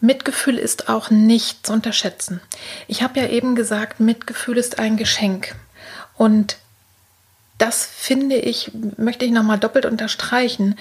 Mitgefühl 0.00 0.58
ist 0.58 0.88
auch 0.88 1.10
nicht 1.10 1.66
zu 1.66 1.72
unterschätzen. 1.72 2.40
Ich 2.88 3.02
habe 3.02 3.20
ja 3.20 3.28
eben 3.28 3.54
gesagt, 3.54 4.00
Mitgefühl 4.00 4.56
ist 4.56 4.78
ein 4.78 4.96
Geschenk. 4.96 5.54
Und 6.16 6.56
das 7.58 7.84
finde 7.84 8.36
ich, 8.36 8.72
möchte 8.96 9.24
ich 9.24 9.30
nochmal 9.30 9.58
doppelt 9.58 9.84
unterstreichen 9.84 10.76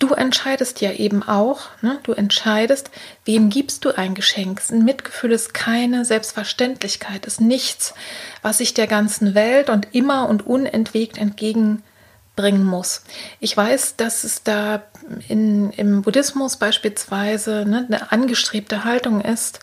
du 0.00 0.14
entscheidest 0.14 0.80
ja 0.80 0.92
eben 0.92 1.22
auch, 1.22 1.60
ne? 1.82 2.00
du 2.02 2.12
entscheidest, 2.12 2.90
wem 3.24 3.50
gibst 3.50 3.84
du 3.84 3.96
ein 3.96 4.14
Geschenk. 4.14 4.60
Ein 4.70 4.84
Mitgefühl 4.84 5.30
ist 5.30 5.54
keine 5.54 6.04
Selbstverständlichkeit, 6.04 7.26
ist 7.26 7.40
nichts, 7.40 7.94
was 8.42 8.58
ich 8.60 8.74
der 8.74 8.86
ganzen 8.86 9.34
Welt 9.34 9.70
und 9.70 9.88
immer 9.92 10.28
und 10.28 10.46
unentwegt 10.46 11.18
entgegenbringen 11.18 12.64
muss. 12.64 13.04
Ich 13.40 13.54
weiß, 13.54 13.96
dass 13.96 14.24
es 14.24 14.42
da 14.42 14.82
in, 15.28 15.70
im 15.72 16.02
Buddhismus 16.02 16.56
beispielsweise 16.56 17.66
ne, 17.66 17.84
eine 17.86 18.10
angestrebte 18.10 18.84
Haltung 18.84 19.20
ist. 19.20 19.60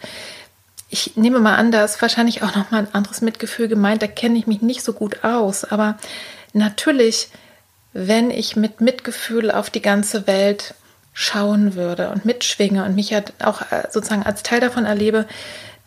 Ich 0.90 1.18
nehme 1.18 1.40
mal 1.40 1.56
an, 1.56 1.72
da 1.72 1.84
ist 1.84 2.02
wahrscheinlich 2.02 2.44
auch 2.44 2.56
noch 2.56 2.70
mal 2.70 2.80
ein 2.80 2.94
anderes 2.94 3.22
Mitgefühl 3.22 3.68
gemeint. 3.68 4.04
Da 4.04 4.08
kenne 4.08 4.38
ich 4.38 4.46
mich 4.46 4.62
nicht 4.62 4.84
so 4.84 4.94
gut 4.94 5.24
aus, 5.24 5.66
aber 5.66 5.98
natürlich 6.54 7.30
wenn 8.00 8.30
ich 8.30 8.56
mit 8.56 8.80
Mitgefühl 8.80 9.50
auf 9.50 9.72
die 9.72 9.82
ganze 9.82 10.28
Welt 10.28 10.76
schauen 11.14 11.74
würde 11.74 12.12
und 12.12 12.26
mitschwinge 12.26 12.86
und 12.86 12.94
mich 12.94 13.10
ja 13.10 13.22
auch 13.44 13.62
äh, 13.72 13.88
sozusagen 13.90 14.22
als 14.22 14.44
Teil 14.44 14.60
davon 14.60 14.86
erlebe, 14.86 15.26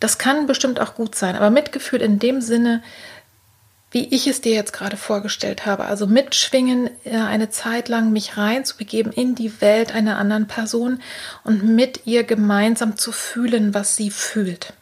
das 0.01 0.19
kann 0.19 0.49
bestimmt 0.49 0.81
auch 0.81 0.97
gut 0.97 1.15
sein. 1.15 1.37
Aber 1.37 1.51
Mitgefühl 1.51 2.03
in 2.03 2.19
dem 2.19 2.41
Sinne, 2.41 2.83
wie 3.93 4.13
ich 4.13 4.27
es 4.27 4.41
dir 4.41 4.55
jetzt 4.55 4.73
gerade 4.73 4.97
vorgestellt 4.97 5.67
habe, 5.67 5.85
also 5.85 6.09
mitschwingen, 6.09 6.91
äh, 7.05 7.17
eine 7.17 7.49
Zeit 7.51 7.89
lang 7.89 8.11
mich 8.11 8.37
reinzubegeben 8.37 9.13
in 9.13 9.37
die 9.37 9.61
Welt 9.61 9.95
einer 9.95 10.19
anderen 10.19 10.49
Person 10.49 11.01
und 11.45 11.63
mit 11.63 12.07
ihr 12.07 12.25
gemeinsam 12.25 12.97
zu 12.97 13.13
fühlen, 13.13 13.73
was 13.73 13.95
sie 13.95 14.11
fühlt. 14.11 14.73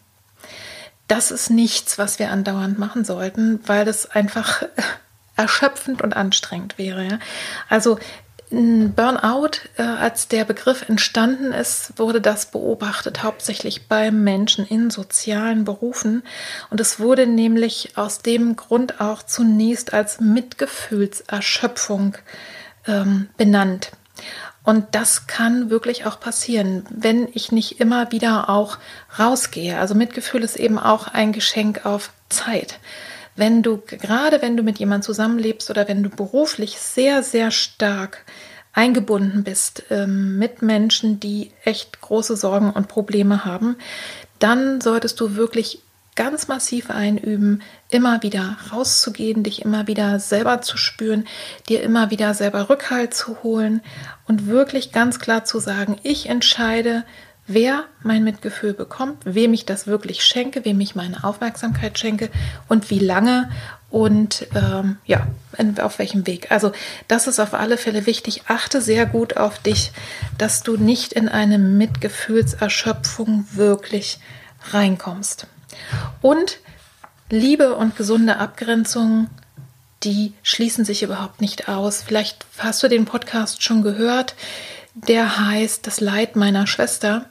Das 1.08 1.30
ist 1.30 1.50
nichts, 1.50 1.98
was 1.98 2.18
wir 2.18 2.30
andauernd 2.30 2.78
machen 2.78 3.04
sollten, 3.04 3.60
weil 3.66 3.84
das 3.84 4.10
einfach 4.10 4.62
erschöpfend 5.38 6.02
und 6.02 6.16
anstrengend 6.16 6.76
wäre. 6.78 7.18
Also 7.68 7.98
Burnout, 8.50 9.60
äh, 9.76 9.82
als 9.82 10.28
der 10.28 10.44
Begriff 10.46 10.88
entstanden 10.88 11.52
ist, 11.52 11.98
wurde 11.98 12.22
das 12.22 12.46
beobachtet, 12.46 13.22
hauptsächlich 13.22 13.88
bei 13.88 14.10
Menschen 14.10 14.66
in 14.66 14.88
sozialen 14.88 15.64
Berufen. 15.64 16.22
Und 16.70 16.80
es 16.80 16.98
wurde 16.98 17.26
nämlich 17.26 17.98
aus 17.98 18.20
dem 18.20 18.56
Grund 18.56 19.02
auch 19.02 19.22
zunächst 19.22 19.92
als 19.92 20.20
Mitgefühlserschöpfung 20.20 22.16
ähm, 22.86 23.28
benannt. 23.36 23.90
Und 24.64 24.86
das 24.92 25.26
kann 25.26 25.68
wirklich 25.68 26.06
auch 26.06 26.18
passieren, 26.18 26.86
wenn 26.88 27.28
ich 27.32 27.52
nicht 27.52 27.80
immer 27.80 28.12
wieder 28.12 28.48
auch 28.48 28.78
rausgehe. 29.18 29.78
Also 29.78 29.94
Mitgefühl 29.94 30.42
ist 30.42 30.56
eben 30.56 30.78
auch 30.78 31.08
ein 31.08 31.32
Geschenk 31.32 31.84
auf 31.84 32.12
Zeit 32.30 32.78
wenn 33.38 33.62
du, 33.62 33.78
gerade 33.78 34.42
wenn 34.42 34.56
du 34.56 34.62
mit 34.62 34.78
jemandem 34.78 35.02
zusammenlebst 35.02 35.70
oder 35.70 35.86
wenn 35.86 36.02
du 36.02 36.10
beruflich 36.10 36.78
sehr, 36.78 37.22
sehr 37.22 37.50
stark 37.50 38.24
eingebunden 38.72 39.44
bist 39.44 39.84
ähm, 39.90 40.38
mit 40.38 40.60
Menschen, 40.60 41.20
die 41.20 41.52
echt 41.64 42.00
große 42.00 42.36
Sorgen 42.36 42.70
und 42.70 42.88
Probleme 42.88 43.44
haben, 43.44 43.76
dann 44.38 44.80
solltest 44.80 45.20
du 45.20 45.36
wirklich 45.36 45.82
ganz 46.16 46.48
massiv 46.48 46.90
einüben, 46.90 47.62
immer 47.90 48.24
wieder 48.24 48.56
rauszugehen, 48.72 49.44
dich 49.44 49.62
immer 49.62 49.86
wieder 49.86 50.18
selber 50.18 50.60
zu 50.60 50.76
spüren, 50.76 51.28
dir 51.68 51.80
immer 51.84 52.10
wieder 52.10 52.34
selber 52.34 52.68
Rückhalt 52.68 53.14
zu 53.14 53.44
holen 53.44 53.82
und 54.26 54.48
wirklich 54.48 54.90
ganz 54.90 55.20
klar 55.20 55.44
zu 55.44 55.60
sagen, 55.60 55.96
ich 56.02 56.28
entscheide 56.28 57.04
wer 57.48 57.84
mein 58.02 58.22
Mitgefühl 58.22 58.74
bekommt, 58.74 59.18
wem 59.24 59.52
ich 59.54 59.66
das 59.66 59.86
wirklich 59.86 60.22
schenke, 60.22 60.64
wem 60.64 60.80
ich 60.80 60.94
meine 60.94 61.24
Aufmerksamkeit 61.24 61.98
schenke 61.98 62.30
und 62.68 62.90
wie 62.90 63.00
lange 63.00 63.50
und 63.90 64.46
ähm, 64.54 64.98
ja, 65.06 65.26
auf 65.80 65.98
welchem 65.98 66.26
Weg. 66.26 66.52
Also 66.52 66.72
das 67.08 67.26
ist 67.26 67.40
auf 67.40 67.54
alle 67.54 67.78
Fälle 67.78 68.06
wichtig. 68.06 68.42
Achte 68.46 68.82
sehr 68.82 69.06
gut 69.06 69.36
auf 69.36 69.58
dich, 69.58 69.92
dass 70.36 70.62
du 70.62 70.76
nicht 70.76 71.14
in 71.14 71.28
eine 71.28 71.58
Mitgefühlserschöpfung 71.58 73.46
wirklich 73.52 74.20
reinkommst. 74.70 75.46
Und 76.20 76.58
Liebe 77.30 77.74
und 77.74 77.96
gesunde 77.96 78.36
Abgrenzung, 78.36 79.28
die 80.02 80.34
schließen 80.42 80.84
sich 80.84 81.02
überhaupt 81.02 81.40
nicht 81.40 81.68
aus. 81.68 82.02
Vielleicht 82.02 82.46
hast 82.58 82.82
du 82.82 82.88
den 82.88 83.04
Podcast 83.04 83.62
schon 83.62 83.82
gehört 83.82 84.34
der 85.06 85.46
heißt 85.46 85.86
Das 85.86 86.00
Leid 86.00 86.36
meiner 86.36 86.66
Schwester, 86.66 87.26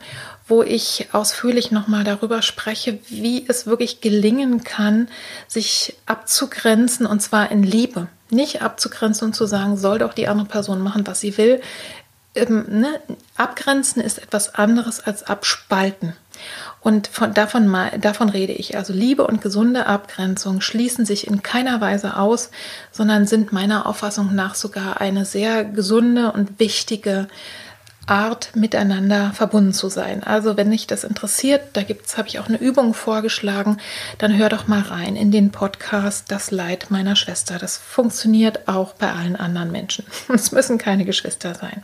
wo 0.47 0.63
ich 0.63 1.09
ausführlich 1.11 1.71
nochmal 1.71 2.03
darüber 2.03 2.41
spreche, 2.41 2.99
wie 3.09 3.45
es 3.47 3.65
wirklich 3.65 3.99
gelingen 3.99 4.63
kann, 4.63 5.09
sich 5.47 5.97
abzugrenzen 6.05 7.05
und 7.05 7.21
zwar 7.21 7.51
in 7.51 7.63
Liebe. 7.63 8.07
Nicht 8.29 8.61
abzugrenzen 8.61 9.27
und 9.27 9.33
zu 9.33 9.45
sagen, 9.45 9.77
soll 9.77 9.99
doch 9.99 10.13
die 10.13 10.27
andere 10.27 10.47
Person 10.47 10.81
machen, 10.81 11.05
was 11.05 11.19
sie 11.19 11.37
will. 11.37 11.61
Ähm, 12.35 12.65
ne? 12.69 13.01
Abgrenzen 13.35 14.01
ist 14.01 14.19
etwas 14.19 14.55
anderes 14.55 15.01
als 15.01 15.23
abspalten. 15.23 16.13
Und 16.81 17.07
von, 17.07 17.33
davon, 17.33 17.75
davon 17.99 18.29
rede 18.29 18.53
ich. 18.53 18.77
Also 18.77 18.93
Liebe 18.93 19.25
und 19.25 19.41
gesunde 19.41 19.87
Abgrenzung 19.87 20.61
schließen 20.61 21.05
sich 21.05 21.27
in 21.27 21.43
keiner 21.43 21.81
Weise 21.81 22.17
aus, 22.17 22.51
sondern 22.91 23.25
sind 23.25 23.51
meiner 23.51 23.87
Auffassung 23.87 24.33
nach 24.35 24.55
sogar 24.55 25.01
eine 25.01 25.25
sehr 25.25 25.65
gesunde 25.65 26.31
und 26.31 26.59
wichtige 26.59 27.27
Art 28.07 28.55
miteinander 28.55 29.31
verbunden 29.33 29.73
zu 29.73 29.89
sein. 29.89 30.23
Also 30.23 30.55
wenn 30.55 30.71
dich 30.71 30.87
das 30.87 31.03
interessiert, 31.03 31.61
da 31.73 31.81
habe 31.81 32.27
ich 32.27 32.39
auch 32.39 32.47
eine 32.47 32.57
Übung 32.57 32.93
vorgeschlagen, 32.93 33.77
dann 34.17 34.37
hör 34.37 34.49
doch 34.49 34.67
mal 34.67 34.81
rein 34.81 35.15
in 35.15 35.29
den 35.29 35.51
Podcast 35.51 36.31
Das 36.31 36.51
Leid 36.51 36.87
meiner 36.89 37.15
Schwester. 37.15 37.57
Das 37.57 37.77
funktioniert 37.77 38.67
auch 38.67 38.93
bei 38.93 39.11
allen 39.11 39.35
anderen 39.35 39.71
Menschen. 39.71 40.05
Es 40.33 40.51
müssen 40.51 40.77
keine 40.77 41.03
Geschwister 41.03 41.53
sein. 41.53 41.83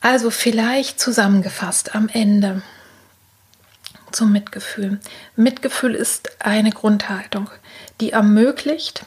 Also 0.00 0.30
vielleicht 0.30 0.98
zusammengefasst 0.98 1.94
am 1.94 2.08
Ende 2.08 2.62
zum 4.14 4.32
Mitgefühl. 4.32 5.00
Mitgefühl 5.36 5.94
ist 5.94 6.30
eine 6.40 6.70
Grundhaltung, 6.70 7.50
die 8.00 8.12
ermöglicht, 8.12 9.04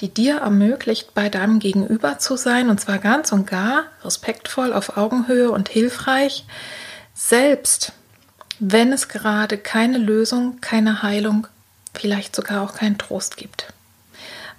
die 0.00 0.08
dir 0.08 0.38
ermöglicht, 0.38 1.14
bei 1.14 1.28
deinem 1.28 1.58
Gegenüber 1.58 2.18
zu 2.18 2.36
sein, 2.36 2.70
und 2.70 2.80
zwar 2.80 2.98
ganz 2.98 3.32
und 3.32 3.46
gar 3.46 3.84
respektvoll, 4.04 4.72
auf 4.72 4.96
Augenhöhe 4.96 5.50
und 5.50 5.68
hilfreich, 5.68 6.44
selbst 7.14 7.92
wenn 8.60 8.92
es 8.92 9.08
gerade 9.08 9.58
keine 9.58 9.98
Lösung, 9.98 10.60
keine 10.60 11.02
Heilung, 11.02 11.46
vielleicht 11.94 12.34
sogar 12.34 12.62
auch 12.62 12.74
keinen 12.74 12.98
Trost 12.98 13.36
gibt. 13.36 13.72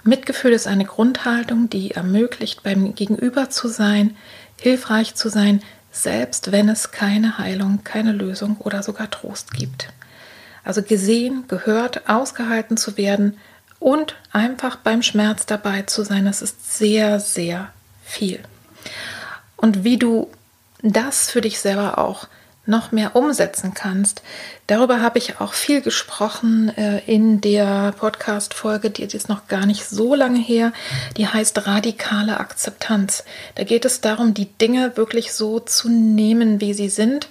Mitgefühl 0.04 0.54
ist 0.54 0.68
eine 0.68 0.86
Grundhaltung, 0.86 1.70
die 1.70 1.92
ermöglicht, 1.92 2.64
beim 2.64 2.96
Gegenüber 2.96 3.50
zu 3.50 3.68
sein, 3.68 4.16
hilfreich 4.60 5.16
zu 5.16 5.30
sein, 5.30 5.62
selbst 5.92 6.52
wenn 6.52 6.70
es 6.70 6.92
keine 6.92 7.38
Heilung, 7.38 7.84
keine 7.84 8.12
Lösung 8.12 8.58
oder 8.58 8.84
sogar 8.84 9.10
Trost 9.10 9.54
gibt. 9.54 9.92
Also 10.64 10.84
gesehen, 10.84 11.46
gehört, 11.48 12.08
ausgehalten 12.10 12.78
zu 12.78 12.98
werden, 12.98 13.38
und 13.80 14.16
einfach 14.32 14.76
beim 14.76 15.02
Schmerz 15.02 15.46
dabei 15.46 15.84
zu 15.84 16.04
sein, 16.04 16.26
das 16.26 16.42
ist 16.42 16.78
sehr, 16.78 17.20
sehr 17.20 17.72
viel. 18.04 18.40
Und 19.56 19.84
wie 19.84 19.98
du 19.98 20.30
das 20.82 21.32
für 21.32 21.42
dich 21.42 21.60
selber 21.60 21.98
auch 21.98 22.28
noch 22.70 22.92
mehr 22.92 23.16
umsetzen 23.16 23.74
kannst. 23.74 24.22
Darüber 24.68 25.02
habe 25.02 25.18
ich 25.18 25.42
auch 25.42 25.54
viel 25.54 25.82
gesprochen 25.82 26.70
äh, 26.78 27.00
in 27.00 27.42
der 27.42 27.94
Podcast-Folge, 27.98 28.92
die 28.92 29.04
ist 29.04 29.28
noch 29.28 29.48
gar 29.48 29.66
nicht 29.66 29.86
so 29.86 30.16
lange 30.16 30.40
her. 30.40 30.72
Die 31.18 31.28
heißt 31.28 31.68
radikale 31.68 32.40
Akzeptanz. 32.40 33.26
Da 33.56 33.64
geht 33.64 33.86
es 33.86 34.02
darum, 34.02 34.34
die 34.34 34.46
Dinge 34.46 34.96
wirklich 34.96 35.34
so 35.34 35.60
zu 35.60 35.90
nehmen, 35.90 36.62
wie 36.62 36.74
sie 36.74 36.90
sind, 36.90 37.28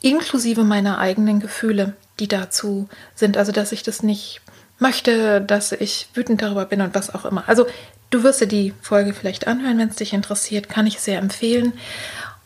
inklusive 0.00 0.64
meiner 0.64 0.98
eigenen 0.98 1.40
Gefühle, 1.40 1.94
die 2.20 2.28
dazu 2.28 2.88
sind. 3.14 3.36
Also, 3.36 3.52
dass 3.52 3.72
ich 3.72 3.82
das 3.82 4.02
nicht 4.02 4.40
möchte, 4.78 5.40
dass 5.40 5.72
ich 5.72 6.08
wütend 6.14 6.42
darüber 6.42 6.64
bin 6.64 6.80
und 6.80 6.94
was 6.94 7.14
auch 7.14 7.24
immer. 7.24 7.44
Also 7.48 7.66
du 8.10 8.22
wirst 8.22 8.40
dir 8.40 8.46
die 8.46 8.74
Folge 8.80 9.12
vielleicht 9.12 9.46
anhören, 9.46 9.78
wenn 9.78 9.88
es 9.88 9.96
dich 9.96 10.12
interessiert, 10.12 10.68
kann 10.68 10.86
ich 10.86 11.00
sehr 11.00 11.18
empfehlen. 11.18 11.72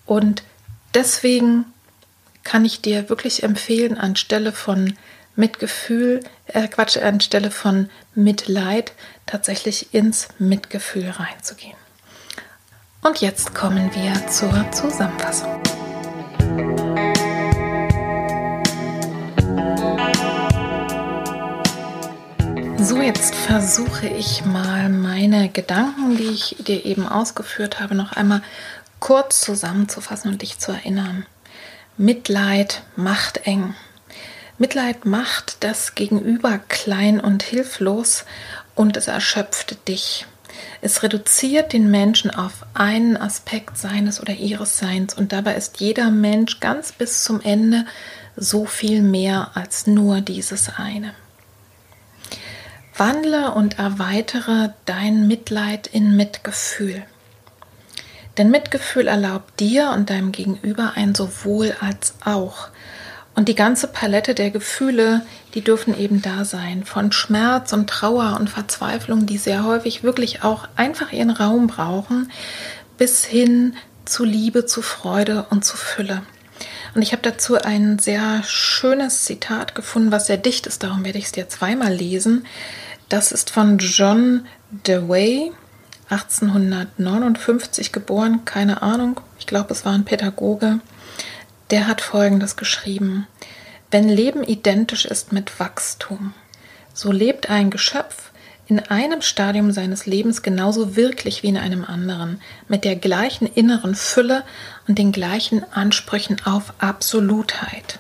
Und 0.07 0.43
deswegen 0.95 1.67
kann 2.45 2.65
ich 2.65 2.81
dir 2.81 3.09
wirklich 3.09 3.43
empfehlen, 3.43 3.99
anstelle 3.99 4.53
von 4.53 4.97
Mitgefühl, 5.37 6.21
äh 6.47 6.69
Quatsch, 6.69 6.97
anstelle 6.99 7.51
von 7.51 7.89
Mitleid 8.15 8.93
tatsächlich 9.27 9.95
ins 9.95 10.29
Mitgefühl 10.39 11.09
reinzugehen. 11.09 11.77
Und 13.03 13.21
jetzt 13.21 13.55
kommen 13.55 13.91
wir 13.95 14.29
zur 14.29 14.71
Zusammenfassung. 14.71 15.61
So, 22.79 23.01
jetzt 23.01 23.35
versuche 23.35 24.07
ich 24.07 24.45
mal 24.45 24.89
meine 24.89 25.49
Gedanken, 25.49 26.17
die 26.17 26.25
ich 26.25 26.57
dir 26.61 26.85
eben 26.85 27.09
ausgeführt 27.09 27.81
habe, 27.81 27.95
noch 27.95 28.13
einmal 28.13 28.43
kurz 29.01 29.41
zusammenzufassen 29.41 30.31
und 30.31 30.43
dich 30.43 30.59
zu 30.59 30.73
erinnern. 30.73 31.27
Mitleid 31.99 32.83
macht 32.97 33.47
eng. 33.47 33.75
Mitleid 34.57 35.05
macht 35.05 35.59
das 35.61 35.95
Gegenüber 35.95 36.59
klein 36.69 37.21
und 37.21 37.43
hilflos 37.43 38.25
und 38.75 38.97
es 38.97 39.09
erschöpft 39.09 39.89
dich. 39.89 40.27
Es 40.81 41.03
reduziert 41.03 41.75
den 41.75 41.91
Menschen 41.91 42.31
auf 42.31 42.65
einen 42.73 43.19
Aspekt 43.19 43.77
seines 43.77 44.21
oder 44.21 44.33
ihres 44.33 44.79
Seins 44.79 45.13
und 45.13 45.33
dabei 45.33 45.55
ist 45.55 45.81
jeder 45.81 46.11
Mensch 46.11 46.61
ganz 46.61 46.93
bis 46.93 47.25
zum 47.25 47.43
Ende 47.43 47.85
so 48.37 48.65
viel 48.65 49.03
mehr 49.03 49.51
als 49.55 49.87
nur 49.87 50.23
dieses 50.23 50.71
eine. 50.79 51.15
Wandle 52.97 53.53
und 53.53 53.79
erweitere 53.79 54.71
dein 54.87 55.27
Mitleid 55.29 55.89
in 55.89 56.17
Mitgefühl. 56.17 57.05
Denn 58.39 58.51
Mitgefühl 58.51 59.09
erlaubt 59.09 59.61
dir 59.61 59.91
und 59.91 60.11
deinem 60.11 60.33
Gegenüber 60.33 60.93
ein 60.97 61.15
sowohl 61.15 61.75
als 61.81 62.15
auch. 62.25 62.69
Und 63.35 63.49
die 63.49 63.55
ganze 63.55 63.87
Palette 63.89 64.35
der 64.35 64.51
Gefühle, 64.51 65.23
die 65.55 65.63
dürfen 65.63 65.99
eben 65.99 66.21
da 66.21 66.45
sein. 66.45 66.85
Von 66.85 67.13
Schmerz 67.13 67.73
und 67.73 67.89
Trauer 67.89 68.37
und 68.39 68.51
Verzweiflung, 68.51 69.27
die 69.27 69.39
sehr 69.39 69.65
häufig 69.65 70.03
wirklich 70.03 70.43
auch 70.43 70.69
einfach 70.77 71.13
ihren 71.13 71.31
Raum 71.31 71.67
brauchen, 71.67 72.31
bis 72.99 73.25
hin 73.25 73.75
zu 74.05 74.25
Liebe, 74.25 74.67
zu 74.67 74.83
Freude 74.83 75.47
und 75.51 75.65
zu 75.65 75.77
Fülle. 75.77 76.23
Und 76.95 77.03
ich 77.03 77.13
habe 77.13 77.23
dazu 77.23 77.57
ein 77.57 77.99
sehr 77.99 78.43
schönes 78.45 79.25
Zitat 79.25 79.75
gefunden, 79.75 80.13
was 80.13 80.27
sehr 80.27 80.37
dicht 80.37 80.67
ist, 80.67 80.83
darum 80.83 81.05
werde 81.05 81.19
ich 81.19 81.27
es 81.27 81.33
dir 81.33 81.49
zweimal 81.49 81.93
lesen. 81.93 82.47
Das 83.09 83.33
ist 83.33 83.51
von 83.51 83.79
John 83.79 84.47
Dewey, 84.71 85.53
1859 86.13 87.91
geboren, 87.91 88.45
keine 88.45 88.83
Ahnung, 88.83 89.21
ich 89.39 89.47
glaube, 89.47 89.73
es 89.73 89.85
war 89.85 89.93
ein 89.93 90.05
Pädagoge. 90.05 90.81
Der 91.71 91.87
hat 91.87 92.03
Folgendes 92.03 92.57
geschrieben. 92.57 93.27
Wenn 93.91 94.09
Leben 94.09 94.45
identisch 94.45 95.07
ist 95.07 95.33
mit 95.33 95.59
Wachstum, 95.59 96.35
so 96.93 97.11
lebt 97.13 97.49
ein 97.49 97.71
Geschöpf 97.71 98.31
in 98.67 98.79
einem 98.79 99.23
Stadium 99.23 99.73
seines 99.73 100.07
Lebens 100.07 100.43
genauso 100.43 100.97
wirklich 100.97 101.43
wie 101.43 101.49
in 101.49 101.57
einem 101.57 101.85
anderen, 101.85 102.41
mit 102.69 102.85
der 102.85 102.97
gleichen 102.97 103.47
inneren 103.47 103.95
Fülle 103.95 104.45
und 104.87 104.99
den 104.99 105.13
gleichen 105.13 105.65
Ansprüchen 105.73 106.37
auf 106.45 106.75
Absolutheit. 106.79 107.99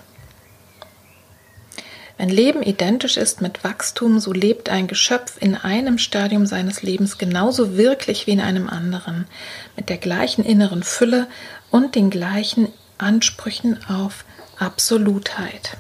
Wenn 2.22 2.28
Leben 2.28 2.62
identisch 2.62 3.16
ist 3.16 3.40
mit 3.40 3.64
Wachstum, 3.64 4.20
so 4.20 4.32
lebt 4.32 4.68
ein 4.68 4.86
Geschöpf 4.86 5.38
in 5.40 5.56
einem 5.56 5.98
Stadium 5.98 6.46
seines 6.46 6.80
Lebens 6.80 7.18
genauso 7.18 7.76
wirklich 7.76 8.28
wie 8.28 8.30
in 8.30 8.40
einem 8.40 8.68
anderen, 8.68 9.26
mit 9.74 9.88
der 9.88 9.96
gleichen 9.96 10.44
inneren 10.44 10.84
Fülle 10.84 11.26
und 11.72 11.96
den 11.96 12.10
gleichen 12.10 12.68
Ansprüchen 12.96 13.84
auf 13.88 14.24
Absolutheit. 14.56 15.76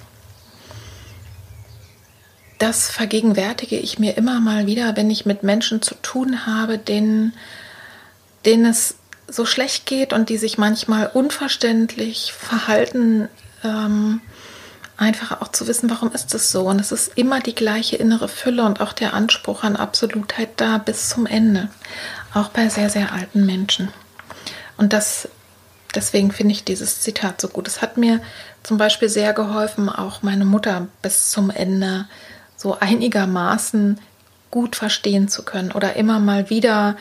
Das 2.58 2.90
vergegenwärtige 2.90 3.78
ich 3.78 4.00
mir 4.00 4.16
immer 4.16 4.40
mal 4.40 4.66
wieder, 4.66 4.96
wenn 4.96 5.10
ich 5.10 5.24
mit 5.24 5.44
Menschen 5.44 5.80
zu 5.80 5.94
tun 5.94 6.44
habe, 6.44 6.76
denen, 6.76 7.34
denen 8.46 8.64
es 8.66 8.96
so 9.28 9.46
schlecht 9.46 9.86
geht 9.86 10.12
und 10.12 10.28
die 10.28 10.38
sich 10.38 10.58
manchmal 10.58 11.06
unverständlich 11.06 12.32
verhalten, 12.32 13.28
ähm, 13.62 14.20
einfach 15.02 15.40
auch 15.40 15.48
zu 15.48 15.66
wissen, 15.66 15.90
warum 15.90 16.12
ist 16.12 16.34
es 16.34 16.50
so. 16.50 16.62
Und 16.62 16.80
es 16.80 16.92
ist 16.92 17.16
immer 17.16 17.40
die 17.40 17.54
gleiche 17.54 17.96
innere 17.96 18.28
Fülle 18.28 18.64
und 18.64 18.80
auch 18.80 18.92
der 18.92 19.14
Anspruch 19.14 19.64
an 19.64 19.76
Absolutheit 19.76 20.50
da 20.56 20.78
bis 20.78 21.08
zum 21.08 21.26
Ende, 21.26 21.68
auch 22.32 22.48
bei 22.48 22.68
sehr, 22.68 22.88
sehr 22.88 23.12
alten 23.12 23.44
Menschen. 23.44 23.88
Und 24.76 24.92
das, 24.92 25.28
deswegen 25.94 26.32
finde 26.32 26.52
ich 26.52 26.64
dieses 26.64 27.00
Zitat 27.00 27.40
so 27.40 27.48
gut. 27.48 27.68
Es 27.68 27.82
hat 27.82 27.96
mir 27.96 28.20
zum 28.62 28.78
Beispiel 28.78 29.08
sehr 29.08 29.32
geholfen, 29.32 29.88
auch 29.88 30.22
meine 30.22 30.44
Mutter 30.44 30.86
bis 31.02 31.30
zum 31.30 31.50
Ende 31.50 32.06
so 32.56 32.78
einigermaßen 32.78 34.00
gut 34.50 34.76
verstehen 34.76 35.28
zu 35.28 35.44
können 35.44 35.72
oder 35.72 35.96
immer 35.96 36.20
mal 36.20 36.48
wieder 36.48 36.96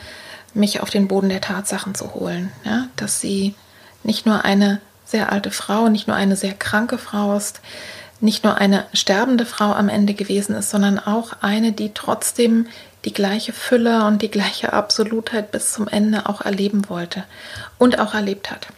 mich 0.54 0.80
auf 0.80 0.90
den 0.90 1.08
Boden 1.08 1.28
der 1.28 1.40
Tatsachen 1.40 1.94
zu 1.94 2.14
holen. 2.14 2.52
Ja? 2.64 2.88
Dass 2.96 3.20
sie 3.20 3.54
nicht 4.02 4.26
nur 4.26 4.44
eine 4.44 4.80
sehr 5.12 5.30
alte 5.30 5.52
Frau, 5.52 5.88
nicht 5.88 6.08
nur 6.08 6.16
eine 6.16 6.34
sehr 6.34 6.54
kranke 6.54 6.98
Frau 6.98 7.36
ist, 7.36 7.60
nicht 8.20 8.42
nur 8.44 8.56
eine 8.56 8.86
sterbende 8.92 9.46
Frau 9.46 9.72
am 9.72 9.88
Ende 9.88 10.14
gewesen 10.14 10.56
ist, 10.56 10.70
sondern 10.70 10.98
auch 10.98 11.34
eine, 11.40 11.72
die 11.72 11.92
trotzdem 11.94 12.66
die 13.04 13.12
gleiche 13.12 13.52
Fülle 13.52 14.06
und 14.06 14.22
die 14.22 14.30
gleiche 14.30 14.72
Absolutheit 14.72 15.50
bis 15.52 15.72
zum 15.72 15.88
Ende 15.88 16.28
auch 16.28 16.40
erleben 16.40 16.88
wollte 16.88 17.24
und 17.78 17.98
auch 17.98 18.14
erlebt 18.14 18.50
hat. 18.50 18.68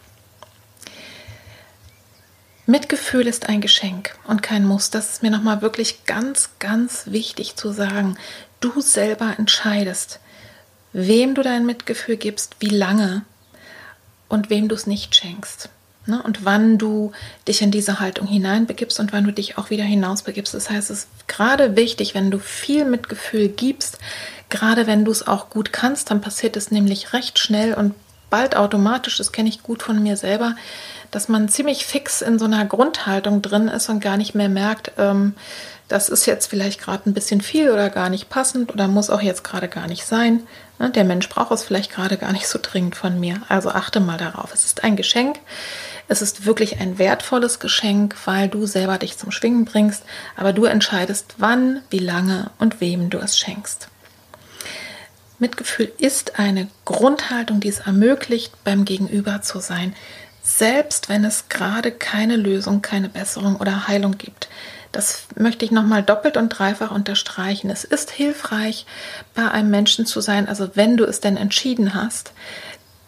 Mitgefühl 2.67 3.27
ist 3.27 3.47
ein 3.47 3.61
Geschenk 3.61 4.15
und 4.27 4.41
kein 4.41 4.65
Muss. 4.65 4.89
Das 4.89 5.11
ist 5.11 5.23
mir 5.23 5.29
nochmal 5.29 5.61
wirklich 5.61 6.05
ganz, 6.05 6.49
ganz 6.57 7.03
wichtig 7.07 7.55
zu 7.55 7.71
sagen. 7.71 8.17
Du 8.59 8.81
selber 8.81 9.35
entscheidest, 9.37 10.19
wem 10.91 11.35
du 11.35 11.43
dein 11.43 11.67
Mitgefühl 11.67 12.17
gibst, 12.17 12.55
wie 12.59 12.69
lange 12.69 13.23
und 14.27 14.49
wem 14.49 14.67
du 14.67 14.73
es 14.73 14.87
nicht 14.87 15.15
schenkst. 15.15 15.69
Ne? 16.05 16.21
Und 16.21 16.45
wann 16.45 16.77
du 16.77 17.11
dich 17.47 17.61
in 17.61 17.71
diese 17.71 17.99
Haltung 17.99 18.27
hineinbegibst 18.27 18.99
und 18.99 19.13
wann 19.13 19.23
du 19.23 19.31
dich 19.31 19.57
auch 19.57 19.69
wieder 19.69 19.83
hinausbegibst. 19.83 20.53
Das 20.53 20.69
heißt, 20.69 20.91
es 20.91 20.99
ist 20.99 21.27
gerade 21.27 21.75
wichtig, 21.75 22.13
wenn 22.13 22.31
du 22.31 22.39
viel 22.39 22.85
Mitgefühl 22.85 23.49
gibst, 23.49 23.97
gerade 24.49 24.87
wenn 24.87 25.05
du 25.05 25.11
es 25.11 25.27
auch 25.27 25.49
gut 25.49 25.73
kannst, 25.73 26.11
dann 26.11 26.21
passiert 26.21 26.55
es 26.57 26.71
nämlich 26.71 27.13
recht 27.13 27.39
schnell 27.39 27.73
und 27.73 27.95
bald 28.29 28.55
automatisch, 28.55 29.17
das 29.17 29.31
kenne 29.31 29.49
ich 29.49 29.63
gut 29.63 29.81
von 29.83 30.01
mir 30.01 30.17
selber, 30.17 30.55
dass 31.11 31.29
man 31.29 31.47
ziemlich 31.49 31.85
fix 31.85 32.21
in 32.21 32.37
so 32.39 32.45
einer 32.45 32.65
Grundhaltung 32.65 33.41
drin 33.41 33.67
ist 33.67 33.89
und 33.89 33.99
gar 33.99 34.17
nicht 34.17 34.35
mehr 34.35 34.49
merkt, 34.49 34.91
ähm, 34.97 35.33
das 35.87 36.09
ist 36.09 36.25
jetzt 36.25 36.47
vielleicht 36.47 36.81
gerade 36.81 37.09
ein 37.09 37.13
bisschen 37.13 37.41
viel 37.41 37.69
oder 37.69 37.89
gar 37.89 38.09
nicht 38.09 38.29
passend 38.29 38.73
oder 38.73 38.87
muss 38.87 39.09
auch 39.09 39.21
jetzt 39.21 39.43
gerade 39.43 39.67
gar 39.67 39.87
nicht 39.87 40.05
sein. 40.05 40.41
Ne, 40.79 40.89
der 40.89 41.03
Mensch 41.03 41.29
braucht 41.29 41.51
es 41.51 41.63
vielleicht 41.63 41.91
gerade 41.91 42.17
gar 42.17 42.31
nicht 42.31 42.47
so 42.47 42.59
dringend 42.61 42.95
von 42.95 43.19
mir. 43.19 43.39
Also 43.49 43.69
achte 43.69 43.99
mal 43.99 44.17
darauf. 44.17 44.53
Es 44.53 44.65
ist 44.65 44.83
ein 44.83 44.95
Geschenk. 44.95 45.37
Es 46.07 46.21
ist 46.21 46.45
wirklich 46.45 46.79
ein 46.79 46.99
wertvolles 46.99 47.59
Geschenk, 47.59 48.15
weil 48.25 48.47
du 48.47 48.65
selber 48.65 48.97
dich 48.97 49.17
zum 49.17 49.31
Schwingen 49.31 49.65
bringst, 49.65 50.03
aber 50.35 50.53
du 50.53 50.65
entscheidest, 50.65 51.35
wann, 51.37 51.81
wie 51.89 51.99
lange 51.99 52.51
und 52.59 52.79
wem 52.79 53.09
du 53.09 53.17
es 53.17 53.37
schenkst. 53.37 53.89
Mitgefühl 55.39 55.91
ist 55.97 56.39
eine 56.39 56.69
Grundhaltung, 56.85 57.59
die 57.59 57.67
es 57.67 57.79
ermöglicht, 57.79 58.53
beim 58.63 58.85
Gegenüber 58.85 59.41
zu 59.41 59.59
sein, 59.59 59.93
selbst 60.41 61.09
wenn 61.09 61.25
es 61.25 61.49
gerade 61.49 61.91
keine 61.91 62.37
Lösung, 62.37 62.81
keine 62.81 63.09
Besserung 63.09 63.57
oder 63.57 63.87
Heilung 63.87 64.17
gibt. 64.17 64.47
Das 64.91 65.23
möchte 65.35 65.65
ich 65.65 65.71
nochmal 65.71 66.03
doppelt 66.03 66.37
und 66.37 66.49
dreifach 66.49 66.91
unterstreichen. 66.91 67.69
Es 67.69 67.83
ist 67.83 68.11
hilfreich, 68.11 68.85
bei 69.33 69.51
einem 69.51 69.69
Menschen 69.69 70.05
zu 70.05 70.21
sein, 70.21 70.47
also 70.47 70.69
wenn 70.75 70.95
du 70.95 71.03
es 71.03 71.19
denn 71.19 71.35
entschieden 71.35 71.93
hast, 71.93 72.31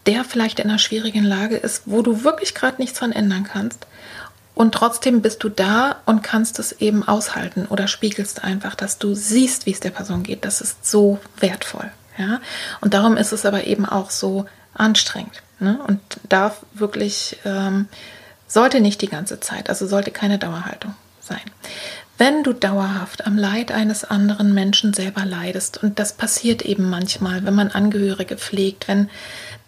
der 0.08 0.24
vielleicht 0.24 0.60
in 0.60 0.70
einer 0.70 0.80
schwierigen 0.80 1.24
Lage 1.24 1.58
ist, 1.58 1.84
wo 1.86 2.01
du 2.01 2.24
wirklich 2.24 2.55
gerade 2.55 2.82
nichts 2.82 2.99
dran 2.99 3.12
ändern 3.12 3.43
kannst. 3.43 3.86
Und 4.55 4.74
trotzdem 4.74 5.22
bist 5.22 5.43
du 5.43 5.49
da 5.49 5.97
und 6.05 6.24
kannst 6.24 6.58
es 6.58 6.72
eben 6.72 7.08
aushalten 7.08 7.68
oder 7.68 7.88
spiegelst 7.88 8.43
einfach, 8.43 8.74
dass 8.74 8.97
du 8.97 9.14
siehst, 9.14 9.68
wie 9.68 9.72
es 9.72 9.82
der 9.82 9.91
Person 9.91 10.24
geht. 10.24 10.45
Das 10.45 10.62
ist 10.62 10.89
so 10.89 11.20
wertvoll. 11.39 11.91
Ja? 12.18 12.39
Und 12.82 12.95
darum 12.95 13.18
ist 13.18 13.34
es 13.34 13.45
aber 13.45 13.66
eben 13.68 13.86
auch 13.86 14.10
so 14.10 14.47
anstrengend 14.74 15.43
ne? 15.60 15.80
und 15.88 15.99
darf 16.28 16.62
wirklich, 16.74 17.38
ähm, 17.45 17.88
sollte 18.47 18.82
nicht 18.82 19.01
die 19.01 19.10
ganze 19.10 19.39
Zeit, 19.39 19.70
also 19.70 19.86
sollte 19.86 20.10
keine 20.10 20.39
Dauerhaltung 20.39 20.95
sein. 21.20 21.41
Wenn 22.18 22.43
du 22.43 22.53
dauerhaft 22.53 23.28
am 23.28 23.38
Leid 23.38 23.72
eines 23.72 24.03
anderen 24.03 24.55
Menschen 24.55 24.93
selber 24.93 25.24
leidest, 25.24 25.84
und 25.84 25.99
das 25.99 26.14
passiert 26.14 26.64
eben 26.64 26.89
manchmal, 26.89 27.45
wenn 27.45 27.53
man 27.53 27.70
Angehörige 27.70 28.38
pflegt, 28.38 28.88
wenn 28.88 29.10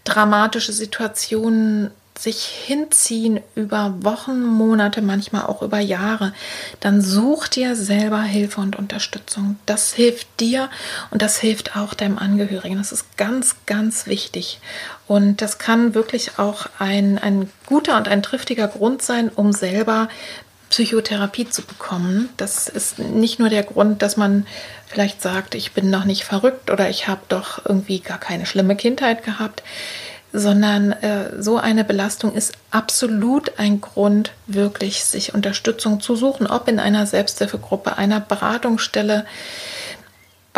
dramatische 0.04 0.74
Situationen 0.74 1.92
sich 2.20 2.44
hinziehen 2.44 3.40
über 3.56 3.96
Wochen, 4.02 4.44
Monate, 4.44 5.02
manchmal 5.02 5.44
auch 5.44 5.62
über 5.62 5.80
Jahre, 5.80 6.34
dann 6.82 7.02
such 7.02 7.48
dir 7.48 7.78
selber 7.78 8.22
Hilfe 8.22 8.60
und 8.60 8.76
Unterstützung. 8.76 9.58
Das 9.66 9.94
hilft 9.94 10.28
dir 10.40 10.70
und 11.12 11.22
das 11.22 11.40
hilft 11.40 11.78
auch 11.78 11.94
deinem 11.94 12.18
Angehörigen. 12.18 12.78
Das 12.78 12.92
ist 12.92 13.16
ganz, 13.16 13.56
ganz 13.66 14.06
wichtig. 14.06 14.60
Und 15.08 15.42
das 15.42 15.60
kann 15.60 15.94
wirklich 15.96 16.38
auch 16.40 16.68
ein, 16.78 17.18
ein 17.20 17.50
guter 17.66 17.96
und 17.96 18.10
ein 18.10 18.22
triftiger 18.22 18.68
Grund 18.68 19.02
sein, 19.02 19.30
um 19.34 19.54
selber 19.54 20.10
Psychotherapie 20.70 21.50
zu 21.50 21.64
bekommen. 21.64 22.30
Das 22.38 22.68
ist 22.68 23.00
nicht 23.00 23.40
nur 23.40 23.50
der 23.50 23.64
Grund, 23.64 24.02
dass 24.02 24.18
man 24.18 24.46
vielleicht 24.88 25.22
sagt, 25.22 25.56
ich 25.56 25.74
bin 25.74 25.90
noch 25.90 26.06
nicht 26.06 26.24
verrückt 26.24 26.70
oder 26.72 26.90
ich 26.90 27.08
habe 27.08 27.22
doch 27.30 27.66
irgendwie 27.66 28.00
gar 28.00 28.20
keine 28.20 28.46
schlimme 28.46 28.76
Kindheit 28.76 29.24
gehabt, 29.24 29.64
sondern 30.32 30.92
äh, 30.92 31.42
so 31.42 31.58
eine 31.58 31.84
Belastung 31.84 32.34
ist 32.34 32.54
absolut 32.70 33.58
ein 33.58 33.82
Grund, 33.82 34.32
wirklich 34.46 35.04
sich 35.04 35.34
Unterstützung 35.34 36.02
zu 36.02 36.16
suchen, 36.16 36.46
ob 36.46 36.68
in 36.68 36.80
einer 36.80 37.08
Selbsthilfegruppe, 37.08 37.98
einer 37.98 38.20
Beratungsstelle, 38.20 39.26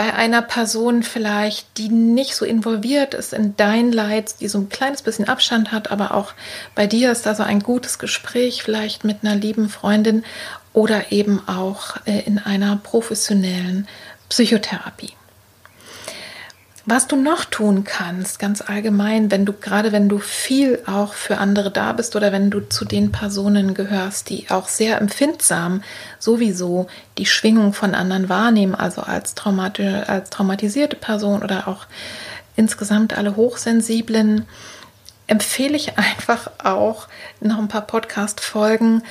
bei 0.02 0.16
einer 0.16 0.42
Person 0.42 1.04
vielleicht, 1.04 1.78
die 1.78 1.90
nicht 1.90 2.36
so 2.36 2.44
involviert 2.44 3.14
ist 3.14 3.34
in 3.34 3.56
dein 3.56 3.92
Leid, 3.92 4.34
die 4.40 4.48
so 4.48 4.58
ein 4.58 4.68
kleines 4.68 5.04
bisschen 5.04 5.30
Abstand 5.30 5.72
hat, 5.72 5.92
aber 5.92 6.16
auch 6.16 6.34
bei 6.74 6.88
dir 6.88 7.12
ist 7.12 7.28
da 7.28 7.36
so 7.36 7.44
ein 7.44 7.60
gutes 7.60 8.00
Gespräch 8.00 8.64
vielleicht 8.64 9.04
mit 9.04 9.18
einer 9.22 9.36
lieben 9.36 9.70
Freundin 9.70 10.24
oder 10.74 11.12
eben 11.12 11.48
auch 11.48 11.98
äh, 12.08 12.22
in 12.22 12.40
einer 12.40 12.78
professionellen 12.78 13.88
Psychotherapie. 14.28 15.14
Was 16.86 17.08
du 17.08 17.16
noch 17.16 17.46
tun 17.46 17.84
kannst, 17.84 18.40
ganz 18.40 18.62
allgemein, 18.62 19.30
wenn 19.30 19.46
du 19.46 19.54
gerade 19.54 19.92
wenn 19.92 20.10
du 20.10 20.18
viel 20.18 20.82
auch 20.88 21.14
für 21.14 21.38
andere 21.38 21.70
da 21.70 21.94
bist 21.94 22.16
oder 22.16 22.32
wenn 22.32 22.50
du 22.50 22.68
zu 22.68 22.86
den 22.86 23.12
Personen 23.12 23.76
gehörst, 23.76 24.30
die 24.32 24.50
auch 24.50 24.68
sehr 24.68 25.00
empfindsam 25.00 25.84
sowieso 26.18 26.88
die 27.20 27.28
Schwingung 27.28 27.74
von 27.74 27.94
anderen 27.94 28.30
wahrnehmen, 28.30 28.74
also 28.74 29.02
als, 29.02 29.36
traumati 29.36 29.86
als 29.86 30.32
traumatisierte 30.32 30.96
Person 30.96 31.44
oder 31.44 31.68
auch 31.68 31.86
insgesamt 32.56 33.16
alle 33.16 33.36
Hochsensiblen, 33.36 34.48
empfehle 35.28 35.76
ich 35.76 35.98
einfach 36.00 36.50
auch 36.64 37.08
noch 37.42 37.60
ein 37.60 37.68
paar 37.68 37.86
Podcast-Folgen. 37.86 39.04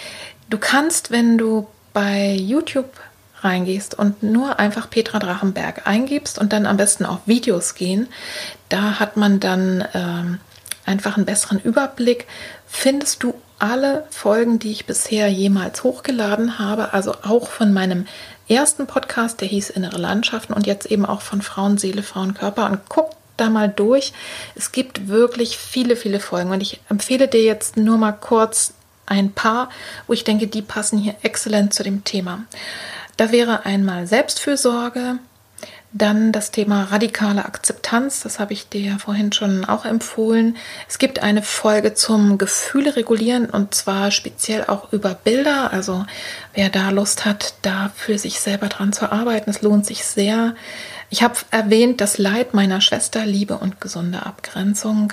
Du 0.49 0.59
kannst, 0.59 1.13
wenn 1.13 1.39
du 1.39 1.69
bei 1.93 2.33
YouTube 2.33 2.91
reingehst 3.43 3.99
und 3.99 4.23
nur 4.23 4.59
einfach 4.59 4.91
Petra 4.91 5.19
Drachenberg 5.19 5.87
eingibst 5.87 6.39
und 6.39 6.53
dann 6.53 6.67
am 6.67 6.77
besten 6.77 7.05
auf 7.05 7.21
Videos 7.27 7.75
gehen, 7.75 8.09
da 8.69 9.01
hat 9.01 9.17
man 9.17 9.41
dann 9.41 9.85
ähm, 9.95 10.39
einfach 10.87 11.17
einen 11.17 11.27
besseren 11.27 11.61
Überblick. 11.61 12.27
Findest 12.67 13.23
du 13.23 13.35
alle 13.59 14.07
Folgen, 14.11 14.59
die 14.59 14.73
ich 14.73 14.87
bisher 14.87 15.29
jemals 15.29 15.85
hochgeladen 15.85 16.59
habe, 16.59 16.93
also 16.95 17.15
auch 17.23 17.49
von 17.49 17.73
meinem 17.73 18.07
ersten 18.49 18.87
Podcast, 18.87 19.41
der 19.41 19.49
hieß 19.49 19.71
Innere 19.71 19.99
Landschaften 19.99 20.55
und 20.55 20.67
jetzt 20.67 20.87
eben 20.87 21.07
auch 21.07 21.21
von 21.21 21.43
Frauenseele, 21.43 22.03
Frauenkörper 22.03 22.67
und 22.67 22.81
guck 22.89 23.11
da 23.37 23.49
mal 23.49 23.69
durch. 23.69 24.13
Es 24.55 24.73
gibt 24.73 25.09
wirklich 25.09 25.57
viele, 25.57 25.97
viele 25.97 26.21
Folgen 26.21 26.51
und 26.51 26.61
ich 26.61 26.81
empfehle 26.89 27.29
dir 27.29 27.43
jetzt 27.43 27.77
nur 27.77 27.97
mal 27.97 28.13
kurz 28.13 28.75
ein 29.07 29.33
paar, 29.33 29.71
wo 30.07 30.13
ich 30.13 30.25
denke, 30.25 30.47
die 30.47 30.63
passen 30.63 30.99
hier 30.99 31.17
exzellent 31.23 31.75
zu 31.75 31.83
dem 31.83 32.05
Thema. 32.05 32.45
Da 33.21 33.33
wäre 33.33 33.67
einmal 33.67 34.07
Selbstfürsorge, 34.07 35.19
dann 35.93 36.33
das 36.33 36.53
Thema 36.53 36.85
radikale 36.85 37.45
Akzeptanz, 37.45 38.23
das 38.23 38.39
habe 38.39 38.55
ich 38.55 38.71
dir 38.71 38.81
ja 38.81 38.97
vorhin 38.97 39.31
schon 39.31 39.67
auch 39.67 39.85
empfohlen. 39.85 40.57
Es 40.89 40.97
gibt 40.97 41.23
eine 41.23 41.43
Folge 41.43 41.93
zum 41.93 42.39
Gefühle 42.39 42.97
regulieren 42.97 43.45
und 43.45 43.75
zwar 43.75 44.11
speziell 44.11 44.65
auch 44.65 44.91
über 44.95 45.13
Bilder. 45.13 45.71
Also 45.71 46.07
wer 46.55 46.71
da 46.71 46.89
Lust 46.89 47.27
hat, 47.27 47.53
da 47.61 47.93
für 47.95 48.17
sich 48.17 48.41
selber 48.41 48.69
dran 48.69 48.95
zu 48.95 49.13
arbeiten, 49.13 49.51
es 49.51 49.61
lohnt 49.61 49.85
sich 49.85 50.07
sehr. 50.07 50.55
Ich 51.11 51.23
habe 51.23 51.35
erwähnt, 51.51 52.01
das 52.01 52.17
Leid 52.17 52.55
meiner 52.55 52.81
Schwester, 52.81 53.27
Liebe 53.27 53.59
und 53.59 53.83
gesunde 53.83 54.25
Abgrenzung. 54.25 55.13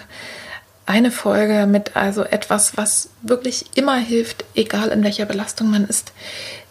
Eine 0.86 1.12
Folge 1.12 1.68
mit 1.68 1.98
also 1.98 2.24
etwas, 2.24 2.78
was 2.78 3.10
wirklich 3.22 3.66
immer 3.76 3.98
hilft, 3.98 4.46
egal 4.56 4.88
in 4.92 5.04
welcher 5.04 5.26
Belastung 5.26 5.70
man 5.70 5.84
ist, 5.84 6.14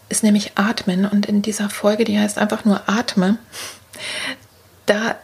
ist 0.09 0.23
nämlich 0.23 0.53
Atmen. 0.55 1.05
Und 1.05 1.25
in 1.25 1.41
dieser 1.41 1.69
Folge, 1.69 2.03
die 2.03 2.19
heißt 2.19 2.37
einfach 2.37 2.65
nur 2.65 2.87
Atme, 2.87 3.37
da 4.85 5.15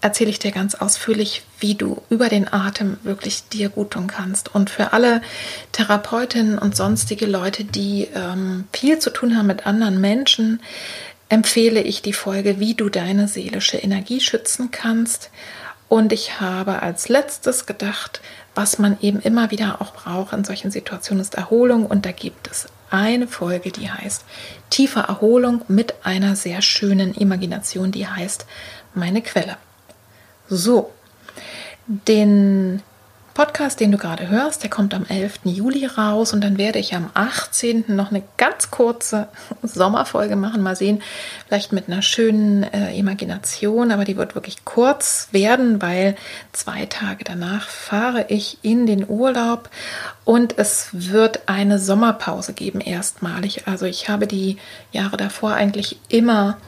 erzähle 0.00 0.30
ich 0.30 0.40
dir 0.40 0.50
ganz 0.50 0.74
ausführlich, 0.74 1.44
wie 1.60 1.76
du 1.76 2.02
über 2.10 2.28
den 2.28 2.52
Atem 2.52 2.98
wirklich 3.04 3.48
dir 3.48 3.68
gut 3.68 3.92
tun 3.92 4.08
kannst. 4.08 4.52
Und 4.54 4.68
für 4.68 4.92
alle 4.92 5.22
Therapeutinnen 5.70 6.58
und 6.58 6.76
sonstige 6.76 7.26
Leute, 7.26 7.64
die 7.64 8.08
ähm, 8.14 8.64
viel 8.72 8.98
zu 8.98 9.10
tun 9.10 9.36
haben 9.36 9.46
mit 9.46 9.64
anderen 9.64 10.00
Menschen, 10.00 10.60
empfehle 11.28 11.80
ich 11.80 12.02
die 12.02 12.12
Folge, 12.12 12.58
wie 12.58 12.74
du 12.74 12.88
deine 12.88 13.28
seelische 13.28 13.78
Energie 13.78 14.20
schützen 14.20 14.70
kannst. 14.72 15.30
Und 15.88 16.12
ich 16.12 16.40
habe 16.40 16.82
als 16.82 17.08
letztes 17.08 17.64
gedacht, 17.66 18.20
was 18.54 18.78
man 18.78 18.98
eben 19.00 19.20
immer 19.20 19.50
wieder 19.50 19.80
auch 19.80 19.94
braucht 19.94 20.32
in 20.32 20.44
solchen 20.44 20.70
Situationen 20.70 21.22
ist 21.22 21.36
Erholung. 21.36 21.86
Und 21.86 22.06
da 22.06 22.12
gibt 22.12 22.50
es 22.50 22.66
eine 22.92 23.26
Folge, 23.26 23.70
die 23.70 23.90
heißt 23.90 24.24
Tiefe 24.70 25.00
Erholung 25.00 25.62
mit 25.68 26.04
einer 26.04 26.36
sehr 26.36 26.62
schönen 26.62 27.14
Imagination, 27.14 27.90
die 27.90 28.06
heißt 28.06 28.46
Meine 28.94 29.22
Quelle. 29.22 29.56
So, 30.48 30.92
den 31.86 32.82
Podcast, 33.34 33.80
den 33.80 33.90
du 33.92 33.98
gerade 33.98 34.28
hörst, 34.28 34.62
der 34.62 34.70
kommt 34.70 34.92
am 34.94 35.06
11. 35.06 35.40
Juli 35.44 35.86
raus 35.86 36.32
und 36.32 36.42
dann 36.42 36.58
werde 36.58 36.78
ich 36.78 36.94
am 36.94 37.10
18. 37.14 37.84
noch 37.88 38.10
eine 38.10 38.22
ganz 38.36 38.70
kurze 38.70 39.28
Sommerfolge 39.62 40.36
machen. 40.36 40.62
Mal 40.62 40.76
sehen, 40.76 41.02
vielleicht 41.46 41.72
mit 41.72 41.88
einer 41.88 42.02
schönen 42.02 42.62
äh, 42.62 42.96
Imagination, 42.96 43.90
aber 43.90 44.04
die 44.04 44.16
wird 44.16 44.34
wirklich 44.34 44.64
kurz 44.64 45.28
werden, 45.32 45.80
weil 45.80 46.14
zwei 46.52 46.86
Tage 46.86 47.24
danach 47.24 47.68
fahre 47.68 48.26
ich 48.28 48.58
in 48.62 48.86
den 48.86 49.08
Urlaub 49.08 49.70
und 50.24 50.58
es 50.58 50.88
wird 50.92 51.48
eine 51.48 51.78
Sommerpause 51.78 52.52
geben, 52.52 52.80
erstmalig. 52.80 53.66
Also 53.66 53.86
ich 53.86 54.08
habe 54.08 54.26
die 54.26 54.58
Jahre 54.92 55.16
davor 55.16 55.54
eigentlich 55.54 55.98
immer 56.08 56.58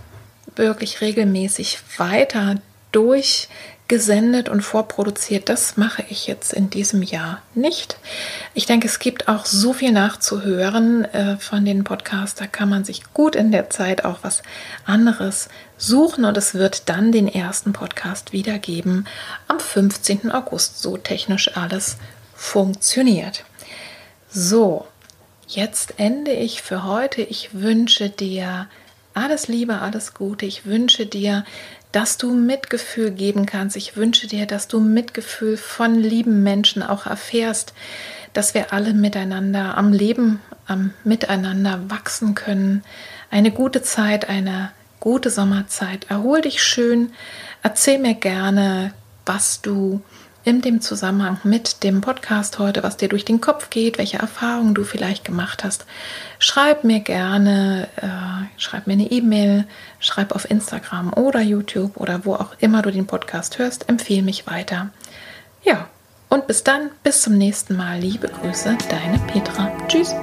wirklich 0.56 1.00
regelmäßig 1.00 1.78
weiter 1.98 2.56
durch 2.92 3.48
gesendet 3.87 4.49
und 4.49 4.62
vorproduziert. 4.62 5.49
Das 5.49 5.76
mache 5.76 6.05
ich 6.09 6.26
jetzt 6.26 6.55
in 6.55 6.70
diesem 6.70 7.03
Jahr 7.03 7.43
nicht. 7.55 7.99
Ich 8.55 8.64
denke, 8.64 8.89
es 8.89 8.99
gibt 8.99 9.28
auch 9.28 9.45
so 9.45 9.74
viel 9.74 9.93
nachzuhören 9.93 11.05
äh, 11.05 11.37
von 11.37 11.64
den 11.64 11.85
Podcasts. 11.85 12.39
Da 12.39 12.47
kann 12.47 12.70
man 12.70 12.85
sich 12.85 13.12
gut 13.12 13.37
in 13.37 13.53
der 13.53 13.68
Zeit 13.68 14.05
auch 14.05 14.18
was 14.22 14.43
anderes 14.87 15.49
suchen 15.76 16.24
und 16.24 16.37
es 16.37 16.55
wird 16.55 16.89
dann 16.89 17.12
den 17.12 17.28
ersten 17.28 17.72
Podcast 17.72 18.32
wiedergeben 18.32 19.07
am 19.49 19.61
15. 19.61 20.30
August, 20.30 20.80
so 20.80 20.97
technisch 20.97 21.55
alles 21.57 21.99
funktioniert. 22.35 23.45
So, 24.30 24.87
jetzt 25.47 25.95
ende 25.99 26.32
ich 26.32 26.62
für 26.62 26.85
heute. 26.85 27.20
Ich 27.20 27.51
wünsche 27.53 28.09
dir 28.09 28.66
alles 29.12 29.47
Liebe, 29.47 29.80
alles 29.80 30.14
Gute. 30.14 30.47
Ich 30.47 30.64
wünsche 30.64 31.07
dir, 31.07 31.45
dass 31.95 32.18
du 32.18 32.34
Mitgefühl 32.34 33.12
geben 33.12 33.47
kannst. 33.47 33.76
Ich 33.76 33.97
wünsche 33.97 34.26
dir, 34.26 34.47
dass 34.47 34.66
du 34.66 34.80
Mitgefühl 34.80 35.57
von 35.57 35.95
lieben 35.95 36.42
Menschen 36.42 36.82
auch 36.82 37.07
erfährst, 37.07 37.72
dass 38.32 38.53
wir 38.53 38.72
alle 38.72 38.95
miteinander 38.95 39.78
am 39.78 39.92
Leben, 39.92 40.40
am 40.66 40.92
Miteinander 41.05 41.88
wachsen 41.88 42.34
können. 42.34 42.82
Eine 43.30 43.53
gute 43.53 43.80
Zeit, 43.80 44.28
eine 44.28 44.72
gute 44.99 45.30
Sommerzeit. 45.30 46.07
Erhol 46.09 46.40
dich 46.40 46.64
schön. 46.64 47.12
Erzähl 47.62 48.01
mir 48.01 48.14
gerne, 48.14 48.92
was 49.24 49.62
du 49.62 50.03
in 50.45 50.61
dem 50.61 50.80
Zusammenhang 50.80 51.38
mit 51.42 51.82
dem 51.82 52.01
Podcast 52.01 52.59
heute, 52.59 52.82
was 52.82 52.99
dir 52.99 53.09
durch 53.09 53.24
den 53.24 53.40
Kopf 53.40 53.70
geht, 53.70 53.99
welche 53.99 54.18
Erfahrungen 54.18 54.74
du 54.74 54.84
vielleicht 54.84 55.24
gemacht 55.24 55.64
hast. 55.64 55.86
Schreib 56.38 56.84
mir 56.84 57.01
gerne, 57.01 57.88
äh, 57.97 58.61
schreib 58.61 58.86
mir 58.86 58.92
eine 58.92 59.11
E-Mail, 59.11 59.64
schreib 59.99 60.34
auf 60.34 60.51
Instagram 60.51 61.14
oder 61.14 61.40
YouTube 61.40 61.97
oder 61.97 62.24
wo 62.26 62.34
auch 62.34 62.55
immer 62.59 62.82
du 62.82 62.90
den 62.90 63.07
Podcast 63.07 63.59
hörst, 63.59 63.88
empfehle 63.88 64.22
mich 64.22 64.47
weiter. 64.47 64.90
Ja, 65.62 65.88
und 66.28 66.47
bis 66.47 66.62
dann, 66.62 66.90
bis 67.03 67.22
zum 67.22 67.38
nächsten 67.38 67.76
Mal. 67.76 68.01
Liebe 68.01 68.28
Grüße, 68.28 68.76
deine 68.90 69.18
Petra. 69.26 69.70
Tschüss. 69.88 70.14